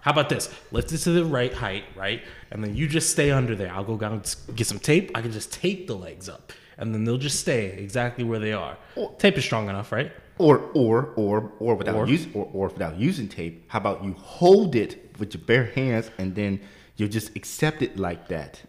How 0.00 0.12
about 0.12 0.28
this? 0.30 0.48
Lift 0.70 0.92
it 0.92 0.98
to 0.98 1.10
the 1.10 1.24
right 1.24 1.52
height, 1.52 1.84
right, 1.96 2.22
and 2.50 2.64
then 2.64 2.74
you 2.74 2.88
just 2.88 3.10
stay 3.10 3.30
under 3.30 3.54
there. 3.54 3.70
I'll 3.72 3.84
go 3.84 3.98
down 3.98 4.12
and 4.12 4.36
get 4.54 4.66
some 4.66 4.78
tape. 4.78 5.10
I 5.14 5.20
can 5.20 5.32
just 5.32 5.52
tape 5.52 5.86
the 5.86 5.96
legs 5.96 6.28
up, 6.30 6.52
and 6.78 6.94
then 6.94 7.04
they'll 7.04 7.18
just 7.18 7.40
stay 7.40 7.76
exactly 7.76 8.24
where 8.24 8.38
they 8.38 8.52
are. 8.52 8.78
Tape 9.18 9.36
is 9.36 9.44
strong 9.44 9.68
enough, 9.68 9.92
right? 9.92 10.12
Or 10.38 10.70
or 10.74 11.12
or 11.16 11.52
or 11.58 11.74
without 11.74 11.94
Or? 11.94 12.06
using 12.06 12.32
or, 12.34 12.48
or 12.52 12.68
without 12.68 12.96
using 12.98 13.28
tape, 13.28 13.64
how 13.68 13.78
about 13.78 14.04
you 14.04 14.12
hold 14.12 14.74
it 14.74 15.16
with 15.18 15.32
your 15.34 15.42
bare 15.42 15.64
hands 15.64 16.10
and 16.18 16.34
then 16.34 16.60
you 16.96 17.08
just 17.08 17.34
accept 17.36 17.80
it 17.82 17.98
like 17.98 18.28
that? 18.28 18.60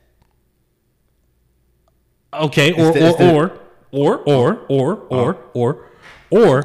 Okay, 2.34 2.72
or 2.74 2.92
or, 2.92 2.98
instead- 2.98 3.36
or 3.36 3.60
or 3.92 4.18
or 4.20 4.66
or 4.70 5.08
oh. 5.12 5.18
or 5.20 5.38
or 5.54 5.90
or 6.30 6.64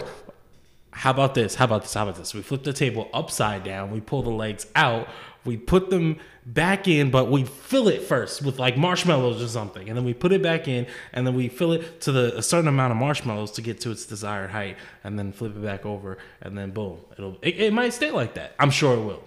how 0.92 1.11
about 1.11 1.34
this? 1.34 1.57
How 1.57 1.64
about 1.64 1.82
this? 1.82 1.94
How 1.94 2.05
about 2.05 2.16
this? 2.16 2.32
We 2.34 2.42
flip 2.42 2.62
the 2.62 2.72
table 2.72 3.09
upside 3.12 3.64
down. 3.64 3.90
We 3.90 4.00
pull 4.00 4.22
the 4.22 4.30
legs 4.30 4.66
out 4.76 5.09
We 5.45 5.57
put 5.57 5.90
them 5.90 6.18
back 6.47 6.86
in, 6.86 7.11
but 7.11 7.30
we 7.30 7.45
fill 7.45 7.88
it 7.88 8.03
first 8.03 8.43
with 8.43 8.59
like 8.59 8.76
marshmallows 8.76 9.43
or 9.43 9.49
something, 9.49 9.88
and 9.88 9.97
then 9.97 10.05
we 10.05 10.14
put 10.14 10.32
it 10.32 10.43
back 10.43 10.68
in, 10.68 10.86
and 11.12 11.26
then 11.26 11.34
we 11.34 11.49
fill 11.49 11.72
it 11.72 12.01
to 12.03 12.12
the 12.12 12.36
a 12.36 12.43
certain 12.43 12.68
amount 12.68 12.93
of 12.93 12.97
marshmallows 12.97 13.51
to 13.53 13.62
get 13.62 13.80
to 13.80 13.90
its 13.90 14.07
desired 14.07 14.51
height, 14.51 14.76
and 15.05 15.18
then 15.18 15.32
flip 15.32 15.57
it 15.57 15.62
back 15.62 15.84
over, 15.84 16.18
and 16.40 16.57
then 16.57 16.70
boom, 16.70 16.99
it'll 17.12 17.38
it, 17.43 17.57
it 17.61 17.72
might 17.72 17.93
stay 17.93 18.11
like 18.11 18.34
that. 18.34 18.55
I'm 18.59 18.70
sure 18.70 18.97
it 18.97 19.05
will. 19.05 19.22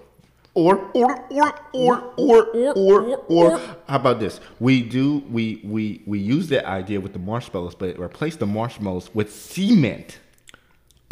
Or 0.53 0.89
or 0.93 1.26
or 1.32 1.59
or 1.74 2.13
or 2.16 2.45
or 2.55 2.74
or 2.78 3.18
or 3.28 3.57
how 3.88 3.97
about 3.97 4.22
this? 4.22 4.39
We 4.61 4.82
do 4.84 5.22
we 5.30 5.59
we 5.66 6.01
we 6.05 6.18
use 6.18 6.47
that 6.47 6.66
idea 6.66 7.01
with 7.01 7.11
the 7.11 7.20
marshmallows, 7.20 7.76
but 7.76 7.99
replace 7.99 8.38
the 8.38 8.45
marshmallows 8.45 9.13
with 9.13 9.34
cement 9.34 10.20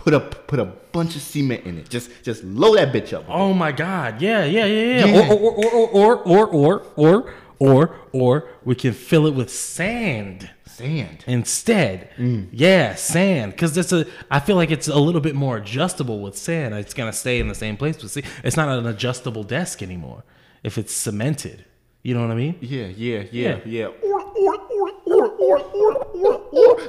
put 0.04 0.14
a 0.14 0.20
put 0.20 0.60
a 0.60 0.66
bunch 0.66 1.16
of 1.16 1.22
cement 1.22 1.66
in 1.66 1.78
it. 1.78 1.90
Just 1.90 2.12
just 2.24 2.44
load 2.44 2.76
that 2.78 2.94
bitch 2.94 3.14
up. 3.14 3.26
Oh 3.30 3.54
my 3.54 3.72
god. 3.72 4.22
Yeah, 4.22 4.44
yeah, 4.44 4.66
yeah, 4.66 5.06
yeah. 5.06 5.34
Or, 5.34 5.40
or, 5.40 5.88
or, 5.88 6.18
or, 6.18 6.48
or, 6.48 6.84
or, 6.96 7.34
or, 7.60 7.96
or, 8.12 8.50
we 8.66 8.76
can 8.76 8.92
fill 8.94 9.26
it 9.28 9.34
with 9.34 9.50
sand. 9.50 10.50
Sand. 10.66 11.24
Instead. 11.28 12.10
Yeah, 12.52 12.96
sand. 12.96 13.54
Because 13.54 13.78
it's 13.78 13.94
a 13.94 14.06
I 14.30 14.40
feel 14.40 14.58
like 14.58 14.72
it's 14.72 14.90
a 14.90 15.00
little 15.00 15.22
bit 15.22 15.36
more 15.36 15.58
adjustable 15.58 16.20
with 16.20 16.38
sand. 16.38 16.74
It's 16.74 16.94
gonna 16.94 17.14
stay 17.14 17.40
in 17.40 17.48
the 17.48 17.56
same 17.56 17.78
place. 17.78 17.98
But 17.98 18.10
see, 18.10 18.24
it's 18.44 18.58
not 18.58 18.68
an 18.70 18.86
adjustable 18.86 19.44
desk 19.44 19.82
anymore 19.82 20.24
if 20.64 20.78
it's 20.78 20.94
cemented. 20.94 21.66
You 22.02 22.14
know 22.14 22.22
what 22.22 22.32
I 22.32 22.36
mean? 22.36 22.58
Yeah, 22.60 22.88
yeah, 22.88 23.24
yeah, 23.32 23.60
yeah. 23.66 23.88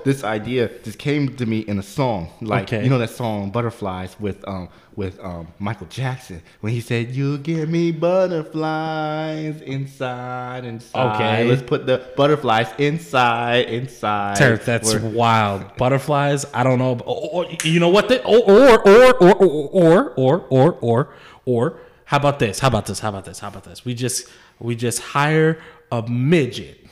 This 0.05 0.23
idea 0.23 0.69
just 0.83 0.99
came 0.99 1.35
to 1.37 1.47
me 1.47 1.61
in 1.61 1.79
a 1.79 1.83
song, 1.83 2.29
like 2.43 2.65
Okay. 2.65 2.85
you 2.85 2.91
know 2.91 2.99
that 2.99 3.11
song 3.11 3.51
"Butterflies" 3.51 4.15
with 4.21 4.47
um 4.47 4.69
with 4.97 5.19
um 5.25 5.49
Michael 5.59 5.87
Jackson 5.89 6.43
when 6.61 6.73
he 6.75 6.81
said, 6.81 7.11
"You 7.15 7.39
give 7.39 7.69
me 7.71 7.91
butterflies 7.91 9.61
inside, 9.63 10.59
and 10.65 10.75
inside." 10.83 11.15
Okay. 11.15 11.49
let's 11.49 11.63
put 11.63 11.87
the 11.87 12.03
butterflies 12.17 12.69
inside, 12.79 13.69
inside. 13.69 14.37
Terrance, 14.37 14.65
that's 14.67 14.95
Where- 14.95 15.11
wild. 15.11 15.75
Butterflies. 15.79 16.45
I 16.53 16.63
don't 16.63 16.79
know. 16.79 16.99
Or, 17.07 17.45
or- 17.45 17.51
you 17.65 17.81
know 17.81 17.89
what? 17.89 18.09
The, 18.09 18.23
or, 18.25 18.39
or, 18.39 18.81
or, 18.87 19.15
or, 19.23 19.35
or, 19.37 20.11
or, 20.17 20.41
or, 20.51 20.79
or, 20.81 21.15
or. 21.47 21.79
How 22.07 22.19
about 22.19 22.39
this? 22.39 22.59
How 22.59 22.69
about 22.69 22.85
this? 22.87 22.99
How 23.01 23.09
about 23.09 23.25
this? 23.25 23.39
How 23.39 23.49
about 23.49 23.65
this? 23.65 23.85
We 23.85 23.95
just, 23.95 24.29
we 24.61 24.77
just 24.77 25.01
hire 25.01 25.59
a 25.91 26.03
midget 26.07 26.84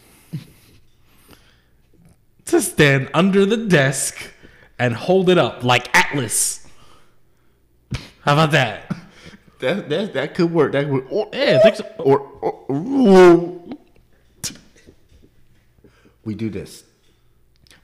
to 2.53 2.61
stand 2.63 3.11
under 3.13 3.45
the 3.45 3.57
desk 3.57 4.31
and 4.79 4.95
hold 4.95 5.29
it 5.29 5.39
up 5.39 5.63
like 5.65 5.95
Atlas. 5.97 6.67
How 8.21 8.35
about 8.35 8.53
that? 8.53 8.95
that, 9.61 9.89
that 9.89 10.13
that 10.15 10.35
could 10.35 10.53
work. 10.53 10.73
That 10.73 10.89
would. 10.89 11.07
Or, 11.11 11.29
Yeah, 11.33 11.59
I 11.59 11.63
think 11.71 11.77
so. 11.77 11.85
or, 11.99 12.21
or, 12.41 12.65
or- 12.69 13.59
we 16.25 16.35
do 16.35 16.51
this. 16.51 16.85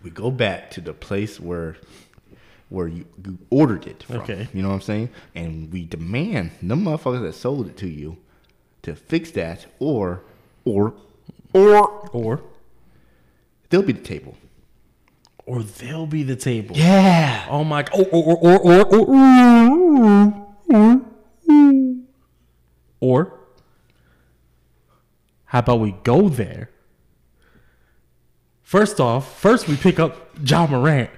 We 0.03 0.11
go 0.11 0.31
back 0.31 0.71
to 0.73 0.81
the 0.81 0.93
place 0.93 1.41
where 1.41 1.77
where 2.69 2.87
you, 2.87 3.07
you 3.25 3.39
ordered 3.51 3.87
it 3.87 4.03
from. 4.03 4.17
Okay. 4.19 4.47
You 4.53 4.63
know 4.63 4.69
what 4.69 4.75
I'm 4.75 4.81
saying? 4.83 5.09
And 5.35 5.73
we 5.73 5.85
demand 5.87 6.51
the 6.63 6.75
motherfuckers 6.75 7.23
that 7.23 7.33
sold 7.35 7.67
it 7.67 7.77
to 7.79 7.89
you 7.89 8.19
to 8.83 8.95
fix 8.95 9.31
that 9.33 9.67
or 9.79 10.23
or 10.65 10.95
or 11.55 11.89
Or, 12.13 12.43
they'll 13.71 13.83
be 13.83 13.95
the 13.95 14.03
table. 14.03 14.37
Or 15.49 15.63
they'll 15.63 16.07
be 16.07 16.25
the 16.25 16.37
table. 16.37 16.77
Yeah. 16.77 17.47
Oh 17.49 17.65
my! 17.65 17.83
Or 17.95 18.05
or 18.13 18.37
or 18.37 18.59
or 18.59 18.85
or 18.85 19.07
or 19.09 20.21
or, 20.69 21.01
or 23.01 23.41
how 25.47 25.61
about 25.61 25.81
we 25.81 25.93
go 26.05 26.29
there? 26.29 26.69
First 28.63 29.01
off, 29.01 29.41
first 29.41 29.69
we 29.69 29.77
pick 29.79 29.99
up 29.99 30.37
Ja 30.45 30.67
Morant, 30.67 31.09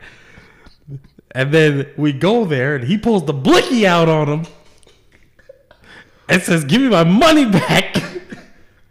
and 1.33 1.53
then 1.53 1.89
we 1.97 2.13
go 2.13 2.45
there, 2.45 2.77
and 2.77 2.85
he 2.85 2.97
pulls 2.97 3.25
the 3.25 3.33
blicky 3.33 3.85
out 3.85 4.09
on 4.09 4.29
him 4.29 4.47
and 6.29 6.41
says, 6.41 6.63
"Give 6.63 6.81
me 6.83 6.89
my 6.89 7.03
money 7.03 7.47
back." 7.47 8.01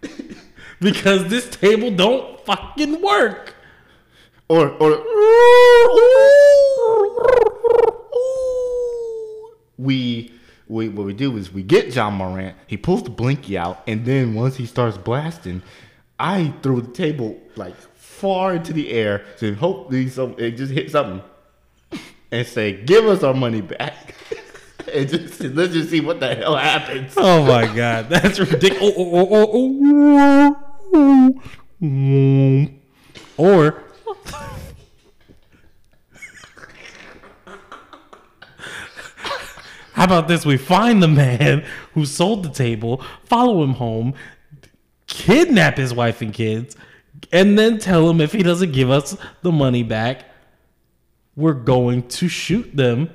because 0.82 1.30
this 1.30 1.50
table 1.50 1.92
don't 1.92 2.46
fucking 2.46 3.02
work. 3.02 3.56
Or 4.50 4.70
or 4.80 4.89
we 9.78 10.34
we 10.68 10.89
what 10.89 11.06
we 11.06 11.14
do 11.14 11.38
is 11.38 11.54
we 11.54 11.62
get 11.62 11.95
Ja 11.95 12.10
Morant, 12.10 12.56
he 12.66 12.76
pulls 12.76 13.04
the 13.04 13.12
blinky 13.12 13.60
out, 13.60 13.84
and 13.88 14.06
then 14.06 14.34
once 14.34 14.56
he 14.56 14.66
starts 14.66 14.97
blasting, 14.97 15.62
I 16.18 16.54
throw 16.64 16.80
the 16.80 16.91
table 16.91 17.39
like 17.56 17.76
far 17.95 18.56
into 18.56 18.74
the 18.74 18.89
air 18.91 19.24
to 19.38 19.54
hopefully 19.54 20.10
some 20.10 20.34
it 20.39 20.58
just 20.58 20.74
hit 20.74 20.89
something 20.89 21.22
and 22.32 22.47
say, 22.47 22.84
"Give 22.84 23.06
us 23.06 23.22
our 23.22 23.36
money 23.36 23.62
back." 23.62 24.16
and 24.93 25.08
just 25.08 25.41
let's 25.41 25.74
just 25.74 25.91
see 25.91 26.02
what 26.02 26.20
the 26.20 26.34
hell 26.34 26.56
happens. 26.56 27.14
Oh 27.18 27.43
my 27.43 27.68
god, 27.68 28.10
that's 28.10 28.39
ridiculous. 28.39 28.95
Oh, 28.97 29.28
oh, 29.32 30.56
oh. 31.82 32.68
Or 33.38 33.84
how 40.00 40.06
about 40.06 40.28
this? 40.30 40.45
We 40.45 40.56
find 40.58 41.04
the 41.04 41.08
man 41.10 41.66
who 41.93 42.06
sold 42.06 42.43
the 42.43 42.50
table, 42.50 43.04
follow 43.26 43.62
him 43.64 43.74
home, 43.74 44.14
kidnap 45.08 45.76
his 45.78 45.93
wife 45.93 46.22
and 46.22 46.34
kids, 46.34 46.78
and 47.34 47.60
then 47.60 47.80
tell 47.80 48.10
him 48.10 48.22
if 48.22 48.32
he 48.32 48.41
doesn't 48.43 48.72
give 48.72 48.89
us 48.89 49.18
the 49.41 49.52
money 49.52 49.84
back, 49.84 50.24
we're 51.36 51.54
going 51.54 52.08
to 52.08 52.30
shoot 52.30 52.76
them 52.76 53.10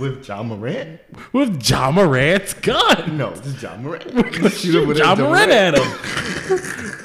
With 0.00 0.26
Ja 0.26 0.42
Morant? 0.42 0.98
with 1.34 1.62
Ja 1.68 1.90
Morant's 1.90 2.54
gun. 2.54 3.18
No, 3.18 3.32
is 3.32 3.62
Ja 3.62 3.76
Morant. 3.76 4.14
We're 4.14 4.30
gonna 4.30 4.48
shoot 4.50 4.96
Ja 4.96 5.14
Morant 5.14 5.50
at 5.52 5.78
him. 5.78 6.58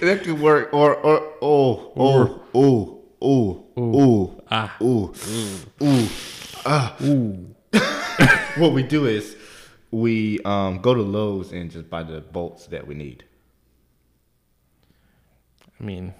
That 0.00 0.22
could 0.22 0.38
work. 0.40 0.72
Or 0.74 0.94
or 0.94 1.32
oh 1.40 1.92
oh 1.96 2.42
oh 2.54 3.02
oh 3.22 3.64
oh 3.76 4.42
Ah. 4.50 4.76
ooh 4.82 5.12
ooh 5.82 6.08
ah 6.66 6.94
ooh. 7.02 7.53
What 8.56 8.72
we 8.72 8.82
do 8.82 9.06
is 9.06 9.36
we 9.90 10.40
um 10.44 10.78
go 10.80 10.94
to 10.94 11.02
Lowe's 11.02 11.52
and 11.52 11.70
just 11.70 11.88
buy 11.90 12.02
the 12.02 12.20
bolts 12.20 12.66
that 12.68 12.86
we 12.86 12.94
need. 12.94 13.24
I 15.80 15.84
mean, 15.84 16.14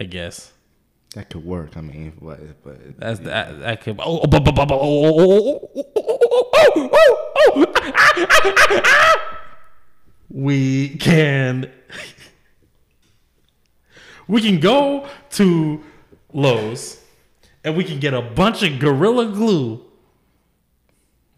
I 0.00 0.04
guess 0.04 0.52
That 1.14 1.28
could 1.28 1.44
work. 1.44 1.76
I 1.76 1.82
mean, 1.82 2.12
but 2.22 2.62
but 2.64 2.98
that's 2.98 3.20
that. 3.20 3.60
That 3.60 3.80
could. 3.82 4.00
Oh, 4.00 4.20
oh, 4.20 4.28
oh, 4.32 4.42
oh, 4.46 4.66
oh, 4.70 4.72
oh, 4.72 5.70
oh, 5.76 6.72
oh, 7.46 7.66
oh, 7.66 8.82
oh. 8.84 9.16
We 10.30 10.90
can. 10.96 11.70
We 14.26 14.40
can 14.40 14.60
go 14.60 15.06
to 15.32 15.82
Lowe's 16.32 17.00
and 17.64 17.76
we 17.76 17.84
can 17.84 18.00
get 18.00 18.14
a 18.14 18.22
bunch 18.22 18.62
of 18.62 18.78
Gorilla 18.78 19.26
Glue, 19.26 19.84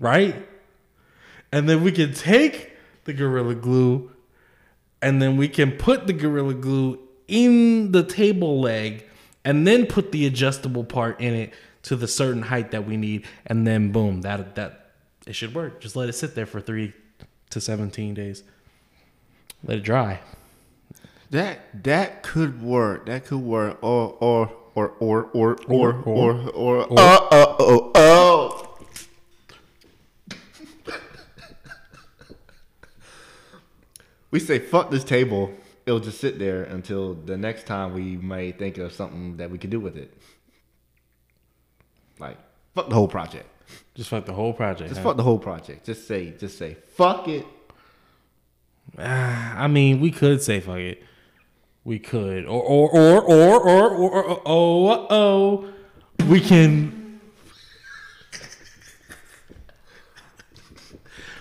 right? 0.00 0.46
And 1.52 1.68
then 1.68 1.82
we 1.82 1.92
can 1.92 2.12
take 2.12 2.72
the 3.04 3.12
Gorilla 3.12 3.54
Glue 3.54 4.10
and 5.00 5.20
then 5.20 5.36
we 5.36 5.48
can 5.48 5.72
put 5.72 6.06
the 6.06 6.12
Gorilla 6.12 6.54
Glue 6.54 6.98
in 7.28 7.92
the 7.92 8.02
table 8.02 8.60
leg 8.60 9.06
and 9.44 9.66
then 9.66 9.86
put 9.86 10.12
the 10.12 10.26
adjustable 10.26 10.84
part 10.84 11.20
in 11.20 11.34
it 11.34 11.54
to 11.82 11.96
the 11.96 12.08
certain 12.08 12.42
height 12.42 12.70
that 12.70 12.86
we 12.86 12.96
need 12.96 13.26
and 13.46 13.66
then 13.66 13.92
boom 13.92 14.22
that 14.22 14.54
that 14.54 14.92
it 15.26 15.34
should 15.34 15.54
work 15.54 15.80
just 15.80 15.96
let 15.96 16.08
it 16.08 16.14
sit 16.14 16.34
there 16.34 16.46
for 16.46 16.60
3 16.60 16.92
to 17.50 17.60
17 17.60 18.14
days 18.14 18.42
let 19.62 19.78
it 19.78 19.82
dry 19.82 20.20
that 21.34 21.82
that 21.82 22.22
could 22.22 22.62
work. 22.62 23.06
That 23.06 23.24
could 23.26 23.38
work. 23.38 23.78
Or 23.82 24.16
or 24.20 24.52
or 24.76 24.90
or 25.00 25.24
or 25.24 25.56
or 25.66 25.94
or 25.94 26.34
or 26.50 26.82
uh 26.92 27.18
uh 27.30 27.56
oh 27.58 27.90
oh. 27.92 27.93
We 34.34 34.40
say 34.40 34.58
fuck 34.58 34.90
this 34.90 35.04
table. 35.04 35.52
It'll 35.86 36.00
just 36.00 36.18
sit 36.20 36.40
there 36.40 36.64
until 36.64 37.14
the 37.14 37.36
next 37.36 37.66
time 37.66 37.94
we 37.94 38.16
may 38.16 38.50
think 38.50 38.78
of 38.78 38.92
something 38.92 39.36
that 39.36 39.48
we 39.48 39.58
could 39.58 39.70
do 39.70 39.78
with 39.78 39.96
it. 39.96 40.12
Like 42.18 42.36
fuck 42.74 42.88
the 42.88 42.96
whole 42.96 43.06
project. 43.06 43.46
just 43.94 44.10
fuck 44.10 44.26
the 44.26 44.32
whole 44.32 44.52
project 44.52 44.88
Just 44.88 44.98
huh? 44.98 45.10
fuck 45.10 45.16
the 45.16 45.22
whole 45.22 45.38
project. 45.38 45.86
Just 45.86 46.08
say 46.08 46.32
just 46.36 46.58
say 46.58 46.76
fuck 46.96 47.28
it. 47.28 47.46
I 48.98 49.68
mean, 49.68 50.00
we 50.00 50.10
could 50.10 50.42
say 50.42 50.58
fuck 50.58 50.78
it. 50.78 51.04
We 51.84 52.00
could, 52.00 52.44
or 52.46 52.60
or 52.60 52.90
or 52.90 53.22
or 53.22 53.60
or 53.60 53.90
or, 53.90 54.24
or 54.24 54.42
oh 54.46 55.06
oh, 55.10 55.68
we 56.28 56.40
can. 56.40 57.20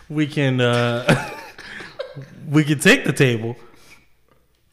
we 0.10 0.28
can 0.28 0.62
uh 0.62 1.40
we 2.50 2.64
can 2.64 2.80
take 2.80 3.06
the 3.06 3.14
table 3.14 3.56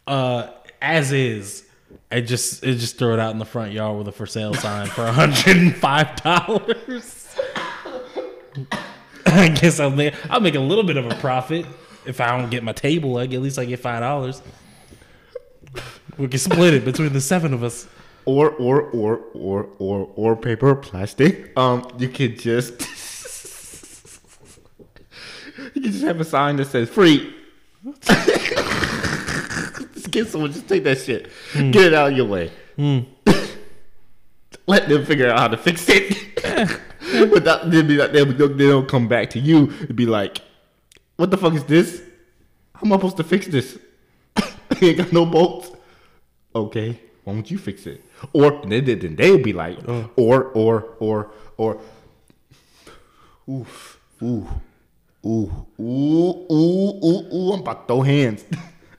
uh 0.06 0.48
as 0.82 1.12
is 1.12 1.64
and 2.10 2.26
just 2.26 2.62
and 2.64 2.78
just 2.78 2.98
throw 2.98 3.12
it 3.14 3.20
out 3.20 3.32
in 3.32 3.38
the 3.38 3.44
front 3.44 3.72
yard 3.72 3.98
with 3.98 4.08
a 4.08 4.12
for 4.12 4.26
sale 4.26 4.54
sign 4.54 4.86
for 4.86 5.06
$105. 5.06 7.36
I 9.26 9.48
guess 9.48 9.78
I'll 9.78 9.90
make 9.90 10.14
I'll 10.30 10.40
make 10.40 10.54
a 10.54 10.60
little 10.60 10.84
bit 10.84 10.96
of 10.96 11.06
a 11.06 11.14
profit 11.16 11.66
if 12.06 12.20
I 12.20 12.36
don't 12.36 12.50
get 12.50 12.64
my 12.64 12.72
table. 12.72 13.12
Like 13.12 13.32
at 13.32 13.40
least 13.40 13.58
I 13.58 13.64
get 13.64 13.80
five 13.80 14.00
dollars. 14.00 14.42
We 16.18 16.28
can 16.28 16.38
split 16.38 16.74
it 16.74 16.84
between 16.84 17.12
the 17.12 17.20
seven 17.20 17.54
of 17.54 17.62
us. 17.62 17.86
or 18.24 18.50
or 18.50 18.82
or 18.90 19.18
or 19.34 19.68
or 19.78 20.10
or 20.16 20.36
paper 20.36 20.74
plastic. 20.74 21.56
Um, 21.56 21.86
you 21.98 22.08
could 22.08 22.38
just 22.40 22.80
you 25.74 25.80
could 25.82 25.92
just 25.92 26.04
have 26.04 26.20
a 26.20 26.24
sign 26.24 26.56
that 26.56 26.66
says 26.66 26.88
free. 26.90 27.34
Just 29.94 30.10
get 30.10 30.28
someone, 30.28 30.52
just 30.52 30.68
take 30.68 30.84
that 30.84 30.98
shit, 30.98 31.30
hmm. 31.52 31.70
get 31.70 31.86
it 31.86 31.94
out 31.94 32.12
of 32.12 32.16
your 32.16 32.26
way. 32.26 32.50
Hmm. 32.76 33.00
Let 34.66 34.88
them 34.88 35.04
figure 35.04 35.30
out 35.30 35.38
how 35.38 35.48
to 35.48 35.56
fix 35.56 35.86
it. 35.88 36.16
but 37.30 37.44
that, 37.44 37.70
they'll 37.70 37.82
be 37.82 37.96
like, 37.96 38.12
they'll, 38.12 38.56
don't 38.56 38.88
come 38.88 39.08
back 39.08 39.30
to 39.30 39.38
you 39.38 39.72
and 39.80 39.96
be 39.96 40.06
like, 40.06 40.42
"What 41.16 41.30
the 41.30 41.36
fuck 41.36 41.54
is 41.54 41.64
this? 41.64 42.02
How 42.74 42.86
am 42.86 42.92
I 42.92 42.96
supposed 42.96 43.16
to 43.16 43.24
fix 43.24 43.46
this? 43.46 43.78
ain't 44.80 44.98
got 44.98 45.12
no 45.12 45.26
bolts." 45.26 45.72
okay, 46.54 47.00
why 47.24 47.32
don't 47.32 47.50
you 47.50 47.58
fix 47.58 47.86
it? 47.86 48.04
Or 48.32 48.60
then, 48.66 48.84
then 48.84 48.98
then 48.98 49.16
they'll 49.16 49.42
be 49.42 49.52
like, 49.52 49.78
oh. 49.86 50.10
or 50.16 50.44
or 50.44 50.96
or 50.98 51.30
or, 51.56 51.80
oof, 53.48 54.00
ooh, 54.22 54.48
ooh, 55.24 55.66
ooh, 55.78 56.46
ooh, 56.50 57.04
ooh, 57.04 57.34
ooh, 57.34 57.52
I'm 57.52 57.60
about 57.60 57.88
to 57.88 57.94
throw 57.94 58.02
hands. 58.02 58.44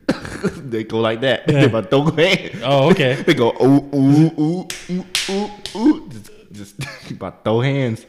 they 0.57 0.83
go 0.83 0.99
like 0.99 1.21
that. 1.21 1.47
They 1.47 1.65
about 1.65 1.89
to 1.89 1.89
throw 1.89 2.11
hands. 2.25 2.61
Oh, 2.63 2.89
okay. 2.91 3.15
they 3.15 3.33
go 3.33 3.51
ooh, 3.61 3.89
ooh, 3.93 4.31
ooh, 4.39 4.67
ooh, 4.89 5.05
ooh, 5.29 5.49
ooh. 5.75 6.09
Just, 6.51 6.79
just 6.79 7.11
about 7.11 7.43
to 7.43 7.49
throw 7.49 7.61
hands. 7.61 8.05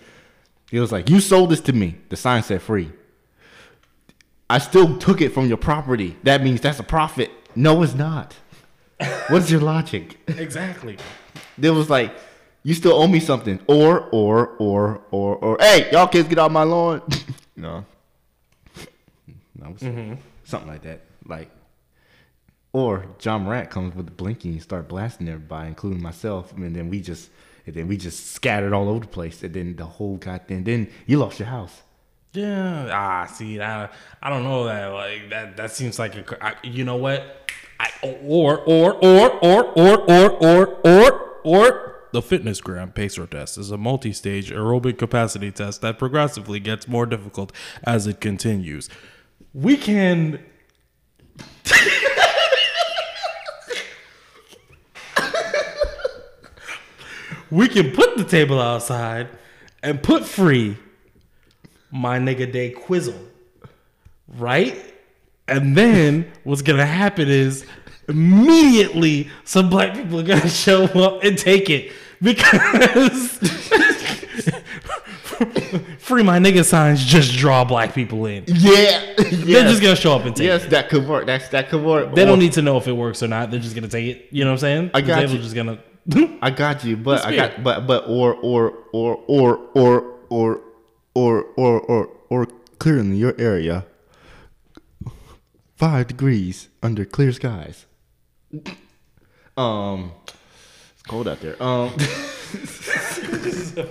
He 0.70 0.80
was 0.80 0.90
like, 0.90 1.10
you 1.10 1.20
sold 1.20 1.50
this 1.50 1.60
to 1.62 1.72
me. 1.72 1.96
The 2.08 2.16
sign 2.16 2.42
said 2.42 2.62
free. 2.62 2.90
I 4.48 4.58
still 4.58 4.98
took 4.98 5.20
it 5.20 5.30
from 5.30 5.46
your 5.46 5.56
property. 5.56 6.16
That 6.24 6.42
means 6.42 6.60
that's 6.60 6.78
a 6.80 6.82
profit. 6.82 7.30
No, 7.54 7.82
it's 7.82 7.94
not. 7.94 8.34
What's 9.28 9.50
your 9.50 9.60
logic? 9.60 10.18
Exactly. 10.28 10.96
There 11.58 11.72
was 11.72 11.90
like, 11.90 12.14
you 12.62 12.74
still 12.74 12.92
owe 12.92 13.06
me 13.06 13.20
something, 13.20 13.58
or 13.66 14.08
or 14.12 14.56
or 14.58 15.02
or 15.10 15.36
or. 15.36 15.56
Hey, 15.60 15.90
y'all 15.90 16.06
kids, 16.06 16.28
get 16.28 16.38
out 16.38 16.52
my 16.52 16.62
lawn. 16.62 17.02
no, 17.56 17.84
no, 19.62 20.16
something 20.44 20.68
like 20.68 20.82
that. 20.82 21.02
Like, 21.24 21.50
or 22.72 23.06
Ja 23.22 23.38
Morant 23.38 23.70
comes 23.70 23.94
with 23.94 24.06
the 24.06 24.12
blinky 24.12 24.50
and 24.50 24.62
start 24.62 24.88
blasting 24.88 25.28
everybody, 25.28 25.68
including 25.68 26.02
myself, 26.02 26.52
and 26.52 26.74
then 26.74 26.88
we 26.88 27.00
just 27.00 27.30
and 27.66 27.74
then 27.74 27.88
we 27.88 27.96
just 27.96 28.32
scattered 28.32 28.72
all 28.72 28.88
over 28.88 29.00
the 29.00 29.06
place, 29.06 29.42
and 29.42 29.54
then 29.54 29.76
the 29.76 29.84
whole 29.84 30.16
goddamn. 30.16 30.64
Then 30.64 30.88
you 31.06 31.18
lost 31.18 31.38
your 31.38 31.48
house. 31.48 31.82
Yeah. 32.32 32.88
Ah, 32.90 33.26
see, 33.26 33.60
I, 33.60 33.88
I 34.22 34.30
don't 34.30 34.42
know 34.42 34.64
that. 34.64 34.86
Like 34.86 35.30
that. 35.30 35.56
That 35.56 35.70
seems 35.70 35.98
like 35.98 36.14
a. 36.16 36.44
I, 36.44 36.54
you 36.62 36.84
know 36.84 36.96
what? 36.96 37.50
I, 37.78 37.90
or 38.02 38.58
or 38.58 38.94
or 38.94 39.30
or 39.30 39.64
or 39.78 39.98
or 40.00 40.30
or 40.44 40.66
or 40.84 41.30
or 41.44 41.92
the 42.12 42.22
fitness 42.22 42.60
gram 42.60 42.92
pacer 42.92 43.26
test 43.26 43.56
is 43.56 43.70
a 43.70 43.78
multi-stage 43.78 44.52
aerobic 44.52 44.98
capacity 44.98 45.50
test 45.50 45.80
that 45.80 45.98
progressively 45.98 46.60
gets 46.60 46.86
more 46.86 47.06
difficult 47.06 47.52
as 47.84 48.06
it 48.06 48.20
continues. 48.20 48.90
We 49.54 49.76
can. 49.76 50.38
we 57.50 57.68
can 57.68 57.90
put 57.90 58.16
the 58.16 58.24
table 58.24 58.58
outside 58.60 59.28
and 59.82 60.02
put 60.02 60.24
free 60.24 60.78
my 61.90 62.18
nigga 62.18 62.50
Day 62.50 62.70
Quizzle. 62.70 63.14
Right? 64.26 64.94
And 65.46 65.76
then 65.76 66.32
what's 66.44 66.62
gonna 66.62 66.86
happen 66.86 67.28
is 67.28 67.66
immediately 68.08 69.28
some 69.44 69.68
black 69.68 69.94
people 69.94 70.20
are 70.20 70.24
gonna 70.24 70.48
show 70.64 70.84
up 70.84 71.22
and 71.22 71.36
take 71.36 71.68
it 71.68 71.92
because 72.22 73.38
free 76.12 76.22
my 76.22 76.38
nigga 76.38 76.64
signs 76.64 77.04
just 77.04 77.32
draw 77.36 77.64
black 77.64 77.94
people 77.94 78.26
in. 78.26 78.44
Yeah, 78.46 79.14
They're 79.16 79.64
just 79.68 79.82
gonna 79.82 79.96
show 79.96 80.14
up 80.14 80.24
and 80.24 80.34
take 80.36 80.46
Yes, 80.46 80.64
it. 80.64 80.70
that 80.70 80.88
could 80.88 81.08
work. 81.08 81.26
That's 81.26 81.48
that 81.48 81.68
could 81.68 81.82
work. 81.82 82.14
They 82.14 82.24
don't 82.24 82.38
need 82.38 82.52
to 82.52 82.62
know 82.62 82.76
if 82.76 82.86
it 82.86 82.92
works 82.92 83.22
or 83.22 83.28
not. 83.28 83.50
They're 83.50 83.60
just 83.60 83.74
gonna 83.74 83.88
take 83.88 84.16
it. 84.16 84.28
You 84.30 84.44
know 84.44 84.50
what 84.50 84.54
I'm 84.54 84.58
saying? 84.58 84.90
I 84.94 85.00
got 85.00 85.28
you. 85.30 85.38
just 85.38 85.54
gonna. 85.54 85.78
I 86.42 86.50
got 86.50 86.84
you, 86.84 86.96
but 86.96 87.24
I 87.24 87.34
got 87.36 87.62
but 87.62 87.86
but 87.86 88.04
or 88.08 88.34
or 88.34 88.72
or 88.92 89.16
or 89.26 89.56
or 89.74 90.02
or 90.30 90.60
or 91.14 91.44
or 91.56 91.80
or 91.80 92.08
or 92.28 92.46
clear 92.78 92.98
in 92.98 93.14
your 93.16 93.34
area. 93.38 93.86
Five 95.76 96.08
degrees 96.08 96.68
under 96.82 97.04
clear 97.04 97.32
skies. 97.32 97.86
Um, 99.56 100.12
it's 101.02 101.10
cold 101.10 101.28
out 101.28 101.40
there. 101.40 101.60
Um, 101.62 101.90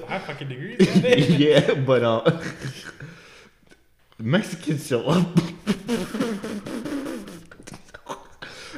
Five 0.07 0.24
fucking 0.24 0.47
degrees. 0.47 0.80
yeah, 1.39 1.74
but 1.74 2.03
uh, 2.03 2.41
Mexicans 4.20 4.88
show 4.88 5.05
up. 5.05 5.28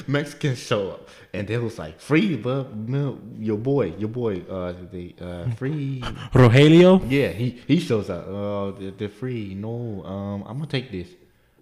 Mexicans 0.07 0.59
show 0.59 0.91
up, 0.91 1.09
and 1.33 1.47
they 1.47 1.57
was 1.57 1.77
like, 1.77 1.99
"Free, 1.99 2.35
but 2.35 2.67
your 3.37 3.57
boy, 3.57 3.93
your 3.97 4.09
boy, 4.09 4.41
uh, 4.49 4.73
the 4.91 5.15
uh, 5.21 5.49
free." 5.51 6.01
Rogelio. 6.33 7.01
Yeah, 7.09 7.29
he 7.29 7.61
he 7.67 7.79
shows 7.79 8.09
up. 8.09 8.27
Uh, 8.27 8.71
they're, 8.79 8.91
they're 8.91 9.09
free. 9.09 9.53
No, 9.53 10.03
um, 10.05 10.43
I'm 10.47 10.57
gonna 10.57 10.67
take 10.67 10.91
this. 10.91 11.07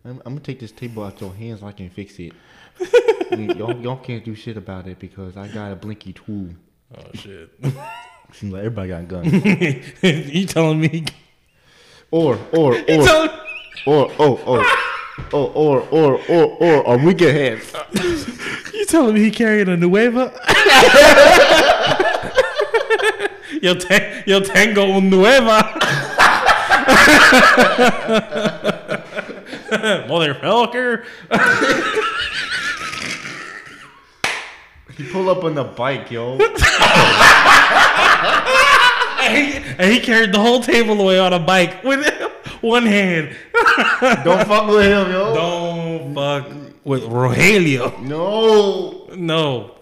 I'm, 0.06 0.22
I'm 0.26 0.34
gonna 0.34 0.40
take 0.40 0.60
this 0.60 0.72
table 0.72 1.04
out 1.04 1.20
your 1.22 1.34
hands 1.34 1.60
so 1.60 1.68
I 1.68 1.74
can 1.74 1.90
fix 1.90 2.18
it. 2.20 2.34
Y'all, 3.32 3.78
y'all 3.78 3.98
can't 3.98 4.26
do 4.26 4.36
shit 4.36 4.58
about 4.58 4.88
it 4.88 5.00
because 5.00 5.38
I 5.38 5.48
got 5.48 5.72
a 5.72 5.76
blinky 5.76 6.14
tool. 6.14 6.50
Oh 6.96 7.04
shit. 7.14 7.50
Seems 8.34 8.54
like 8.54 8.60
everybody 8.60 8.90
got 8.90 9.08
guns. 9.08 9.32
you 10.04 10.46
telling 10.46 10.82
me? 10.82 11.06
or 12.12 12.38
or 12.52 12.76
or 12.76 12.84
Telling, 12.84 13.30
or 13.86 14.12
oh, 14.12 14.16
oh 14.20 14.40
oh. 14.46 14.88
Or 15.34 15.52
or 15.54 15.82
or 15.92 16.22
or 16.30 16.46
or 16.46 16.84
or 16.84 16.98
we 16.98 17.14
get 17.14 17.36
hands. 17.36 17.74
you 18.74 18.86
telling 18.86 19.16
me 19.16 19.22
he 19.22 19.32
carrying 19.32 19.70
a 19.70 19.78
nueva? 19.78 20.34
yo, 23.62 23.76
ta- 23.76 24.24
yo 24.26 24.40
tango 24.42 24.92
un 24.94 25.10
nueva. 25.10 25.62
Motherfucker. 30.08 31.06
He 35.02 35.12
pull 35.12 35.30
up 35.30 35.44
on 35.44 35.56
the 35.56 35.64
bike, 35.64 36.12
yo. 36.12 36.38
And 39.24 39.38
he, 39.38 39.54
and 39.78 39.94
he 39.94 40.00
carried 40.00 40.34
the 40.34 40.40
whole 40.40 40.62
table 40.62 41.00
away 41.00 41.20
on 41.20 41.32
a 41.32 41.38
bike 41.40 41.84
with 41.84 42.04
one 42.62 42.86
hand. 42.88 43.36
Don't 44.24 44.48
fuck 44.48 44.68
with 44.68 44.84
him, 44.84 45.12
yo. 45.12 45.34
Don't 45.36 46.16
fuck 46.16 46.50
with 46.84 47.04
Rogelio. 47.04 48.02
No. 48.02 49.06
No. 49.16 49.76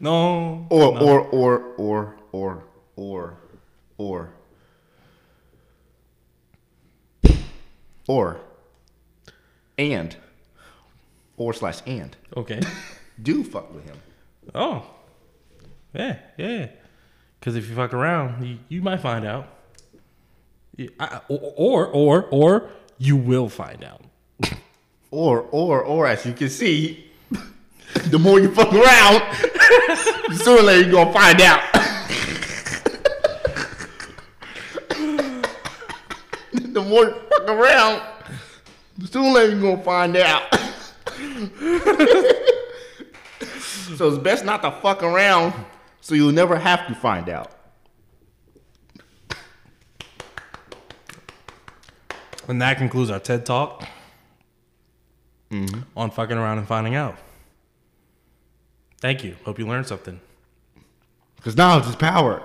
No. 0.00 0.66
Or 0.68 0.98
or 1.00 1.20
or 1.20 1.58
or 1.78 2.16
or 2.32 2.64
or 2.96 3.36
or 3.98 4.30
or 8.08 8.40
and 9.78 10.16
or 11.36 11.52
slash 11.52 11.82
and 11.86 12.16
Okay. 12.36 12.60
do 13.22 13.44
fuck 13.44 13.72
with 13.72 13.84
him. 13.84 13.96
Oh. 14.54 14.84
Yeah, 15.94 16.18
yeah. 16.36 16.68
Because 17.38 17.56
if 17.56 17.68
you 17.68 17.74
fuck 17.74 17.92
around, 17.94 18.44
you, 18.46 18.58
you 18.68 18.82
might 18.82 19.00
find 19.00 19.24
out. 19.24 19.48
You- 20.76 20.90
I- 21.00 21.20
or, 21.28 21.86
or, 21.86 22.24
or 22.30 22.70
you 22.98 23.16
will 23.16 23.48
find 23.48 23.84
out. 23.84 24.02
Or 25.12 25.42
or 25.52 25.82
or 25.82 26.06
as 26.08 26.26
you 26.26 26.32
can 26.32 26.50
see, 26.50 27.06
the 28.10 28.18
more 28.18 28.40
you 28.40 28.52
fuck 28.52 28.72
around, 28.74 29.22
the 30.28 30.40
sooner 30.42 30.58
or 30.60 30.62
later 30.64 30.90
you're 30.90 31.04
gonna 31.04 31.12
find 31.12 31.40
out. 31.40 31.62
the 36.72 36.82
more 36.86 37.04
you 37.04 37.14
fuck 37.30 37.48
around, 37.48 38.02
the 38.98 39.06
sooner 39.06 39.28
or 39.28 39.32
later 39.32 39.56
you're 39.56 39.76
gonna 39.76 39.84
find 39.84 40.16
out. 40.16 40.42
So 43.96 44.08
it's 44.08 44.18
best 44.18 44.44
not 44.44 44.62
to 44.62 44.70
fuck 44.70 45.02
around, 45.02 45.52
so 46.00 46.14
you'll 46.14 46.32
never 46.32 46.56
have 46.58 46.86
to 46.88 46.94
find 46.94 47.28
out. 47.28 47.52
And 52.48 52.62
that 52.62 52.78
concludes 52.78 53.10
our 53.10 53.18
TED 53.18 53.44
Talk 53.46 53.84
Mm-hmm. 55.50 55.82
on 55.96 56.10
fucking 56.10 56.36
around 56.36 56.58
and 56.58 56.66
finding 56.66 56.96
out. 56.96 57.16
Thank 59.00 59.22
you. 59.22 59.36
Hope 59.44 59.60
you 59.60 59.66
learned 59.66 59.86
something. 59.86 60.20
Because 61.36 61.56
knowledge 61.56 61.86
is 61.86 61.94
power. 61.94 62.42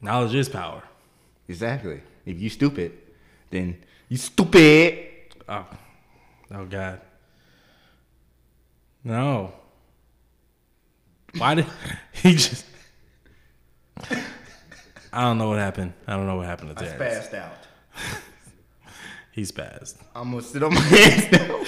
Knowledge 0.00 0.34
is 0.34 0.48
power. 0.48 0.82
Exactly. 1.48 2.00
If 2.24 2.40
you 2.40 2.48
stupid, 2.48 2.92
then 3.50 3.76
you 4.08 4.16
stupid. 4.16 5.06
Oh, 5.46 5.66
oh 6.54 6.64
God. 6.64 7.02
No. 9.04 9.52
Why 11.38 11.54
did 11.54 11.66
he 12.12 12.32
just? 12.34 12.64
I 15.12 15.20
don't 15.22 15.38
know 15.38 15.48
what 15.50 15.58
happened. 15.58 15.92
I 16.06 16.16
don't 16.16 16.26
know 16.26 16.36
what 16.36 16.46
happened 16.46 16.76
to 16.76 16.84
I 16.84 16.88
Terrance. 16.88 17.28
Passed 17.28 17.34
out. 17.34 17.52
He's 19.32 19.50
passed. 19.50 19.96
I'm 20.14 20.30
gonna 20.30 20.42
sit 20.42 20.62
on 20.62 20.74
my 20.74 20.80
hands 20.82 21.32
now. 21.32 21.64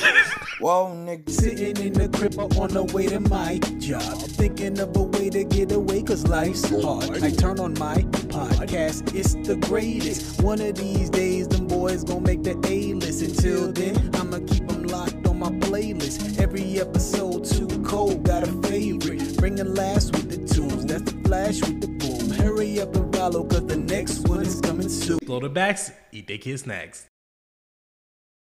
Whoa, 0.61 0.93
nigga. 0.95 1.29
Sitting 1.31 1.77
in 1.85 1.93
the 1.95 2.09
crib 2.11 2.39
or 2.39 2.45
on 2.63 2.69
the 2.75 2.85
way 2.85 3.07
to 3.07 3.21
my 3.21 3.59
job. 3.79 4.19
Thinking 4.19 4.79
of 4.81 4.95
a 4.97 5.03
way 5.03 5.31
to 5.31 5.45
get 5.45 5.73
away, 5.73 6.03
cause 6.03 6.27
life's 6.29 6.69
hard. 6.83 7.23
I 7.23 7.31
turn 7.31 7.59
on 7.61 7.73
my 7.79 7.97
podcast, 8.29 9.15
it's 9.15 9.35
the 9.49 9.57
greatest. 9.57 10.43
One 10.43 10.61
of 10.61 10.75
these 10.77 11.09
days, 11.09 11.49
them 11.49 11.67
boys 11.67 12.05
gonna 12.05 12.21
make 12.21 12.43
the 12.43 12.59
A 12.69 12.93
list. 12.95 13.23
Until 13.23 13.73
then, 13.73 14.11
I'ma 14.15 14.41
keep 14.47 14.69
them 14.69 14.85
locked 14.85 15.27
on 15.27 15.39
my 15.39 15.51
playlist. 15.51 16.39
Every 16.39 16.79
episode 16.81 17.45
too 17.47 17.67
cold, 17.83 18.25
got 18.25 18.43
a 18.43 18.53
favorite. 18.69 19.04
Bringing 19.45 19.75
last 19.75 20.13
with 20.13 20.31
the 20.31 20.55
tunes, 20.55 20.87
that's 20.87 21.03
the 21.03 21.21
flash 21.29 21.61
with 21.61 21.79
the 21.83 21.87
boom. 21.87 22.31
Hurry 22.31 22.81
up 22.81 22.97
and 22.97 23.15
follow, 23.15 23.45
cause 23.45 23.67
the 23.67 23.77
next 23.77 24.27
one 24.27 24.41
is 24.41 24.59
coming 24.59 24.89
soon. 24.89 25.19
Blow 25.19 25.39
the 25.39 25.51
backs, 25.51 25.93
eat 26.13 26.27
their 26.29 26.39
kids' 26.39 26.63
snacks. 26.63 27.11